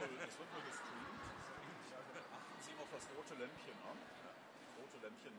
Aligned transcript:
es 0.00 0.38
wird 0.38 0.50
nur 0.52 0.62
gestreamt. 0.64 1.20
Achten 2.34 2.60
Sie 2.60 2.72
auf 2.80 2.88
das 2.92 3.04
rote 3.16 3.34
Lämpchen 3.40 3.74
an. 3.88 3.98
Das 4.24 4.72
rote 4.82 5.06
Lämpchen. 5.06 5.32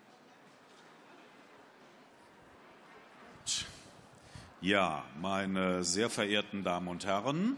Ja, 4.62 5.04
meine 5.22 5.84
sehr 5.84 6.10
verehrten 6.10 6.64
Damen 6.64 6.88
und 6.88 7.06
Herren, 7.06 7.58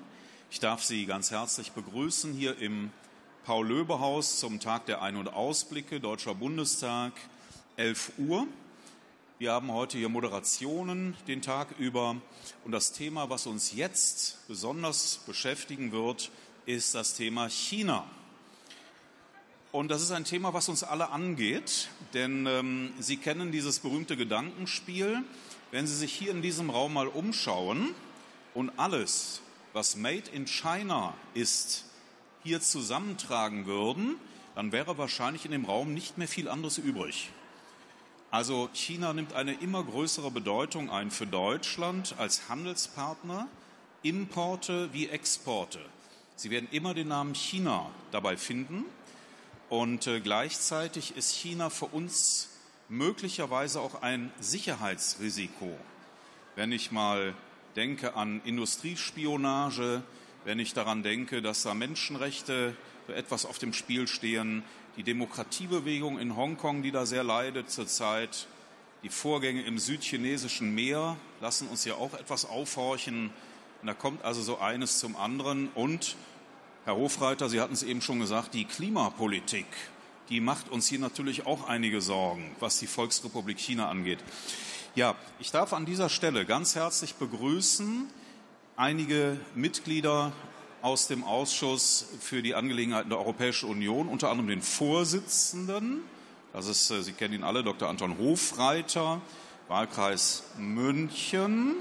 ich 0.50 0.60
darf 0.60 0.84
Sie 0.84 1.06
ganz 1.06 1.32
herzlich 1.32 1.72
begrüßen 1.72 2.34
hier 2.34 2.58
im 2.58 2.92
Paul-Löbe-Haus 3.46 4.40
zum 4.40 4.60
Tag 4.60 4.88
der 4.88 5.02
Ein- 5.02 5.16
und 5.16 5.30
Ausblicke, 5.30 6.00
Deutscher 6.00 6.36
Bundestag, 6.36 7.14
11 7.78 8.14
Uhr. 8.18 8.48
Wir 9.40 9.52
haben 9.52 9.72
heute 9.72 9.98
hier 10.00 10.10
Moderationen 10.10 11.16
den 11.28 11.42
Tag 11.42 11.68
über 11.78 12.16
und 12.66 12.72
das 12.72 12.92
Thema, 12.92 13.30
was 13.30 13.46
uns 13.46 13.72
jetzt 13.74 14.48
besonders 14.48 15.20
beschäftigen 15.28 15.92
wird, 15.92 16.32
ist 16.68 16.94
das 16.96 17.14
Thema 17.14 17.50
China. 17.50 18.06
Und 19.72 19.90
das 19.90 20.02
ist 20.02 20.12
ein 20.12 20.26
Thema, 20.26 20.54
was 20.54 20.68
uns 20.68 20.84
alle 20.84 21.12
angeht, 21.12 21.88
denn 22.14 22.46
ähm, 22.46 22.94
Sie 23.00 23.16
kennen 23.16 23.54
dieses 23.54 23.80
berühmte 23.80 24.18
Gedankenspiel. 24.18 25.24
Wenn 25.72 25.88
Sie 25.88 25.96
sich 25.96 26.12
hier 26.12 26.32
in 26.32 26.42
diesem 26.42 26.70
Raum 26.70 26.94
mal 26.94 27.08
umschauen 27.08 27.96
und 28.54 28.70
alles, 28.78 29.42
was 29.72 29.96
Made 29.96 30.30
in 30.34 30.46
China 30.46 31.14
ist, 31.34 31.86
hier 32.44 32.60
zusammentragen 32.60 33.66
würden, 33.66 34.16
dann 34.54 34.74
wäre 34.74 34.98
wahrscheinlich 34.98 35.46
in 35.46 35.52
dem 35.52 35.66
Raum 35.66 35.94
nicht 35.94 36.18
mehr 36.18 36.28
viel 36.28 36.50
anderes 36.50 36.78
übrig. 36.78 37.30
Also 38.30 38.70
China 38.74 39.14
nimmt 39.14 39.32
eine 39.34 39.54
immer 39.54 39.86
größere 39.86 40.32
Bedeutung 40.32 40.90
ein 40.90 41.12
für 41.12 41.28
Deutschland 41.28 42.16
als 42.18 42.50
Handelspartner, 42.50 43.48
Importe 44.04 44.92
wie 44.92 45.08
Exporte. 45.08 45.80
Sie 46.40 46.52
werden 46.52 46.68
immer 46.70 46.94
den 46.94 47.08
Namen 47.08 47.34
China 47.34 47.90
dabei 48.12 48.38
finden 48.38 48.86
und 49.70 50.06
äh, 50.06 50.20
gleichzeitig 50.20 51.18
ist 51.18 51.34
China 51.34 51.72
für 51.72 51.88
uns 51.88 52.50
möglicherweise 52.90 53.82
auch 53.82 54.04
ein 54.04 54.32
Sicherheitsrisiko. 54.40 55.76
Wenn 56.56 56.72
ich 56.72 56.92
mal 56.92 57.34
denke 57.76 58.16
an 58.16 58.40
Industriespionage, 58.46 60.04
wenn 60.46 60.60
ich 60.60 60.76
daran 60.76 61.02
denke, 61.02 61.42
dass 61.42 61.64
da 61.64 61.74
Menschenrechte 61.74 62.78
etwas 63.08 63.48
auf 63.48 63.58
dem 63.58 63.74
Spiel 63.74 64.08
stehen, 64.08 64.62
die 64.96 65.02
Demokratiebewegung 65.04 66.20
in 66.20 66.36
Hongkong, 66.36 66.84
die 66.84 66.92
da 66.92 67.08
sehr 67.08 67.24
leidet 67.24 67.72
zurzeit, 67.72 68.46
die 69.02 69.10
Vorgänge 69.10 69.64
im 69.64 69.80
südchinesischen 69.80 70.76
Meer 70.76 71.18
lassen 71.42 71.68
uns 71.68 71.84
ja 71.84 71.96
auch 71.96 72.14
etwas 72.14 72.46
aufhorchen. 72.46 73.32
Da 73.88 73.94
kommt 73.94 74.26
also 74.26 74.42
so 74.42 74.60
eines 74.60 75.00
zum 75.00 75.16
anderen. 75.16 75.70
Und, 75.70 76.18
Herr 76.84 76.98
Hofreiter, 76.98 77.48
Sie 77.48 77.62
hatten 77.62 77.74
es 77.74 77.84
eben 77.84 78.02
schon 78.02 78.20
gesagt, 78.20 78.54
die 78.54 78.66
Klimapolitik, 78.66 79.66
die 80.28 80.42
macht 80.42 80.70
uns 80.70 80.88
hier 80.88 81.00
natürlich 81.00 81.46
auch 81.46 81.70
einige 81.70 82.02
Sorgen, 82.02 82.54
was 82.60 82.80
die 82.80 82.88
Volksrepublik 82.88 83.58
China 83.58 83.90
angeht. 83.90 84.20
Ja, 84.96 85.16
ich 85.40 85.52
darf 85.52 85.72
an 85.72 85.86
dieser 85.86 86.10
Stelle 86.10 86.46
ganz 86.46 86.76
herzlich 86.76 87.16
begrüßen 87.16 88.10
einige 88.76 89.40
Mitglieder 89.56 90.34
aus 90.82 91.08
dem 91.08 91.24
Ausschuss 91.24 92.08
für 92.20 92.42
die 92.42 92.56
Angelegenheiten 92.56 93.10
der 93.10 93.20
Europäischen 93.20 93.70
Union, 93.70 94.10
unter 94.10 94.30
anderem 94.30 94.50
den 94.50 94.62
Vorsitzenden. 94.62 96.02
Das 96.52 96.68
ist, 96.68 96.92
äh, 96.92 97.04
Sie 97.04 97.14
kennen 97.14 97.36
ihn 97.36 97.44
alle, 97.46 97.64
Dr. 97.64 97.88
Anton 97.88 98.18
Hofreiter, 98.18 99.22
Wahlkreis 99.70 100.44
München. 100.58 101.76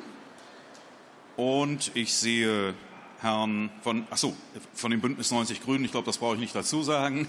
Und 1.37 1.91
ich 1.95 2.15
sehe 2.15 2.75
Herrn 3.21 3.71
von, 3.83 4.07
ach 4.11 4.17
so, 4.17 4.37
von 4.75 4.91
dem 4.91 5.01
Bündnis 5.01 5.31
90 5.31 5.63
Grünen, 5.63 5.85
ich 5.85 5.93
glaube, 5.93 6.07
das 6.07 6.19
brauche 6.19 6.35
ich 6.35 6.41
nicht 6.41 6.55
dazu 6.55 6.83
sagen. 6.83 7.29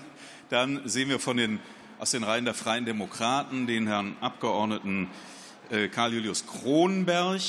Dann 0.49 0.81
sehen 0.87 1.09
wir 1.09 1.19
von 1.19 1.37
den, 1.37 1.59
aus 1.99 2.11
den 2.11 2.23
Reihen 2.23 2.45
der 2.45 2.53
Freien 2.53 2.85
Demokraten 2.85 3.67
den 3.67 3.87
Herrn 3.87 4.15
Abgeordneten 4.21 5.09
äh, 5.69 5.87
Karl 5.89 6.13
Julius 6.13 6.45
Kronberg 6.45 7.41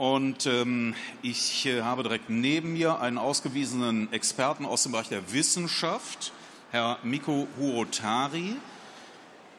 und 0.00 0.46
ähm, 0.46 0.94
ich 1.20 1.66
äh, 1.66 1.82
habe 1.82 2.02
direkt 2.02 2.30
neben 2.30 2.72
mir 2.72 3.00
einen 3.00 3.18
ausgewiesenen 3.18 4.10
Experten 4.14 4.64
aus 4.64 4.84
dem 4.84 4.92
Bereich 4.92 5.10
der 5.10 5.30
Wissenschaft, 5.34 6.32
Herr 6.70 6.98
Miko 7.02 7.46
Huotari. 7.58 8.56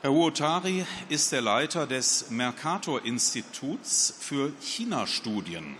Herr 0.01 0.09
Huotari 0.09 0.83
ist 1.09 1.31
der 1.31 1.41
Leiter 1.41 1.85
des 1.85 2.31
Mercator-Instituts 2.31 4.15
für 4.19 4.51
China-Studien, 4.61 5.77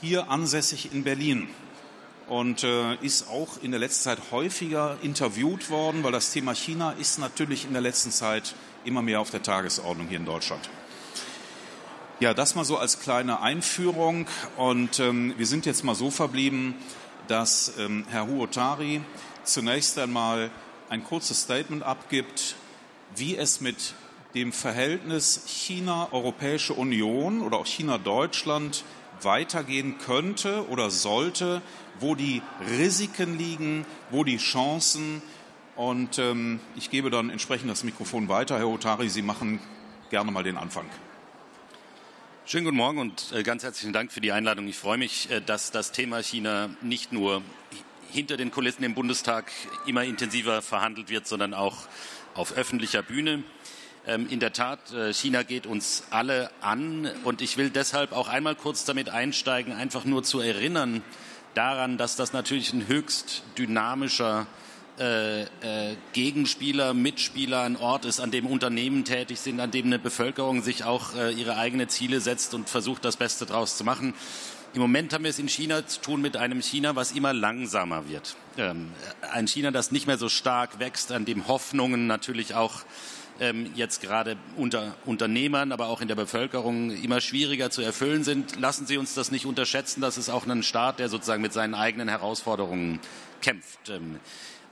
hier 0.00 0.30
ansässig 0.30 0.92
in 0.92 1.04
Berlin 1.04 1.48
und 2.28 2.62
äh, 2.62 2.94
ist 2.96 3.28
auch 3.28 3.62
in 3.62 3.70
der 3.70 3.80
letzten 3.80 4.04
Zeit 4.04 4.18
häufiger 4.30 4.98
interviewt 5.02 5.70
worden, 5.70 6.04
weil 6.04 6.12
das 6.12 6.32
Thema 6.32 6.54
China 6.54 6.92
ist 6.92 7.18
natürlich 7.18 7.64
in 7.64 7.72
der 7.72 7.82
letzten 7.82 8.10
Zeit 8.10 8.54
immer 8.84 9.02
mehr 9.02 9.20
auf 9.20 9.30
der 9.30 9.42
Tagesordnung 9.42 10.08
hier 10.08 10.18
in 10.18 10.26
Deutschland. 10.26 10.68
Ja, 12.20 12.34
das 12.34 12.54
mal 12.54 12.64
so 12.64 12.76
als 12.76 12.98
kleine 12.98 13.40
Einführung. 13.42 14.26
Und 14.56 14.98
ähm, 14.98 15.34
wir 15.36 15.46
sind 15.46 15.66
jetzt 15.66 15.84
mal 15.84 15.94
so 15.94 16.10
verblieben, 16.10 16.74
dass 17.28 17.74
ähm, 17.78 18.04
Herr 18.10 18.26
Huotari 18.26 19.02
zunächst 19.44 19.98
einmal 19.98 20.50
ein 20.88 21.04
kurzes 21.04 21.42
Statement 21.42 21.82
abgibt, 21.82 22.56
wie 23.14 23.36
es 23.36 23.60
mit 23.60 23.94
dem 24.34 24.52
Verhältnis 24.52 25.42
China-Europäische 25.46 26.74
Union 26.74 27.40
oder 27.40 27.58
auch 27.58 27.66
China-Deutschland 27.66 28.84
weitergehen 29.24 29.98
könnte 29.98 30.68
oder 30.68 30.90
sollte, 30.90 31.62
wo 32.00 32.14
die 32.14 32.42
Risiken 32.68 33.38
liegen, 33.38 33.86
wo 34.10 34.24
die 34.24 34.38
Chancen. 34.38 35.22
Und 35.76 36.18
ähm, 36.18 36.60
ich 36.76 36.90
gebe 36.90 37.10
dann 37.10 37.30
entsprechend 37.30 37.70
das 37.70 37.84
Mikrofon 37.84 38.28
weiter. 38.28 38.58
Herr 38.58 38.68
Otari, 38.68 39.08
Sie 39.08 39.22
machen 39.22 39.60
gerne 40.10 40.30
mal 40.30 40.42
den 40.42 40.56
Anfang. 40.56 40.86
Schönen 42.46 42.64
guten 42.64 42.78
Morgen 42.78 42.98
und 42.98 43.32
äh, 43.32 43.42
ganz 43.42 43.62
herzlichen 43.62 43.92
Dank 43.92 44.10
für 44.10 44.22
die 44.22 44.32
Einladung. 44.32 44.66
Ich 44.68 44.78
freue 44.78 44.96
mich, 44.96 45.30
äh, 45.30 45.42
dass 45.42 45.70
das 45.70 45.92
Thema 45.92 46.22
China 46.22 46.70
nicht 46.80 47.12
nur 47.12 47.42
hinter 48.10 48.38
den 48.38 48.50
Kulissen 48.50 48.84
im 48.84 48.94
Bundestag 48.94 49.52
immer 49.86 50.02
intensiver 50.02 50.62
verhandelt 50.62 51.10
wird, 51.10 51.26
sondern 51.26 51.52
auch 51.52 51.76
auf 52.34 52.52
öffentlicher 52.52 53.02
Bühne. 53.02 53.42
Ähm, 54.08 54.26
in 54.30 54.40
der 54.40 54.54
Tat, 54.54 54.90
äh, 54.94 55.12
China 55.12 55.42
geht 55.42 55.66
uns 55.66 56.04
alle 56.08 56.50
an 56.62 57.10
und 57.24 57.42
ich 57.42 57.58
will 57.58 57.68
deshalb 57.68 58.12
auch 58.12 58.28
einmal 58.28 58.54
kurz 58.54 58.86
damit 58.86 59.10
einsteigen, 59.10 59.74
einfach 59.74 60.06
nur 60.06 60.22
zu 60.22 60.40
erinnern 60.40 61.02
daran, 61.52 61.98
dass 61.98 62.16
das 62.16 62.32
natürlich 62.32 62.72
ein 62.72 62.88
höchst 62.88 63.42
dynamischer 63.58 64.46
äh, 64.98 65.42
äh, 65.42 65.96
Gegenspieler, 66.14 66.94
Mitspieler, 66.94 67.62
ein 67.62 67.76
Ort 67.76 68.06
ist, 68.06 68.18
an 68.18 68.30
dem 68.30 68.46
Unternehmen 68.46 69.04
tätig 69.04 69.40
sind, 69.40 69.60
an 69.60 69.70
dem 69.70 69.86
eine 69.86 69.98
Bevölkerung 69.98 70.62
sich 70.62 70.84
auch 70.84 71.14
äh, 71.14 71.30
ihre 71.32 71.56
eigenen 71.56 71.90
Ziele 71.90 72.20
setzt 72.20 72.54
und 72.54 72.70
versucht, 72.70 73.04
das 73.04 73.18
Beste 73.18 73.44
daraus 73.44 73.76
zu 73.76 73.84
machen. 73.84 74.14
Im 74.72 74.80
Moment 74.80 75.12
haben 75.12 75.24
wir 75.24 75.30
es 75.30 75.38
in 75.38 75.48
China 75.48 75.86
zu 75.86 76.00
tun 76.00 76.22
mit 76.22 76.36
einem 76.38 76.62
China, 76.62 76.96
was 76.96 77.12
immer 77.12 77.34
langsamer 77.34 78.08
wird. 78.08 78.36
Ähm, 78.56 78.90
ein 79.32 79.46
China, 79.46 79.70
das 79.70 79.92
nicht 79.92 80.06
mehr 80.06 80.18
so 80.18 80.30
stark 80.30 80.78
wächst, 80.78 81.12
an 81.12 81.26
dem 81.26 81.46
Hoffnungen 81.46 82.06
natürlich 82.06 82.54
auch 82.54 82.82
ähm, 83.40 83.70
jetzt 83.74 84.00
gerade 84.00 84.36
unter 84.56 84.94
Unternehmern, 85.06 85.72
aber 85.72 85.88
auch 85.88 86.00
in 86.00 86.08
der 86.08 86.14
Bevölkerung 86.14 86.90
immer 86.90 87.20
schwieriger 87.20 87.70
zu 87.70 87.82
erfüllen 87.82 88.24
sind. 88.24 88.58
Lassen 88.60 88.86
Sie 88.86 88.98
uns 88.98 89.14
das 89.14 89.30
nicht 89.30 89.46
unterschätzen. 89.46 90.00
Das 90.00 90.18
ist 90.18 90.28
auch 90.28 90.46
ein 90.46 90.62
Staat, 90.62 90.98
der 90.98 91.08
sozusagen 91.08 91.42
mit 91.42 91.52
seinen 91.52 91.74
eigenen 91.74 92.08
Herausforderungen 92.08 93.00
kämpft. 93.40 93.90
Ähm, 93.90 94.18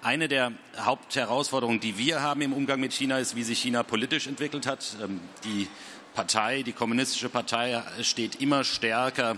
eine 0.03 0.29
der 0.29 0.53
Hauptherausforderungen, 0.79 1.81
die 1.81 1.99
wir 1.99 2.23
haben 2.23 2.41
im 2.41 2.53
Umgang 2.53 2.81
mit 2.81 2.93
China, 2.93 3.19
ist, 3.19 3.35
wie 3.35 3.43
sich 3.43 3.61
China 3.61 3.83
politisch 3.83 4.27
entwickelt 4.27 4.67
hat. 4.67 4.97
Ähm, 5.03 5.21
die 5.45 5.69
Partei, 6.15 6.63
die 6.63 6.73
kommunistische 6.73 7.29
Partei 7.29 7.83
steht 8.01 8.41
immer 8.41 8.65
stärker 8.65 9.37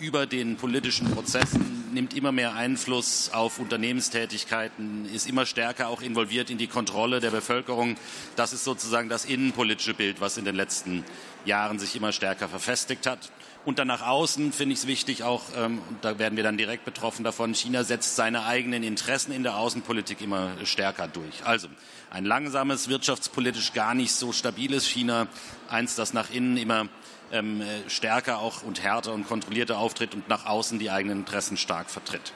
über 0.00 0.26
den 0.26 0.56
politischen 0.56 1.10
Prozessen, 1.10 1.92
nimmt 1.92 2.14
immer 2.14 2.32
mehr 2.32 2.54
Einfluss 2.54 3.30
auf 3.32 3.58
Unternehmenstätigkeiten, 3.58 5.06
ist 5.12 5.28
immer 5.28 5.44
stärker 5.44 5.88
auch 5.88 6.00
involviert 6.00 6.50
in 6.50 6.58
die 6.58 6.68
Kontrolle 6.68 7.20
der 7.20 7.30
Bevölkerung. 7.30 7.96
Das 8.34 8.52
ist 8.52 8.64
sozusagen 8.64 9.08
das 9.08 9.24
innenpolitische 9.24 9.94
Bild, 9.94 10.20
was 10.20 10.38
in 10.38 10.44
den 10.44 10.54
letzten 10.54 11.04
Jahren 11.44 11.78
sich 11.78 11.94
immer 11.96 12.12
stärker 12.12 12.48
verfestigt 12.48 13.06
hat. 13.06 13.30
Und 13.66 13.78
dann 13.78 13.88
nach 13.88 14.06
außen 14.06 14.52
finde 14.52 14.72
ich 14.72 14.80
es 14.80 14.86
wichtig 14.86 15.22
auch, 15.22 15.42
ähm, 15.54 15.82
da 16.00 16.18
werden 16.18 16.36
wir 16.36 16.44
dann 16.44 16.56
direkt 16.56 16.86
betroffen 16.86 17.24
davon, 17.24 17.54
China 17.54 17.84
setzt 17.84 18.16
seine 18.16 18.46
eigenen 18.46 18.82
Interessen 18.82 19.32
in 19.32 19.42
der 19.42 19.56
Außenpolitik 19.56 20.22
immer 20.22 20.52
stärker 20.64 21.08
durch. 21.08 21.44
Also 21.44 21.68
ein 22.10 22.24
langsames, 22.24 22.88
wirtschaftspolitisch 22.88 23.74
gar 23.74 23.94
nicht 23.94 24.12
so 24.12 24.32
stabiles 24.32 24.86
China, 24.86 25.26
eins, 25.68 25.94
das 25.94 26.14
nach 26.14 26.30
innen 26.30 26.56
immer 26.56 26.88
ähm, 27.32 27.62
stärker 27.88 28.38
auch 28.38 28.62
und 28.62 28.82
härter 28.82 29.12
und 29.12 29.26
kontrollierter 29.26 29.78
auftritt 29.78 30.14
und 30.14 30.28
nach 30.28 30.46
außen 30.46 30.78
die 30.78 30.90
eigenen 30.90 31.20
Interessen 31.20 31.56
stark 31.56 31.90
vertritt. 31.90 32.32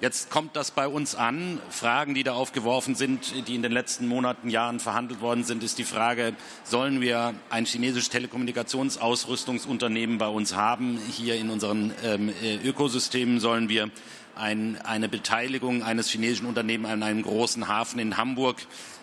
Jetzt 0.00 0.30
kommt 0.30 0.56
das 0.56 0.70
bei 0.70 0.88
uns 0.88 1.14
an. 1.14 1.60
Fragen, 1.68 2.14
die 2.14 2.22
da 2.22 2.32
aufgeworfen 2.32 2.94
sind, 2.94 3.46
die 3.46 3.54
in 3.54 3.60
den 3.60 3.72
letzten 3.72 4.08
Monaten, 4.08 4.48
Jahren 4.48 4.80
verhandelt 4.80 5.20
worden 5.20 5.44
sind, 5.44 5.62
ist 5.62 5.76
die 5.76 5.84
Frage, 5.84 6.32
sollen 6.64 7.02
wir 7.02 7.34
ein 7.50 7.66
chinesisches 7.66 8.08
Telekommunikationsausrüstungsunternehmen 8.08 10.16
bei 10.16 10.28
uns 10.28 10.56
haben? 10.56 10.98
Hier 11.10 11.34
in 11.34 11.50
unseren 11.50 11.92
ähm, 12.02 12.32
äh, 12.42 12.56
Ökosystemen 12.66 13.40
sollen 13.40 13.68
wir 13.68 13.90
ein, 14.36 14.78
eine 14.84 15.10
Beteiligung 15.10 15.82
eines 15.82 16.08
chinesischen 16.08 16.46
Unternehmens 16.46 16.90
an 16.90 17.02
einem 17.02 17.20
großen 17.20 17.68
Hafen 17.68 17.98
in 17.98 18.16
Hamburg 18.16 18.56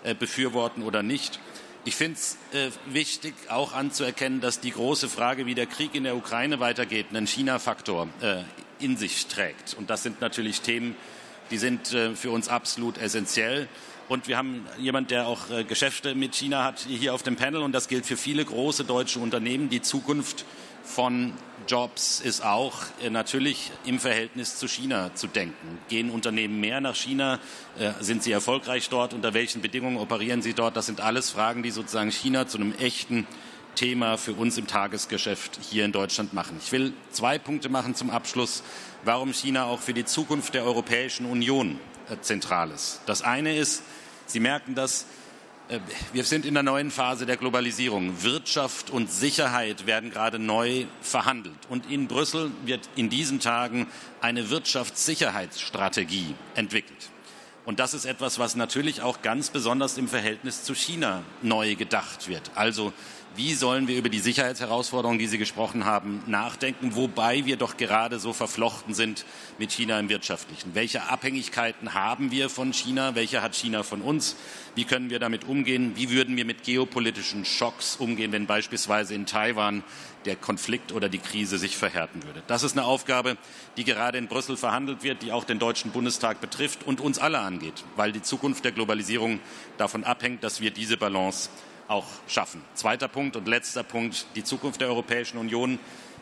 äh, 0.04 0.16
befürworten 0.16 0.82
oder 0.82 1.04
nicht? 1.04 1.40
Ich 1.88 1.96
finde 1.96 2.20
es 2.20 2.38
äh, 2.52 2.70
wichtig, 2.92 3.34
auch 3.48 3.72
anzuerkennen, 3.72 4.42
dass 4.42 4.60
die 4.60 4.72
große 4.72 5.08
Frage, 5.08 5.46
wie 5.46 5.56
der 5.56 5.68
Krieg 5.68 5.96
in 5.96 6.04
der 6.04 6.18
Ukraine 6.18 6.60
weitergeht, 6.60 7.06
einen 7.12 7.28
China-Faktor 7.28 8.10
äh, 8.20 8.44
in 8.82 8.98
sich 8.98 9.28
trägt. 9.28 9.74
Und 9.80 9.90
das 9.90 10.04
sind 10.04 10.20
natürlich 10.20 10.60
Themen, 10.60 10.98
die 11.50 11.58
sind 11.58 11.94
äh, 11.94 12.14
für 12.14 12.32
uns 12.32 12.50
absolut 12.50 12.98
essentiell. 12.98 13.70
Und 14.10 14.28
wir 14.28 14.36
haben 14.36 14.68
jemand, 14.78 15.12
der 15.12 15.28
auch 15.28 15.50
äh, 15.50 15.64
Geschäfte 15.64 16.14
mit 16.14 16.36
China 16.36 16.66
hat, 16.66 16.80
hier 16.90 17.14
auf 17.14 17.24
dem 17.24 17.38
Panel. 17.38 17.62
Und 17.62 17.72
das 17.72 17.88
gilt 17.88 18.06
für 18.06 18.18
viele 18.18 18.44
große 18.44 18.84
deutsche 18.84 19.20
Unternehmen. 19.20 19.70
Die 19.70 19.82
Zukunft 19.82 20.44
von 20.88 21.34
Jobs 21.68 22.22
ist 22.22 22.44
auch 22.44 22.76
äh, 23.04 23.10
natürlich 23.10 23.72
im 23.86 24.00
Verhältnis 24.00 24.58
zu 24.58 24.68
China 24.68 25.14
zu 25.14 25.28
denken. 25.28 25.80
Gehen 25.90 26.10
Unternehmen 26.10 26.60
mehr 26.60 26.80
nach 26.80 26.96
China? 26.96 27.40
Äh, 27.78 27.92
sind 28.00 28.24
sie 28.24 28.32
erfolgreich 28.32 28.90
dort? 28.90 29.14
Unter 29.14 29.34
welchen 29.34 29.62
Bedingungen 29.62 29.98
operieren 29.98 30.42
sie 30.42 30.54
dort? 30.54 30.78
Das 30.78 30.86
sind 30.86 31.02
alles 31.02 31.30
Fragen, 31.30 31.64
die 31.64 31.72
sozusagen 31.72 32.12
China 32.12 32.48
zu 32.48 32.58
einem 32.58 32.74
echten 32.74 33.28
Thema 33.76 34.18
für 34.18 34.34
uns 34.34 34.58
im 34.58 34.66
Tagesgeschäft 34.66 35.60
hier 35.70 35.84
in 35.86 35.92
Deutschland 35.92 36.34
machen. 36.34 36.58
Ich 36.64 36.72
will 36.72 36.94
zwei 37.12 37.38
Punkte 37.38 37.70
machen 37.70 37.94
zum 37.94 38.10
Abschluss, 38.10 38.64
warum 39.04 39.34
China 39.34 39.66
auch 39.66 39.82
für 39.82 39.94
die 39.94 40.06
Zukunft 40.06 40.54
der 40.54 40.64
Europäischen 40.64 41.26
Union 41.26 41.80
äh, 42.10 42.16
zentral 42.22 42.72
ist. 42.72 43.02
Das 43.06 43.22
eine 43.22 43.56
ist, 43.58 43.84
Sie 44.26 44.42
merken 44.42 44.76
das, 44.76 45.06
wir 46.14 46.24
sind 46.24 46.46
in 46.46 46.54
der 46.54 46.64
neuen 46.64 46.92
Phase 46.92 47.26
der 47.26 47.38
Globalisierung. 47.38 48.24
Wirtschaft 48.24 48.90
und 48.90 49.12
Sicherheit 49.12 49.86
werden 49.86 50.12
gerade 50.12 50.40
neu 50.40 50.86
verhandelt. 51.02 51.58
Und 51.70 51.92
in 51.92 52.08
Brüssel 52.08 52.52
wird 52.66 52.90
in 52.96 53.10
diesen 53.10 53.40
Tagen 53.40 53.88
eine 54.22 54.50
Wirtschaftssicherheitsstrategie 54.50 56.36
entwickelt. 56.56 57.10
Und 57.66 57.80
das 57.80 57.94
ist 57.94 58.06
etwas, 58.06 58.40
was 58.40 58.56
natürlich 58.56 59.02
auch 59.02 59.22
ganz 59.22 59.50
besonders 59.50 59.98
im 59.98 60.08
Verhältnis 60.08 60.64
zu 60.64 60.74
China 60.74 61.24
neu 61.42 61.76
gedacht 61.76 62.30
wird. 62.30 62.50
Also 62.56 62.94
wie 63.38 63.54
sollen 63.54 63.88
wir 63.88 63.98
über 63.98 64.10
die 64.10 64.20
Sicherheitsherausforderungen, 64.20 65.20
die 65.20 65.28
Sie 65.28 65.38
gesprochen 65.38 65.86
haben, 65.86 66.24
nachdenken, 66.26 66.96
wobei 66.96 67.46
wir 67.46 67.56
doch 67.56 67.78
gerade 67.78 68.18
so 68.18 68.34
verflochten 68.34 68.96
sind 68.96 69.26
mit 69.60 69.72
China 69.72 70.00
im 70.00 70.10
Wirtschaftlichen. 70.10 70.74
Welche 70.74 71.04
Abhängigkeiten 71.04 71.94
haben 71.94 72.32
wir 72.32 72.50
von 72.50 72.74
China? 72.74 73.14
Welche 73.14 73.44
hat 73.44 73.56
China 73.56 73.84
von 73.84 74.02
uns? 74.02 74.36
Wie 74.74 74.86
können 74.86 75.12
wir 75.12 75.20
damit 75.20 75.44
umgehen? 75.44 75.92
Wie 75.96 76.10
würden 76.10 76.36
wir 76.36 76.46
mit 76.46 76.64
geopolitischen 76.64 77.46
Schocks 77.46 77.96
umgehen, 77.96 78.32
wenn 78.32 78.48
beispielsweise 78.48 79.14
in 79.14 79.28
Taiwan 79.28 79.84
der 80.26 80.36
Konflikt 80.36 80.92
oder 80.92 81.08
die 81.08 81.20
Krise 81.20 81.60
sich 81.60 81.78
verhärten 81.78 82.24
würde? 82.24 82.42
Das 82.48 82.64
ist 82.64 82.76
eine 82.76 82.88
Aufgabe, 82.88 83.38
die 83.78 83.84
gerade 83.84 84.18
in 84.18 84.28
Brüssel 84.28 84.58
verhandelt 84.58 85.04
wird, 85.04 85.22
die 85.22 85.32
auch 85.32 85.44
den 85.44 85.60
Deutschen 85.60 85.92
Bundestag 85.92 86.42
betrifft 86.42 86.86
und 86.88 87.00
uns 87.00 87.20
alle 87.20 87.40
angeht, 87.40 87.84
weil 87.96 88.12
die 88.12 88.24
Zukunft 88.24 88.66
der 88.66 88.72
Globalisierung 88.72 89.40
davon 89.78 90.04
abhängt, 90.04 90.44
dass 90.44 90.60
wir 90.60 90.72
diese 90.72 90.98
Balance 90.98 91.50
auch 91.88 92.06
schaffen. 92.28 92.62
Zweiter 92.74 93.08
Punkt 93.08 93.36
und 93.36 93.48
letzter 93.48 93.84
Punkt. 93.84 94.26
Die 94.36 94.44
Zukunft 94.44 94.82
der 94.82 94.90
Europäischen 94.90 95.38
Union 95.38 95.80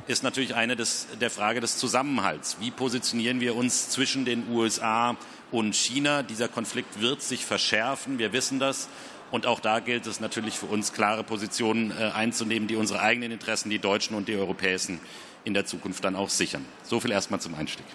ist 0.08 0.24
natürlich 0.24 0.56
eine 0.56 0.76
des, 0.76 1.08
der 1.20 1.32
Frage 1.32 1.62
des 1.62 1.78
Zusammenhalts. 1.78 2.58
Wie 2.60 2.72
positionieren 2.72 3.40
wir 3.40 3.56
uns 3.56 3.90
zwischen 3.90 4.26
den 4.26 4.50
USA 4.50 5.18
und 5.52 5.76
China? 5.76 6.22
Dieser 6.24 6.48
Konflikt 6.48 7.02
wird 7.02 7.22
sich 7.22 7.46
verschärfen. 7.46 8.20
Wir 8.20 8.32
wissen 8.34 8.60
das. 8.60 8.90
Und 9.32 9.48
auch 9.48 9.60
da 9.60 9.80
gilt 9.80 10.06
es 10.06 10.20
natürlich 10.20 10.58
für 10.60 10.68
uns, 10.68 10.94
klare 10.94 11.24
Positionen 11.24 11.92
äh, 11.92 12.12
einzunehmen, 12.12 12.68
die 12.68 12.76
unsere 12.76 13.02
eigenen 13.02 13.32
Interessen, 13.32 13.70
die 13.70 13.80
deutschen 13.80 14.16
und 14.16 14.28
die 14.28 14.36
europäischen, 14.36 15.00
in 15.44 15.54
der 15.54 15.66
Zukunft 15.66 16.04
dann 16.04 16.16
auch 16.16 16.30
sichern. 16.30 16.66
So 16.84 17.00
viel 17.00 17.12
erstmal 17.12 17.40
zum 17.40 17.56
Einstieg. 17.56 17.86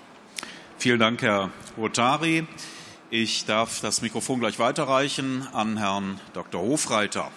Vielen 0.78 0.98
Dank, 0.98 1.22
Herr 1.22 1.50
Rotari. 1.76 2.46
Ich 3.10 3.44
darf 3.44 3.80
das 3.80 4.02
Mikrofon 4.02 4.40
gleich 4.40 4.58
weiterreichen 4.58 5.46
an 5.52 5.76
Herrn 5.76 6.20
Dr. 6.32 6.60
Hofreiter. 6.60 7.30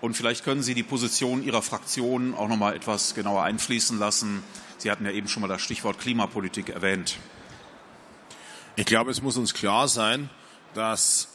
Und 0.00 0.16
vielleicht 0.16 0.44
können 0.44 0.62
Sie 0.62 0.74
die 0.74 0.82
Position 0.82 1.42
Ihrer 1.42 1.62
Fraktion 1.62 2.34
auch 2.34 2.48
noch 2.48 2.56
mal 2.56 2.74
etwas 2.74 3.14
genauer 3.14 3.42
einfließen 3.42 3.98
lassen. 3.98 4.42
Sie 4.78 4.90
hatten 4.90 5.04
ja 5.04 5.10
eben 5.10 5.28
schon 5.28 5.40
mal 5.40 5.48
das 5.48 5.62
Stichwort 5.62 5.98
Klimapolitik 5.98 6.68
erwähnt. 6.68 7.18
Ich 8.76 8.86
glaube, 8.86 9.10
es 9.10 9.22
muss 9.22 9.36
uns 9.36 9.54
klar 9.54 9.88
sein, 9.88 10.30
dass 10.74 11.28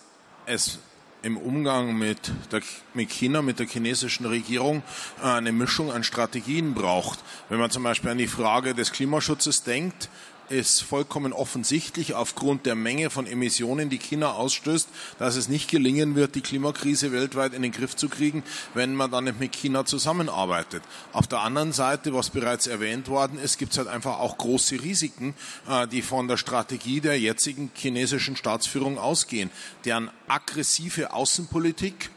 es 0.46 0.80
im 1.24 1.38
Umgang 1.38 1.98
mit, 1.98 2.32
der, 2.52 2.62
mit 2.94 3.10
China, 3.10 3.42
mit 3.42 3.60
der 3.60 3.68
chinesischen 3.68 4.26
Regierung 4.26 4.84
äh, 5.22 5.28
eine 5.28 5.52
Mischung 5.52 5.92
an 5.92 6.04
Strategien 6.04 6.74
braucht. 6.74 7.20
Wenn 7.50 7.60
man 7.60 7.72
zum 7.72 7.84
Beispiel 7.84 8.12
an 8.12 8.18
die 8.18 8.28
Frage 8.28 8.76
des 8.76 8.92
Klimaschutzes 8.92 9.64
denkt, 9.64 10.10
ist 10.54 10.84
vollkommen 10.84 11.34
offensichtlich 11.34 12.14
aufgrund 12.14 12.66
der 12.66 12.76
Menge 12.76 13.10
von 13.10 13.26
Emissionen, 13.26 13.90
die 13.90 13.98
China 13.98 14.34
ausstößt, 14.34 14.88
dass 15.18 15.36
es 15.36 15.50
nicht 15.50 15.70
gelingen 15.70 16.16
wird, 16.16 16.36
die 16.36 16.42
Klimakrise 16.42 17.12
weltweit 17.12 17.54
in 17.54 17.64
den 17.64 17.72
Griff 17.72 17.96
zu 17.96 18.08
kriegen, 18.08 18.44
wenn 18.74 18.94
man 18.96 19.10
dann 19.10 19.24
nicht 19.24 19.40
mit 19.40 19.54
China 19.56 19.86
zusammenarbeitet. 19.86 20.84
Auf 21.12 21.28
der 21.28 21.40
anderen 21.40 21.74
Seite, 21.74 22.14
was 22.14 22.30
bereits 22.30 22.68
erwähnt 22.68 23.08
worden 23.08 23.40
ist, 23.40 23.58
gibt 23.58 23.72
es 23.72 23.78
halt 23.80 23.88
einfach 23.88 24.20
auch 24.20 24.38
große 24.38 24.82
Risiken, 24.84 25.34
äh, 25.68 25.88
die 25.88 26.02
von 26.02 26.28
der 26.28 26.38
Strategie 26.38 27.02
der 27.02 27.20
jetzigen 27.20 27.72
chinesischen 27.74 28.36
Staatsführung 28.36 28.98
ausgehen. 28.98 29.50
Deren 29.86 30.12
aggressive 30.28 31.14
Außenpolitik, 31.14 32.12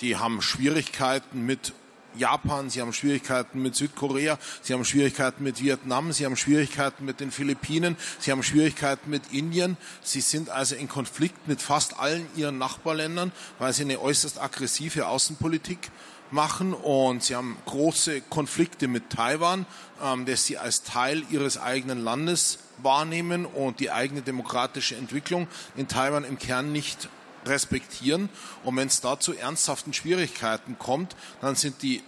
die 0.00 0.16
haben 0.16 0.40
Schwierigkeiten 0.40 1.44
mit 1.44 1.72
Japan, 2.16 2.70
sie 2.70 2.80
haben 2.80 2.92
Schwierigkeiten 2.92 3.60
mit 3.62 3.74
Südkorea, 3.74 4.38
sie 4.62 4.72
haben 4.72 4.84
Schwierigkeiten 4.84 5.42
mit 5.42 5.62
Vietnam, 5.62 6.12
sie 6.12 6.24
haben 6.24 6.36
Schwierigkeiten 6.36 7.04
mit 7.04 7.20
den 7.20 7.30
Philippinen, 7.30 7.96
sie 8.18 8.32
haben 8.32 8.42
Schwierigkeiten 8.42 9.10
mit 9.10 9.32
Indien. 9.32 9.76
Sie 10.02 10.20
sind 10.20 10.50
also 10.50 10.74
in 10.74 10.88
Konflikt 10.88 11.48
mit 11.48 11.60
fast 11.60 11.98
allen 11.98 12.26
ihren 12.36 12.58
Nachbarländern, 12.58 13.32
weil 13.58 13.72
sie 13.72 13.82
eine 13.82 14.00
äußerst 14.00 14.40
aggressive 14.40 15.06
Außenpolitik 15.06 15.90
machen 16.30 16.74
und 16.74 17.22
sie 17.22 17.36
haben 17.36 17.56
große 17.66 18.20
Konflikte 18.22 18.88
mit 18.88 19.10
Taiwan, 19.10 19.66
ähm, 20.02 20.26
das 20.26 20.46
sie 20.46 20.58
als 20.58 20.82
Teil 20.82 21.22
ihres 21.30 21.58
eigenen 21.58 22.02
Landes 22.02 22.58
wahrnehmen 22.78 23.46
und 23.46 23.80
die 23.80 23.90
eigene 23.90 24.22
demokratische 24.22 24.96
Entwicklung 24.96 25.48
in 25.76 25.88
Taiwan 25.88 26.24
im 26.24 26.38
Kern 26.38 26.72
nicht 26.72 27.08
respektieren. 27.46 28.28
Und 28.62 28.76
wenn 28.76 28.88
es 28.88 29.00
da 29.00 29.18
zu 29.18 29.34
ernsthaften 29.34 29.92
Schwierigkeiten 29.92 30.78
kommt, 30.78 31.16
dann 31.40 31.54
sind 31.54 31.82
die 31.82 32.02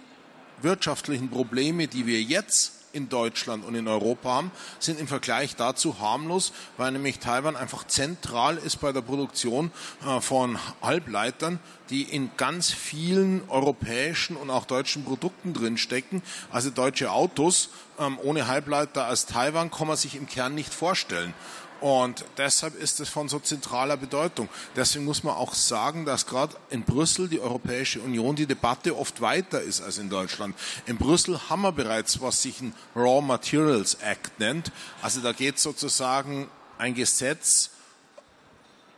wirtschaftlichen 0.61 1.29
Probleme, 1.29 1.87
die 1.87 2.05
wir 2.05 2.21
jetzt 2.21 2.73
in 2.93 3.09
Deutschland 3.09 3.63
und 3.63 3.75
in 3.75 3.87
Europa 3.87 4.29
haben, 4.29 4.51
sind 4.79 4.99
im 4.99 5.07
Vergleich 5.07 5.55
dazu 5.55 5.99
harmlos, 5.99 6.51
weil 6.77 6.91
nämlich 6.91 7.19
Taiwan 7.19 7.55
einfach 7.55 7.85
zentral 7.85 8.57
ist 8.57 8.77
bei 8.77 8.91
der 8.91 9.01
Produktion 9.01 9.71
äh, 10.05 10.19
von 10.19 10.57
Halbleitern, 10.81 11.59
die 11.89 12.03
in 12.03 12.31
ganz 12.37 12.71
vielen 12.71 13.47
europäischen 13.49 14.35
und 14.35 14.49
auch 14.49 14.65
deutschen 14.65 15.05
Produkten 15.05 15.53
drinstecken. 15.53 16.23
Also 16.51 16.71
deutsche 16.71 17.11
Autos 17.11 17.69
ähm, 17.99 18.17
ohne 18.21 18.47
Halbleiter 18.47 19.09
aus 19.09 19.25
Taiwan 19.25 19.69
kann 19.69 19.87
man 19.87 19.97
sich 19.97 20.15
im 20.15 20.27
Kern 20.27 20.55
nicht 20.55 20.73
vorstellen. 20.73 21.33
Und 21.79 22.25
deshalb 22.37 22.75
ist 22.75 22.99
es 22.99 23.09
von 23.09 23.29
so 23.29 23.39
zentraler 23.39 23.97
Bedeutung. 23.97 24.49
Deswegen 24.75 25.05
muss 25.05 25.23
man 25.23 25.35
auch 25.35 25.53
sagen, 25.53 26.05
dass 26.05 26.25
gerade 26.25 26.55
in 26.69 26.83
Brüssel 26.83 27.27
die 27.27 27.39
Europäische 27.39 28.01
Union 28.01 28.35
die 28.35 28.47
Debatte 28.47 28.97
oft 28.97 29.21
weiter 29.21 29.61
ist 29.61 29.81
als 29.81 29.99
in 29.99 30.09
Deutschland. 30.09 30.55
In 30.87 30.97
Brüssel 30.97 31.39
haben 31.49 31.61
wir 31.61 31.71
bereits, 31.71 32.19
was 32.19 32.41
sich 32.41 32.61
ein 32.61 32.73
Raw 32.95 33.21
Materials 33.21 33.95
Act 33.95 34.39
nennt. 34.39 34.71
Also 35.01 35.21
da 35.21 35.33
geht 35.33 35.59
sozusagen 35.59 36.49
ein 36.79 36.95
Gesetz 36.95 37.69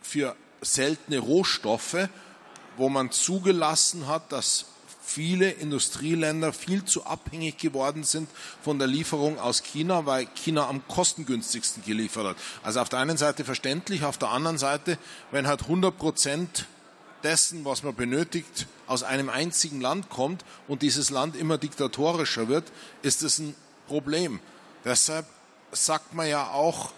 für 0.02 0.36
seltene 0.62 1.20
Rohstoffe, 1.20 2.08
wo 2.78 2.90
man 2.90 3.12
zugelassen 3.12 4.08
hat, 4.08 4.32
dass 4.32 4.66
viele 5.10 5.50
Industrieländer 5.50 6.54
viel 6.54 6.86
zu 6.86 7.06
abhängig 7.06 7.58
geworden 7.58 8.04
sind 8.04 8.30
von 8.62 8.78
der 8.78 8.88
Lieferung 8.88 9.40
aus 9.40 9.64
China, 9.64 10.06
weil 10.06 10.28
China 10.36 10.68
am 10.68 10.88
kostengünstigsten 10.88 11.84
geliefert 11.84 12.28
hat. 12.28 12.38
Also 12.64 12.80
auf 12.80 12.90
der 12.90 13.00
einen 13.00 13.18
Seite 13.18 13.44
verständlich, 13.44 14.04
auf 14.04 14.20
der 14.20 14.30
anderen 14.30 14.60
Seite, 14.60 15.00
wenn 15.32 15.48
halt 15.48 15.64
100 15.64 15.98
Prozent 15.98 16.68
dessen, 17.24 17.66
was 17.66 17.82
man 17.82 17.96
benötigt, 17.96 18.68
aus 18.86 19.02
einem 19.02 19.30
einzigen 19.30 19.82
Land 19.82 20.10
kommt 20.10 20.46
und 20.68 20.84
dieses 20.84 21.10
Land 21.10 21.36
immer 21.36 21.58
diktatorischer 21.58 22.48
wird, 22.48 22.72
ist 23.02 23.24
es 23.24 23.40
ein 23.40 23.56
Problem. 23.88 24.40
Deshalb 24.86 25.26
sagt 25.72 26.14
man 26.14 26.28
ja 26.28 26.52
auch, 26.52 26.92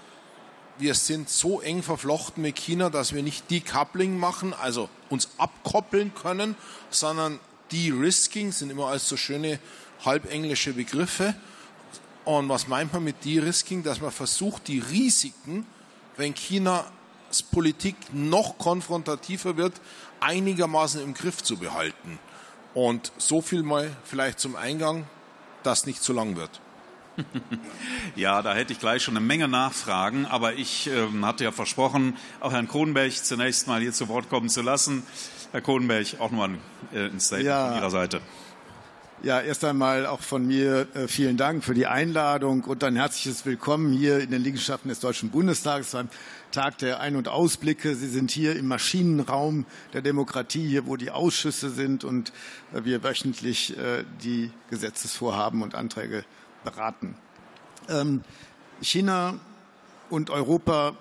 wir 0.77 0.95
sind 0.95 1.29
so 1.29 1.61
eng 1.61 1.81
verflochten 1.81 2.41
mit 2.41 2.57
China, 2.57 2.89
dass 2.89 3.13
wir 3.13 3.23
nicht 3.23 3.49
Decoupling 3.49 4.17
machen, 4.17 4.53
also 4.53 4.89
uns 5.09 5.29
abkoppeln 5.37 6.13
können, 6.13 6.55
sondern 6.89 7.39
De-Risking 7.71 8.51
sind 8.51 8.69
immer 8.69 8.87
alles 8.87 9.07
so 9.07 9.17
schöne 9.17 9.59
halbenglische 10.03 10.73
Begriffe. 10.73 11.35
Und 12.25 12.49
was 12.49 12.67
meint 12.67 12.93
man 12.93 13.03
mit 13.03 13.23
De-Risking? 13.25 13.83
Dass 13.83 14.01
man 14.01 14.11
versucht, 14.11 14.67
die 14.67 14.79
Risiken 14.79 15.65
wenn 16.17 16.33
Chinas 16.33 16.85
Politik 17.51 17.95
noch 18.13 18.57
konfrontativer 18.57 19.57
wird, 19.57 19.81
einigermaßen 20.19 21.01
im 21.01 21.13
Griff 21.13 21.41
zu 21.41 21.57
behalten. 21.57 22.19
Und 22.73 23.11
so 23.17 23.41
viel 23.41 23.63
mal 23.63 23.89
vielleicht 24.03 24.39
zum 24.39 24.55
Eingang, 24.55 25.05
dass 25.63 25.85
nicht 25.85 26.03
zu 26.03 26.13
lang 26.13 26.35
wird. 26.35 26.61
Ja, 28.15 28.41
da 28.41 28.53
hätte 28.53 28.73
ich 28.73 28.79
gleich 28.79 29.03
schon 29.03 29.15
eine 29.15 29.25
Menge 29.25 29.47
Nachfragen, 29.47 30.25
aber 30.25 30.53
ich 30.53 30.87
äh, 30.87 31.07
hatte 31.21 31.43
ja 31.43 31.51
versprochen, 31.51 32.17
auch 32.39 32.51
Herrn 32.51 32.67
Kronenberg 32.67 33.13
zunächst 33.13 33.67
mal 33.67 33.81
hier 33.81 33.93
zu 33.93 34.07
Wort 34.09 34.29
kommen 34.29 34.49
zu 34.49 34.61
lassen. 34.61 35.03
Herr 35.51 35.61
Kronenberg, 35.61 36.19
auch 36.19 36.31
nochmal 36.31 36.49
ein, 36.91 37.15
äh, 37.15 37.19
Statement 37.19 37.47
ja. 37.47 37.67
von 37.67 37.77
Ihrer 37.77 37.89
Seite. 37.89 38.21
Ja, 39.23 39.39
erst 39.39 39.63
einmal 39.63 40.07
auch 40.07 40.21
von 40.21 40.47
mir 40.47 40.87
äh, 40.95 41.07
vielen 41.07 41.37
Dank 41.37 41.63
für 41.63 41.75
die 41.75 41.85
Einladung 41.85 42.63
und 42.63 42.83
ein 42.83 42.95
herzliches 42.95 43.45
Willkommen 43.45 43.93
hier 43.93 44.19
in 44.19 44.31
den 44.31 44.41
Liegenschaften 44.41 44.89
des 44.89 44.99
Deutschen 44.99 45.29
Bundestags 45.29 45.91
beim 45.91 46.09
Tag 46.51 46.79
der 46.79 47.01
Ein- 47.01 47.15
und 47.15 47.27
Ausblicke. 47.27 47.95
Sie 47.95 48.07
sind 48.07 48.31
hier 48.31 48.55
im 48.55 48.67
Maschinenraum 48.67 49.67
der 49.93 50.01
Demokratie, 50.01 50.67
hier 50.67 50.87
wo 50.87 50.95
die 50.95 51.11
Ausschüsse 51.11 51.69
sind 51.69 52.03
und 52.03 52.33
äh, 52.73 52.83
wir 52.83 53.03
wöchentlich 53.03 53.77
äh, 53.77 54.05
die 54.23 54.49
Gesetzesvorhaben 54.71 55.61
und 55.61 55.75
Anträge 55.75 56.25
beraten. 56.63 57.15
Ähm, 57.89 58.23
China 58.81 59.39
und 60.09 60.29
Europa 60.29 60.95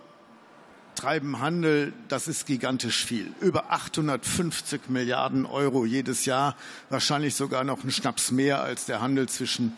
treiben 0.95 1.41
Handel, 1.41 1.95
das 2.09 2.29
ist 2.29 2.47
gigantisch 2.47 3.05
viel. 3.05 3.33
Über 3.41 3.73
850 3.73 4.89
Milliarden 4.89 5.47
Euro 5.47 5.87
jedes 5.87 6.27
Jahr, 6.27 6.57
wahrscheinlich 6.91 7.35
sogar 7.35 7.65
noch 7.65 7.85
ein 7.85 7.91
Schnaps 7.91 8.31
mehr 8.33 8.63
als 8.63 8.85
der 8.85 9.01
Handel 9.01 9.29
zwischen 9.29 9.77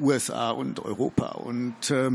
USA 0.00 0.50
und 0.50 0.84
Europa. 0.84 1.28
Und 1.32 1.90
äh, 1.90 2.10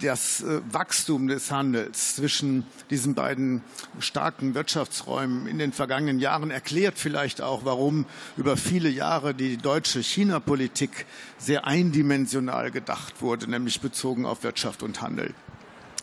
das 0.00 0.42
äh, 0.42 0.60
Wachstum 0.70 1.28
des 1.28 1.50
Handels 1.50 2.16
zwischen 2.16 2.66
diesen 2.90 3.14
beiden 3.14 3.62
starken 3.98 4.54
Wirtschaftsräumen 4.54 5.46
in 5.46 5.58
den 5.58 5.72
vergangenen 5.72 6.18
Jahren 6.18 6.50
erklärt 6.50 6.98
vielleicht 6.98 7.40
auch, 7.40 7.64
warum 7.64 8.06
über 8.36 8.56
viele 8.56 8.88
Jahre 8.88 9.34
die 9.34 9.56
deutsche 9.56 10.02
China-Politik 10.02 11.06
sehr 11.38 11.66
eindimensional 11.66 12.70
gedacht 12.70 13.22
wurde, 13.22 13.50
nämlich 13.50 13.80
bezogen 13.80 14.26
auf 14.26 14.42
Wirtschaft 14.42 14.82
und 14.82 15.00
Handel. 15.02 15.34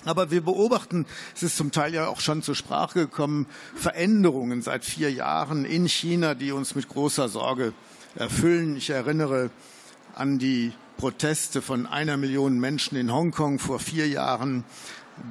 Aber 0.06 0.32
wir 0.32 0.42
beobachten, 0.42 1.06
es 1.34 1.44
ist 1.44 1.56
zum 1.56 1.72
Teil 1.72 1.94
ja 1.94 2.08
auch 2.08 2.20
schon 2.20 2.42
zur 2.42 2.56
Sprache 2.56 3.00
gekommen, 3.00 3.48
Veränderungen 3.76 4.62
seit 4.62 4.84
vier 4.84 5.12
Jahren 5.12 5.64
in 5.64 5.88
China, 5.88 6.36
die 6.36 6.52
uns 6.52 6.76
mit 6.76 6.90
großer 6.90 7.30
Sorge 7.30 7.74
erfüllen. 8.16 8.76
Ich 8.76 8.90
erinnere 8.90 9.50
an 10.14 10.40
die 10.40 10.74
Proteste 11.04 11.62
von 11.62 11.86
einer 11.86 12.16
Million 12.16 12.62
Menschen 12.62 12.98
in 12.98 13.12
Hongkong 13.12 13.60
vor 13.60 13.82
vier 13.82 14.08
Jahren, 14.08 14.64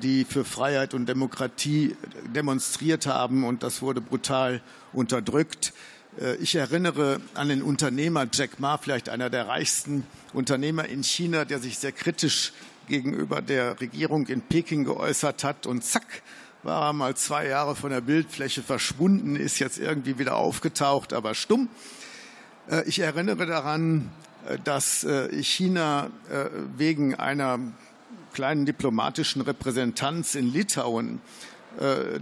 die 0.02 0.26
für 0.26 0.44
Freiheit 0.44 0.92
und 0.92 1.08
Demokratie 1.08 1.96
demonstriert 2.26 3.06
haben 3.06 3.42
und 3.42 3.62
das 3.62 3.80
wurde 3.80 4.02
brutal 4.02 4.60
unterdrückt. 4.92 5.72
Äh, 6.20 6.34
ich 6.36 6.56
erinnere 6.56 7.22
an 7.32 7.48
den 7.48 7.62
Unternehmer 7.62 8.26
Jack 8.30 8.60
Ma, 8.60 8.76
vielleicht 8.76 9.08
einer 9.08 9.30
der 9.30 9.48
reichsten 9.48 10.06
Unternehmer 10.34 10.84
in 10.84 11.02
China, 11.02 11.46
der 11.46 11.58
sich 11.58 11.78
sehr 11.78 11.92
kritisch 11.92 12.52
gegenüber 12.86 13.40
der 13.40 13.80
Regierung 13.80 14.26
in 14.26 14.42
Peking 14.42 14.84
geäußert 14.84 15.42
hat 15.42 15.66
und 15.66 15.82
zack, 15.82 16.20
war 16.62 16.88
er 16.88 16.92
mal 16.92 17.16
zwei 17.16 17.46
Jahre 17.46 17.76
von 17.76 17.88
der 17.88 18.02
Bildfläche 18.02 18.62
verschwunden, 18.62 19.36
ist 19.36 19.58
jetzt 19.58 19.78
irgendwie 19.78 20.18
wieder 20.18 20.36
aufgetaucht, 20.36 21.14
aber 21.14 21.34
stumm. 21.34 21.70
Äh, 22.70 22.86
ich 22.86 22.98
erinnere 22.98 23.46
daran, 23.46 24.10
dass 24.64 25.04
äh, 25.04 25.42
China 25.42 26.10
wegen 26.76 27.14
einer 27.14 27.58
kleinen 28.32 28.66
diplomatischen 28.66 29.42
Repräsentanz 29.42 30.34
in 30.34 30.52
Litauen 30.52 31.20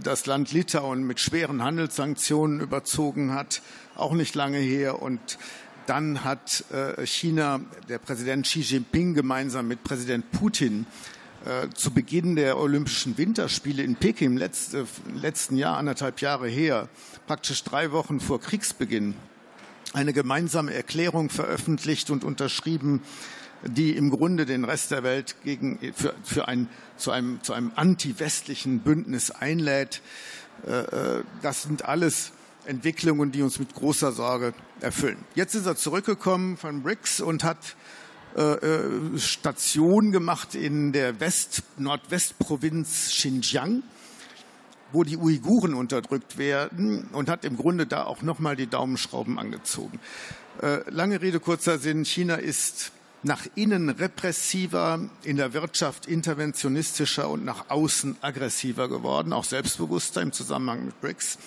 das 0.01 0.27
Land 0.27 0.53
Litauen 0.53 1.03
mit 1.03 1.19
schweren 1.19 1.61
Handelssanktionen 1.61 2.61
überzogen 2.61 3.33
hat, 3.33 3.61
auch 3.95 4.13
nicht 4.13 4.33
lange 4.33 4.59
her. 4.59 5.01
Und 5.01 5.37
dann 5.87 6.23
hat 6.23 6.63
äh, 6.71 7.05
China, 7.05 7.59
der 7.89 7.97
Präsident 7.97 8.45
Xi 8.45 8.61
Jinping 8.61 9.13
gemeinsam 9.13 9.67
mit 9.67 9.83
Präsident 9.83 10.31
Putin 10.31 10.85
äh, 11.45 11.69
zu 11.73 11.91
Beginn 11.91 12.35
der 12.35 12.57
Olympischen 12.57 13.17
Winterspiele 13.17 13.83
in 13.83 13.95
Peking 13.95 14.37
im 14.37 14.37
letzten 15.21 15.57
Jahr, 15.57 15.77
anderthalb 15.77 16.21
Jahre 16.21 16.47
her, 16.47 16.87
praktisch 17.27 17.63
drei 17.63 17.91
Wochen 17.91 18.19
vor 18.19 18.39
Kriegsbeginn, 18.39 19.15
eine 19.93 20.13
gemeinsame 20.13 20.73
Erklärung 20.73 21.29
veröffentlicht 21.29 22.09
und 22.09 22.23
unterschrieben, 22.23 23.01
die 23.63 23.95
im 23.95 24.09
Grunde 24.09 24.45
den 24.45 24.63
Rest 24.63 24.91
der 24.91 25.03
Welt 25.03 25.35
gegen, 25.43 25.79
für, 25.93 26.13
für 26.23 26.47
ein, 26.47 26.67
zu 26.97 27.11
einem, 27.11 27.41
zu 27.43 27.53
einem 27.53 27.71
anti-westlichen 27.75 28.79
Bündnis 28.79 29.31
einlädt. 29.31 30.01
Äh, 30.65 31.23
das 31.41 31.63
sind 31.63 31.85
alles 31.85 32.31
Entwicklungen, 32.65 33.31
die 33.31 33.41
uns 33.41 33.59
mit 33.59 33.73
großer 33.73 34.11
Sorge 34.11 34.53
erfüllen. 34.79 35.17
Jetzt 35.35 35.55
ist 35.55 35.65
er 35.65 35.75
zurückgekommen 35.75 36.57
von 36.57 36.83
BRICS 36.83 37.21
und 37.21 37.43
hat 37.43 37.75
äh, 38.35 38.41
äh, 38.41 39.19
Station 39.19 40.11
gemacht 40.11 40.55
in 40.55 40.93
der 40.93 41.19
West 41.19 41.63
Nordwestprovinz 41.77 43.09
Xinjiang, 43.09 43.83
wo 44.91 45.03
die 45.03 45.17
Uiguren 45.17 45.73
unterdrückt 45.73 46.37
werden 46.37 47.07
und 47.11 47.29
hat 47.29 47.45
im 47.45 47.57
Grunde 47.57 47.85
da 47.85 48.03
auch 48.03 48.21
nochmal 48.21 48.55
die 48.55 48.67
Daumenschrauben 48.67 49.39
angezogen. 49.39 49.99
Äh, 50.61 50.89
lange 50.89 51.21
Rede, 51.21 51.39
kurzer 51.39 51.79
Sinn. 51.79 52.05
China 52.05 52.35
ist 52.35 52.91
nach 53.23 53.45
innen 53.55 53.89
repressiver, 53.89 54.99
in 55.23 55.37
der 55.37 55.53
Wirtschaft 55.53 56.07
interventionistischer 56.07 57.29
und 57.29 57.45
nach 57.45 57.69
außen 57.69 58.17
aggressiver 58.21 58.89
geworden, 58.89 59.31
auch 59.31 59.43
selbstbewusster 59.43 60.21
im 60.21 60.31
Zusammenhang 60.31 60.85
mit 60.85 60.99
BRICS. 61.01 61.37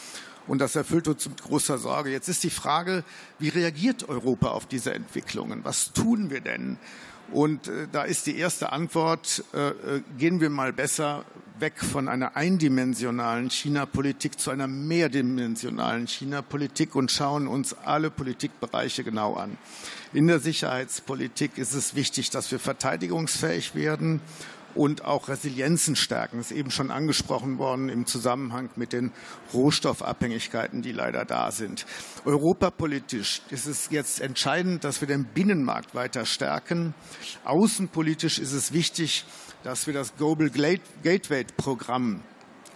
Und 0.46 0.58
das 0.58 0.76
erfüllt 0.76 1.08
uns 1.08 1.26
mit 1.26 1.42
großer 1.42 1.78
Sorge. 1.78 2.10
Jetzt 2.10 2.28
ist 2.28 2.44
die 2.44 2.50
Frage, 2.50 3.02
wie 3.38 3.48
reagiert 3.48 4.08
Europa 4.08 4.48
auf 4.48 4.66
diese 4.66 4.92
Entwicklungen? 4.92 5.64
Was 5.64 5.92
tun 5.92 6.30
wir 6.30 6.42
denn? 6.42 6.76
Und 7.32 7.68
äh, 7.68 7.88
da 7.90 8.04
ist 8.04 8.26
die 8.26 8.36
erste 8.36 8.72
Antwort, 8.72 9.44
äh, 9.52 9.68
äh 9.68 10.02
gehen 10.18 10.40
wir 10.40 10.50
mal 10.50 10.72
besser 10.72 11.24
weg 11.58 11.74
von 11.78 12.08
einer 12.08 12.36
eindimensionalen 12.36 13.48
China-Politik 13.48 14.40
zu 14.40 14.50
einer 14.50 14.66
mehrdimensionalen 14.66 16.06
China-Politik 16.06 16.96
und 16.96 17.12
schauen 17.12 17.46
uns 17.46 17.74
alle 17.74 18.10
Politikbereiche 18.10 19.04
genau 19.04 19.34
an. 19.34 19.56
In 20.12 20.26
der 20.26 20.40
Sicherheitspolitik 20.40 21.56
ist 21.56 21.74
es 21.74 21.94
wichtig, 21.94 22.30
dass 22.30 22.50
wir 22.50 22.58
verteidigungsfähig 22.58 23.74
werden 23.74 24.20
und 24.74 25.04
auch 25.04 25.28
Resilienzen 25.28 25.96
stärken. 25.96 26.38
Das 26.38 26.50
ist 26.50 26.56
eben 26.56 26.70
schon 26.70 26.90
angesprochen 26.90 27.58
worden 27.58 27.88
im 27.88 28.06
Zusammenhang 28.06 28.70
mit 28.76 28.92
den 28.92 29.12
Rohstoffabhängigkeiten, 29.52 30.82
die 30.82 30.92
leider 30.92 31.24
da 31.24 31.50
sind. 31.50 31.86
Europapolitisch 32.24 33.42
ist 33.50 33.66
es 33.66 33.90
jetzt 33.90 34.20
entscheidend, 34.20 34.84
dass 34.84 35.00
wir 35.00 35.08
den 35.08 35.24
Binnenmarkt 35.24 35.94
weiter 35.94 36.26
stärken. 36.26 36.94
Außenpolitisch 37.44 38.38
ist 38.38 38.52
es 38.52 38.72
wichtig, 38.72 39.24
dass 39.62 39.86
wir 39.86 39.94
das 39.94 40.16
Global 40.16 40.50
Gateway 40.50 41.44
Programm 41.56 42.22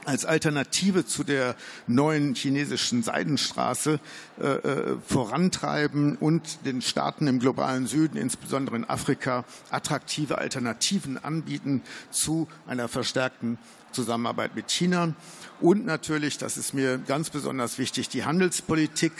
als 0.08 0.24
Alternative 0.24 1.04
zu 1.04 1.22
der 1.22 1.54
neuen 1.86 2.34
chinesischen 2.34 3.02
Seidenstraße 3.02 4.00
äh, 4.40 4.46
äh, 4.46 4.96
vorantreiben 5.06 6.16
und 6.16 6.64
den 6.64 6.80
Staaten 6.80 7.26
im 7.26 7.38
globalen 7.38 7.86
Süden, 7.86 8.16
insbesondere 8.16 8.76
in 8.76 8.88
Afrika, 8.88 9.44
attraktive 9.70 10.38
Alternativen 10.38 11.22
anbieten 11.22 11.82
zu 12.10 12.48
einer 12.66 12.88
verstärkten 12.88 13.58
Zusammenarbeit 13.92 14.56
mit 14.56 14.70
China. 14.70 15.12
Und 15.60 15.84
natürlich, 15.84 16.38
das 16.38 16.56
ist 16.56 16.72
mir 16.72 16.96
ganz 16.96 17.28
besonders 17.28 17.78
wichtig, 17.78 18.08
die 18.08 18.24
Handelspolitik. 18.24 19.12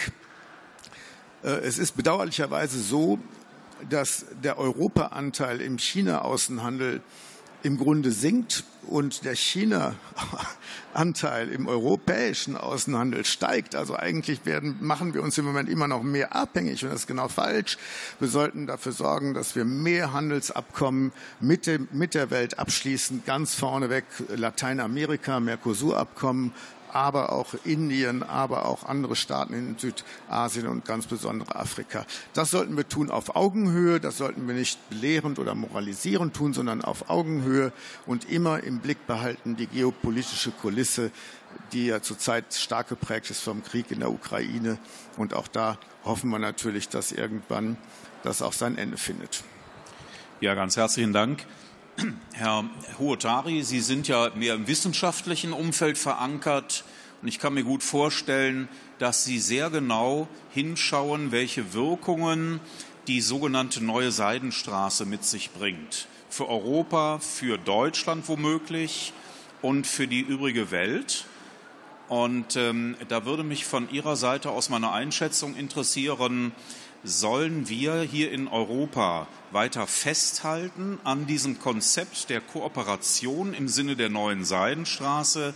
Äh, 1.43 1.51
es 1.51 1.77
ist 1.77 1.99
bedauerlicherweise 1.99 2.81
so, 2.81 3.19
dass 3.91 4.25
der 4.43 4.59
Europaanteil 4.59 5.61
im 5.61 5.79
China-Außenhandel 5.79 7.03
im 7.63 7.79
Grunde 7.79 8.13
sinkt 8.13 8.65
und 8.87 9.25
der 9.25 9.35
China-Anteil 9.35 11.49
im 11.51 11.67
europäischen 11.67 12.57
Außenhandel 12.57 13.25
steigt. 13.25 13.75
Also 13.75 13.97
eigentlich 13.97 14.47
werden, 14.47 14.77
machen 14.81 15.15
wir 15.15 15.23
uns 15.23 15.39
im 15.39 15.45
Moment 15.45 15.69
immer 15.69 15.89
noch 15.89 16.03
mehr 16.03 16.35
abhängig 16.35 16.85
und 16.85 16.91
das 16.91 17.01
ist 17.01 17.07
genau 17.07 17.29
falsch. 17.29 17.77
Wir 18.19 18.29
sollten 18.29 18.67
dafür 18.67 18.93
sorgen, 18.93 19.35
dass 19.35 19.57
wir 19.57 19.65
mehr 19.65 20.13
Handelsabkommen 20.13 21.13
mit, 21.41 21.67
dem, 21.67 21.89
mit 21.93 22.15
der 22.15 22.31
Welt 22.31 22.59
abschließen. 22.59 23.23
Ganz 23.27 23.55
vorneweg 23.55 24.05
Lateinamerika, 24.35 25.41
Mercosur-Abkommen, 25.41 26.53
aber 26.93 27.33
auch 27.33 27.55
Indien, 27.65 28.23
aber 28.23 28.67
auch 28.67 28.85
andere 28.85 29.17
Staaten 29.17 29.55
in 29.55 29.77
Südasien 29.79 30.67
und 30.67 30.85
ganz 30.85 31.07
besondere 31.07 31.57
Afrika. 31.57 32.07
Das 32.35 32.51
sollten 32.51 32.77
wir 32.77 32.89
tun 32.89 33.11
auf 33.11 33.37
Augenhöhe. 33.37 34.01
Das 34.01 34.19
sollten 34.19 34.47
wir 34.47 34.55
nicht 34.55 34.79
belehrend 34.91 35.39
oder 35.39 35.55
moralisierend 35.55 36.35
tun, 36.35 36.53
sondern 36.53 36.83
auf 36.83 37.11
Augenhöhe 37.11 37.73
und 38.07 38.31
immer 38.31 38.63
im 38.63 38.81
Blick 38.81 39.07
behalten 39.07 39.57
die 39.57 39.67
geopolitische 39.67 40.51
Kulisse, 40.51 41.11
die 41.73 41.87
ja 41.87 42.03
zurzeit 42.03 42.55
stark 42.55 42.89
geprägt 42.89 43.31
ist 43.31 43.41
vom 43.41 43.63
Krieg 43.63 43.91
in 43.91 44.01
der 44.01 44.11
Ukraine. 44.11 44.79
Und 45.17 45.35
auch 45.35 45.49
da 45.49 45.79
hoffen 46.05 46.31
wir 46.31 46.39
natürlich, 46.39 46.89
dass 46.89 47.13
irgendwann 47.13 47.77
das 48.23 48.43
auch 48.43 48.53
sein 48.53 48.79
Ende 48.79 48.97
findet. 48.97 49.43
Ja, 50.41 50.55
ganz 50.55 50.77
herzlichen 50.77 51.13
Dank. 51.13 51.45
Herr 52.33 52.65
Huotari, 52.99 53.63
Sie 53.63 53.81
sind 53.81 54.07
ja 54.09 54.31
mehr 54.35 54.55
im 54.55 54.69
wissenschaftlichen 54.69 55.53
Umfeld 55.53 55.99
verankert 55.99 56.85
und 57.21 57.29
ich 57.29 57.39
kann 57.39 57.55
mir 57.55 57.65
gut 57.65 57.83
vorstellen, 57.83 58.69
dass 58.99 59.25
Sie 59.25 59.39
sehr 59.39 59.71
genau 59.71 60.29
hinschauen, 60.51 61.33
welche 61.33 61.73
Wirkungen 61.75 62.61
die 63.09 63.21
sogenannte 63.21 63.83
neue 63.83 64.13
Seidenstraße 64.13 65.07
mit 65.07 65.25
sich 65.25 65.51
bringt. 65.51 66.07
Für 66.31 66.49
Europa, 66.49 67.19
für 67.19 67.59
Deutschland 67.59 68.29
womöglich 68.29 69.13
und 69.63 69.87
für 69.87 70.07
die 70.07 70.21
übrige 70.21 70.71
Welt. 70.71 71.25
Und 72.09 72.57
ähm, 72.57 72.97
da 73.09 73.25
würde 73.25 73.43
mich 73.43 73.65
von 73.65 73.91
Ihrer 73.91 74.17
Seite 74.17 74.51
aus 74.51 74.69
meine 74.69 74.93
Einschätzung 74.93 75.57
interessieren, 75.57 76.53
sollen 77.05 77.69
wir 77.69 78.01
hier 78.03 78.33
in 78.33 78.49
Europa 78.49 79.29
weiter 79.51 79.87
festhalten 79.87 80.99
an 81.05 81.27
diesem 81.27 81.59
Konzept 81.59 82.29
der 82.29 82.41
Kooperation 82.41 83.55
im 83.55 83.69
Sinne 83.69 83.97
der 83.97 84.09
neuen 84.09 84.45
Seidenstraße 84.45 85.55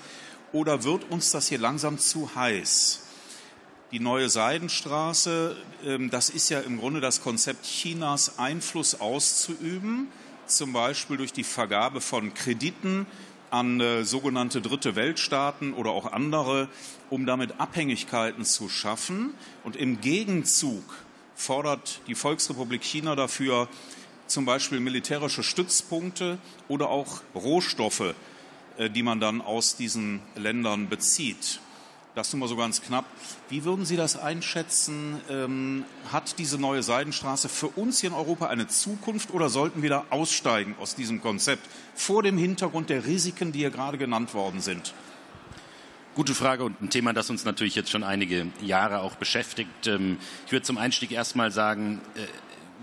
oder 0.52 0.84
wird 0.84 1.10
uns 1.10 1.30
das 1.30 1.48
hier 1.48 1.58
langsam 1.58 1.98
zu 1.98 2.34
heiß? 2.34 3.00
Die 3.90 4.00
neue 4.00 4.30
Seidenstraße, 4.30 5.56
ähm, 5.84 6.10
das 6.10 6.30
ist 6.30 6.48
ja 6.48 6.60
im 6.60 6.78
Grunde 6.78 7.00
das 7.00 7.20
Konzept 7.20 7.64
Chinas, 7.66 8.38
Einfluss 8.38 9.00
auszuüben, 9.00 10.08
zum 10.46 10.72
Beispiel 10.72 11.16
durch 11.16 11.32
die 11.32 11.44
Vergabe 11.44 12.00
von 12.00 12.32
Krediten 12.34 13.06
an 13.50 13.80
äh, 13.80 14.04
sogenannte 14.04 14.62
dritte 14.62 14.96
Weltstaaten 14.96 15.74
oder 15.74 15.90
auch 15.90 16.10
andere, 16.10 16.68
um 17.10 17.26
damit 17.26 17.60
Abhängigkeiten 17.60 18.46
zu 18.46 18.70
schaffen. 18.70 19.34
Und 19.62 19.76
im 19.76 20.00
Gegenzug 20.00 20.84
fordert 21.34 22.00
die 22.06 22.14
Volksrepublik 22.14 22.82
China 22.82 23.16
dafür 23.16 23.68
zum 24.26 24.44
Beispiel 24.44 24.80
militärische 24.80 25.42
Stützpunkte 25.42 26.38
oder 26.68 26.88
auch 26.88 27.20
Rohstoffe, 27.34 28.14
äh, 28.78 28.90
die 28.90 29.02
man 29.02 29.20
dann 29.20 29.40
aus 29.40 29.76
diesen 29.76 30.20
Ländern 30.36 30.88
bezieht. 30.88 31.60
Das 32.14 32.30
nur 32.32 32.40
mal 32.40 32.48
so 32.48 32.56
ganz 32.56 32.82
knapp. 32.82 33.06
Wie 33.48 33.64
würden 33.64 33.86
Sie 33.86 33.96
das 33.96 34.16
einschätzen? 34.16 35.18
Ähm, 35.30 35.84
hat 36.12 36.38
diese 36.38 36.58
neue 36.58 36.82
Seidenstraße 36.82 37.48
für 37.48 37.68
uns 37.68 38.00
hier 38.00 38.10
in 38.10 38.16
Europa 38.16 38.48
eine 38.48 38.68
Zukunft 38.68 39.32
oder 39.32 39.48
sollten 39.48 39.80
wir 39.80 39.88
da 39.88 40.04
aussteigen 40.10 40.74
aus 40.78 40.94
diesem 40.94 41.22
Konzept 41.22 41.66
vor 41.94 42.22
dem 42.22 42.36
Hintergrund 42.36 42.90
der 42.90 43.06
Risiken, 43.06 43.52
die 43.52 43.60
hier 43.60 43.70
gerade 43.70 43.96
genannt 43.96 44.34
worden 44.34 44.60
sind? 44.60 44.92
Gute 46.14 46.34
Frage 46.34 46.64
und 46.64 46.82
ein 46.82 46.90
Thema, 46.90 47.14
das 47.14 47.30
uns 47.30 47.46
natürlich 47.46 47.74
jetzt 47.74 47.90
schon 47.90 48.04
einige 48.04 48.48
Jahre 48.60 49.00
auch 49.00 49.14
beschäftigt. 49.14 49.86
Ähm, 49.86 50.18
ich 50.44 50.52
würde 50.52 50.62
zum 50.62 50.76
Einstieg 50.76 51.10
erstmal 51.10 51.50
sagen, 51.50 52.02
äh, 52.16 52.26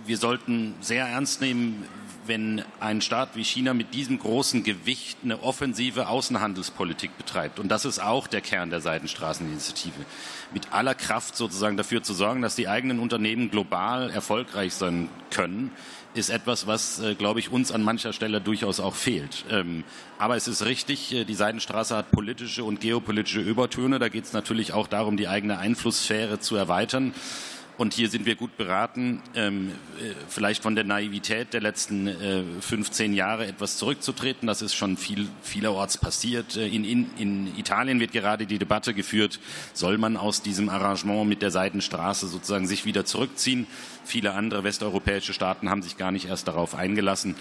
wir 0.08 0.18
sollten 0.18 0.74
sehr 0.82 1.06
ernst 1.06 1.40
nehmen, 1.40 1.86
wenn 2.26 2.64
ein 2.80 3.02
Staat 3.02 3.36
wie 3.36 3.44
China 3.44 3.76
mit 3.76 3.94
diesem 3.94 4.18
großen 4.18 4.64
Gewicht 4.64 5.20
eine 5.24 5.44
offensive 5.44 6.08
Außenhandelspolitik 6.08 7.16
betreibt. 7.20 7.60
Und 7.60 7.70
das 7.70 7.86
ist 7.86 8.00
auch 8.00 8.26
der 8.26 8.42
Kern 8.42 8.72
der 8.72 8.82
Seidenstraßeninitiative. 8.82 10.06
Mit 10.52 10.74
aller 10.74 10.96
Kraft 10.96 11.36
sozusagen 11.36 11.78
dafür 11.78 12.02
zu 12.02 12.16
sorgen, 12.16 12.42
dass 12.42 12.56
die 12.56 12.68
eigenen 12.68 12.98
Unternehmen 12.98 13.52
global 13.52 14.10
erfolgreich 14.10 14.74
sein 14.74 15.08
können, 15.30 15.70
ist 16.14 16.30
etwas, 16.30 16.68
was, 16.68 17.00
äh, 17.00 17.16
glaube 17.16 17.40
ich, 17.40 17.52
uns 17.52 17.72
an 17.72 17.84
mancher 17.84 18.14
Stelle 18.14 18.42
durchaus 18.42 18.80
auch 18.80 18.96
fehlt. 18.96 19.46
Ähm, 19.50 19.84
aber 20.18 20.36
es 20.36 20.48
ist 20.48 20.66
richtig, 20.66 21.14
äh, 21.14 21.24
die 21.24 21.36
Seidenstraße 21.36 21.96
hat 21.96 22.12
politische 22.12 22.64
und 22.64 22.82
geopolitische 22.82 23.42
Übertöne. 23.42 24.00
Da 24.00 24.10
geht 24.10 24.26
es 24.26 24.34
natürlich 24.34 24.74
auch 24.74 24.88
darum, 24.88 25.18
die 25.18 25.28
eigene 25.28 25.60
Einflusssphäre 25.60 26.40
zu 26.40 26.56
erweitern. 26.56 27.14
Und 27.80 27.94
hier 27.94 28.10
sind 28.10 28.26
wir 28.26 28.36
gut 28.36 28.58
beraten, 28.58 29.22
ähm, 29.36 29.72
äh, 30.02 30.12
vielleicht 30.28 30.64
von 30.64 30.76
der 30.76 30.84
Naivität 30.84 31.54
der 31.54 31.62
letzten 31.62 32.08
äh, 32.08 32.44
15 32.60 33.14
Jahre 33.14 33.48
etwas 33.48 33.78
zurückzutreten. 33.78 34.48
Das 34.48 34.62
ist 34.62 34.74
schon 34.74 34.98
viel, 34.98 35.30
vielerorts 35.44 35.98
passiert. 35.98 36.58
Äh, 36.58 36.68
in, 36.68 36.84
in, 36.84 37.10
in 37.18 37.58
Italien 37.58 38.02
wird 38.02 38.12
gerade 38.12 38.46
die 38.48 38.58
Debatte 38.58 38.94
geführt, 38.94 39.40
soll 39.72 39.98
man 39.98 40.18
aus 40.18 40.42
diesem 40.42 40.68
Arrangement 40.68 41.30
mit 41.30 41.42
der 41.42 41.52
Seidenstraße 41.52 42.28
sozusagen 42.28 42.68
sich 42.68 42.84
wieder 42.84 43.06
zurückziehen. 43.06 43.66
Viele 44.04 44.34
andere 44.34 44.66
westeuropäische 44.66 45.32
Staaten 45.32 45.70
haben 45.70 45.82
sich 45.82 45.96
gar 45.96 46.12
nicht 46.12 46.28
erst 46.28 46.50
darauf 46.50 46.76
eingelassen. 46.76 47.36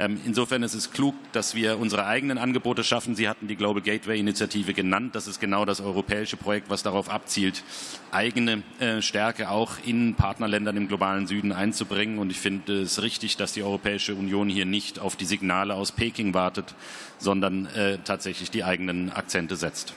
Ähm, 0.00 0.20
insofern 0.24 0.62
ist 0.62 0.74
es 0.74 0.92
klug, 0.92 1.14
dass 1.32 1.56
wir 1.56 1.78
unsere 1.78 2.06
eigenen 2.06 2.38
Angebote 2.38 2.84
schaffen. 2.84 3.16
Sie 3.16 3.28
hatten 3.28 3.48
die 3.48 3.56
Global 3.56 3.82
Gateway 3.82 4.18
Initiative 4.18 4.72
genannt. 4.72 5.16
Das 5.16 5.26
ist 5.26 5.40
genau 5.40 5.64
das 5.64 5.80
europäische 5.80 6.36
Projekt, 6.36 6.70
was 6.70 6.84
darauf 6.84 7.10
abzielt, 7.10 7.64
eigene 8.12 8.62
äh, 8.78 9.02
Stärke 9.02 9.50
auch 9.50 9.72
in 9.84 10.14
Partnerländern 10.14 10.76
im 10.76 10.86
globalen 10.86 11.26
Süden 11.26 11.50
einzubringen. 11.50 12.18
Und 12.18 12.30
ich 12.30 12.38
finde 12.38 12.82
es 12.82 13.02
richtig, 13.02 13.36
dass 13.36 13.52
die 13.52 13.64
Europäische 13.64 14.14
Union 14.14 14.48
hier 14.48 14.66
nicht 14.66 15.00
auf 15.00 15.16
die 15.16 15.24
Signale 15.24 15.74
aus 15.74 15.90
Peking 15.90 16.32
wartet, 16.32 16.76
sondern 17.18 17.66
äh, 17.66 17.98
tatsächlich 18.04 18.52
die 18.52 18.62
eigenen 18.62 19.10
Akzente 19.10 19.56
setzt. 19.56 19.94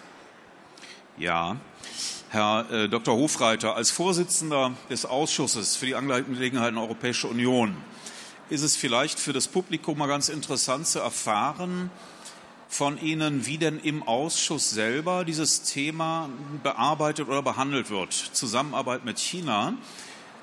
Ja, 1.17 1.57
Herr 2.29 2.65
äh, 2.71 2.89
Dr. 2.89 3.15
Hofreiter, 3.15 3.75
als 3.75 3.91
Vorsitzender 3.91 4.71
des 4.89 5.05
Ausschusses 5.05 5.75
für 5.75 5.85
die 5.85 5.95
Angelegenheiten 5.95 6.75
der 6.75 6.83
Europäischen 6.85 7.29
Union 7.29 7.75
ist 8.51 8.63
es 8.63 8.75
vielleicht 8.75 9.17
für 9.17 9.31
das 9.31 9.47
Publikum 9.47 9.97
mal 9.97 10.07
ganz 10.07 10.27
interessant 10.27 10.85
zu 10.85 10.99
erfahren 10.99 11.89
von 12.67 13.01
Ihnen, 13.01 13.45
wie 13.45 13.57
denn 13.57 13.79
im 13.79 14.03
Ausschuss 14.03 14.69
selber 14.71 15.23
dieses 15.23 15.63
Thema 15.63 16.29
bearbeitet 16.61 17.29
oder 17.29 17.41
behandelt 17.41 17.89
wird. 17.89 18.11
Zusammenarbeit 18.11 19.05
mit 19.05 19.19
China. 19.19 19.73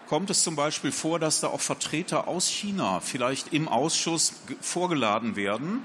Kommt 0.09 0.31
es 0.31 0.43
zum 0.43 0.57
Beispiel 0.57 0.91
vor, 0.91 1.19
dass 1.19 1.41
da 1.41 1.49
auch 1.49 1.61
Vertreter 1.61 2.29
aus 2.29 2.49
China 2.49 3.01
vielleicht 3.01 3.53
im 3.53 3.69
Ausschuss 3.69 4.33
vorgeladen 4.63 5.37
werden 5.37 5.85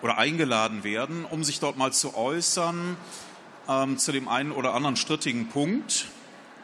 oder 0.00 0.16
eingeladen 0.16 0.84
werden, 0.84 1.26
um 1.26 1.44
sich 1.44 1.60
dort 1.60 1.76
mal 1.76 1.92
zu 1.92 2.16
äußern 2.16 2.96
ähm, 3.68 3.98
zu 3.98 4.12
dem 4.12 4.26
einen 4.28 4.52
oder 4.52 4.72
anderen 4.72 4.96
strittigen 4.96 5.50
Punkt? 5.50 6.06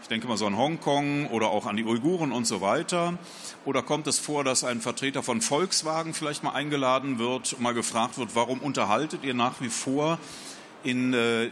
Ich 0.04 0.08
denke 0.08 0.28
mal 0.28 0.36
so 0.36 0.46
an 0.46 0.58
Hongkong 0.58 1.28
oder 1.28 1.48
auch 1.48 1.64
an 1.64 1.78
die 1.78 1.84
Uiguren 1.84 2.30
und 2.30 2.46
so 2.46 2.60
weiter. 2.60 3.16
Oder 3.64 3.82
kommt 3.82 4.06
es 4.06 4.18
vor, 4.18 4.44
dass 4.44 4.62
ein 4.62 4.82
Vertreter 4.82 5.22
von 5.22 5.40
Volkswagen 5.40 6.12
vielleicht 6.12 6.42
mal 6.42 6.52
eingeladen 6.52 7.18
wird 7.18 7.58
mal 7.58 7.72
gefragt 7.72 8.18
wird, 8.18 8.34
warum 8.34 8.58
unterhaltet 8.58 9.24
ihr 9.24 9.32
nach 9.32 9.62
wie 9.62 9.70
vor 9.70 10.18
in, 10.82 11.14
äh, 11.14 11.48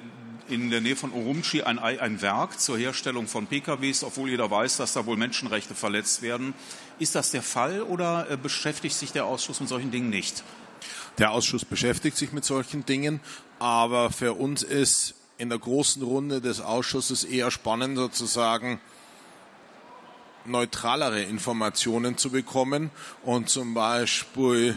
in 0.51 0.69
der 0.69 0.83
Nähe 0.83 0.97
von 0.97 1.13
Urumqi 1.13 1.63
ein, 1.63 1.79
ein 1.79 2.21
Werk 2.21 2.61
zur 2.61 2.77
Herstellung 2.77 3.27
von 3.27 3.47
PKWs, 3.47 4.05
obwohl 4.05 4.29
jeder 4.29 4.51
weiß, 4.51 4.77
dass 4.77 4.93
da 4.93 5.07
wohl 5.07 5.17
Menschenrechte 5.17 5.75
verletzt 5.75 6.21
werden? 6.21 6.53
Ist 6.99 7.15
das 7.15 7.31
der 7.31 7.43
Fall 7.43 7.81
oder 7.81 8.31
äh, 8.31 8.37
beschäftigt 8.37 8.97
sich 8.97 9.13
der 9.13 9.25
Ausschuss 9.25 9.61
mit 9.61 9.71
solchen 9.71 9.91
Dingen 9.91 10.11
nicht? 10.11 10.45
Der 11.17 11.31
Ausschuss 11.31 11.65
beschäftigt 11.65 12.19
sich 12.19 12.33
mit 12.33 12.45
solchen 12.45 12.85
Dingen, 12.85 13.21
aber 13.59 14.11
für 14.11 14.35
uns 14.35 14.63
ist 14.63 15.15
in 15.39 15.49
der 15.49 15.59
großen 15.59 16.03
Runde 16.03 16.41
des 16.41 16.61
Ausschusses 16.61 17.25
eher 17.25 17.51
spannend, 17.51 17.97
sozusagen 17.97 18.81
neutralere 20.45 21.23
Informationen 21.23 22.17
zu 22.17 22.31
bekommen 22.31 22.91
und 23.25 23.49
zum 23.49 23.75
Beispiel 23.75 24.77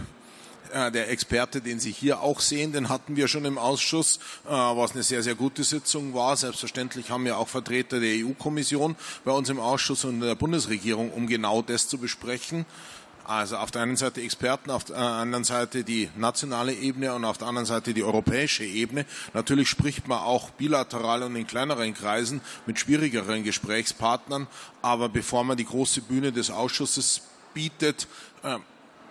äh, 0.71 0.91
der 0.91 1.09
Experte, 1.09 1.61
den 1.61 1.79
Sie 1.79 1.91
hier 1.91 2.21
auch 2.21 2.39
sehen, 2.39 2.71
den 2.71 2.89
hatten 2.89 3.15
wir 3.15 3.27
schon 3.27 3.45
im 3.45 3.57
Ausschuss, 3.57 4.17
äh, 4.45 4.49
was 4.49 4.91
eine 4.91 5.03
sehr, 5.03 5.23
sehr 5.23 5.35
gute 5.35 5.63
Sitzung 5.63 6.13
war. 6.13 6.35
Selbstverständlich 6.35 7.09
haben 7.09 7.25
wir 7.25 7.37
auch 7.37 7.47
Vertreter 7.47 7.99
der 7.99 8.25
EU-Kommission 8.25 8.95
bei 9.23 9.31
uns 9.31 9.49
im 9.49 9.59
Ausschuss 9.59 10.05
und 10.05 10.21
der 10.21 10.35
Bundesregierung, 10.35 11.11
um 11.11 11.27
genau 11.27 11.61
das 11.61 11.87
zu 11.87 11.97
besprechen. 11.97 12.65
Also 13.25 13.57
auf 13.57 13.71
der 13.71 13.81
einen 13.81 13.97
Seite 13.97 14.21
Experten, 14.21 14.69
auf 14.69 14.83
der 14.83 14.97
anderen 14.97 15.43
Seite 15.43 15.83
die 15.83 16.09
nationale 16.15 16.73
Ebene 16.73 17.13
und 17.13 17.25
auf 17.25 17.39
der 17.39 17.47
anderen 17.47 17.65
Seite 17.65 17.95
die 17.95 18.03
europäische 18.03 18.63
Ebene. 18.63 19.05
Natürlich 19.33 19.67
spricht 19.67 20.07
man 20.07 20.19
auch 20.19 20.51
bilateral 20.51 21.23
und 21.23 21.35
in 21.35 21.47
kleineren 21.47 21.95
Kreisen 21.95 22.41
mit 22.67 22.79
schwierigeren 22.79 23.43
Gesprächspartnern, 23.43 24.45
aber 24.83 25.09
bevor 25.09 25.43
man 25.43 25.57
die 25.57 25.65
große 25.65 26.01
Bühne 26.01 26.31
des 26.31 26.51
Ausschusses 26.51 27.21
bietet, 27.55 28.07
äh, 28.43 28.57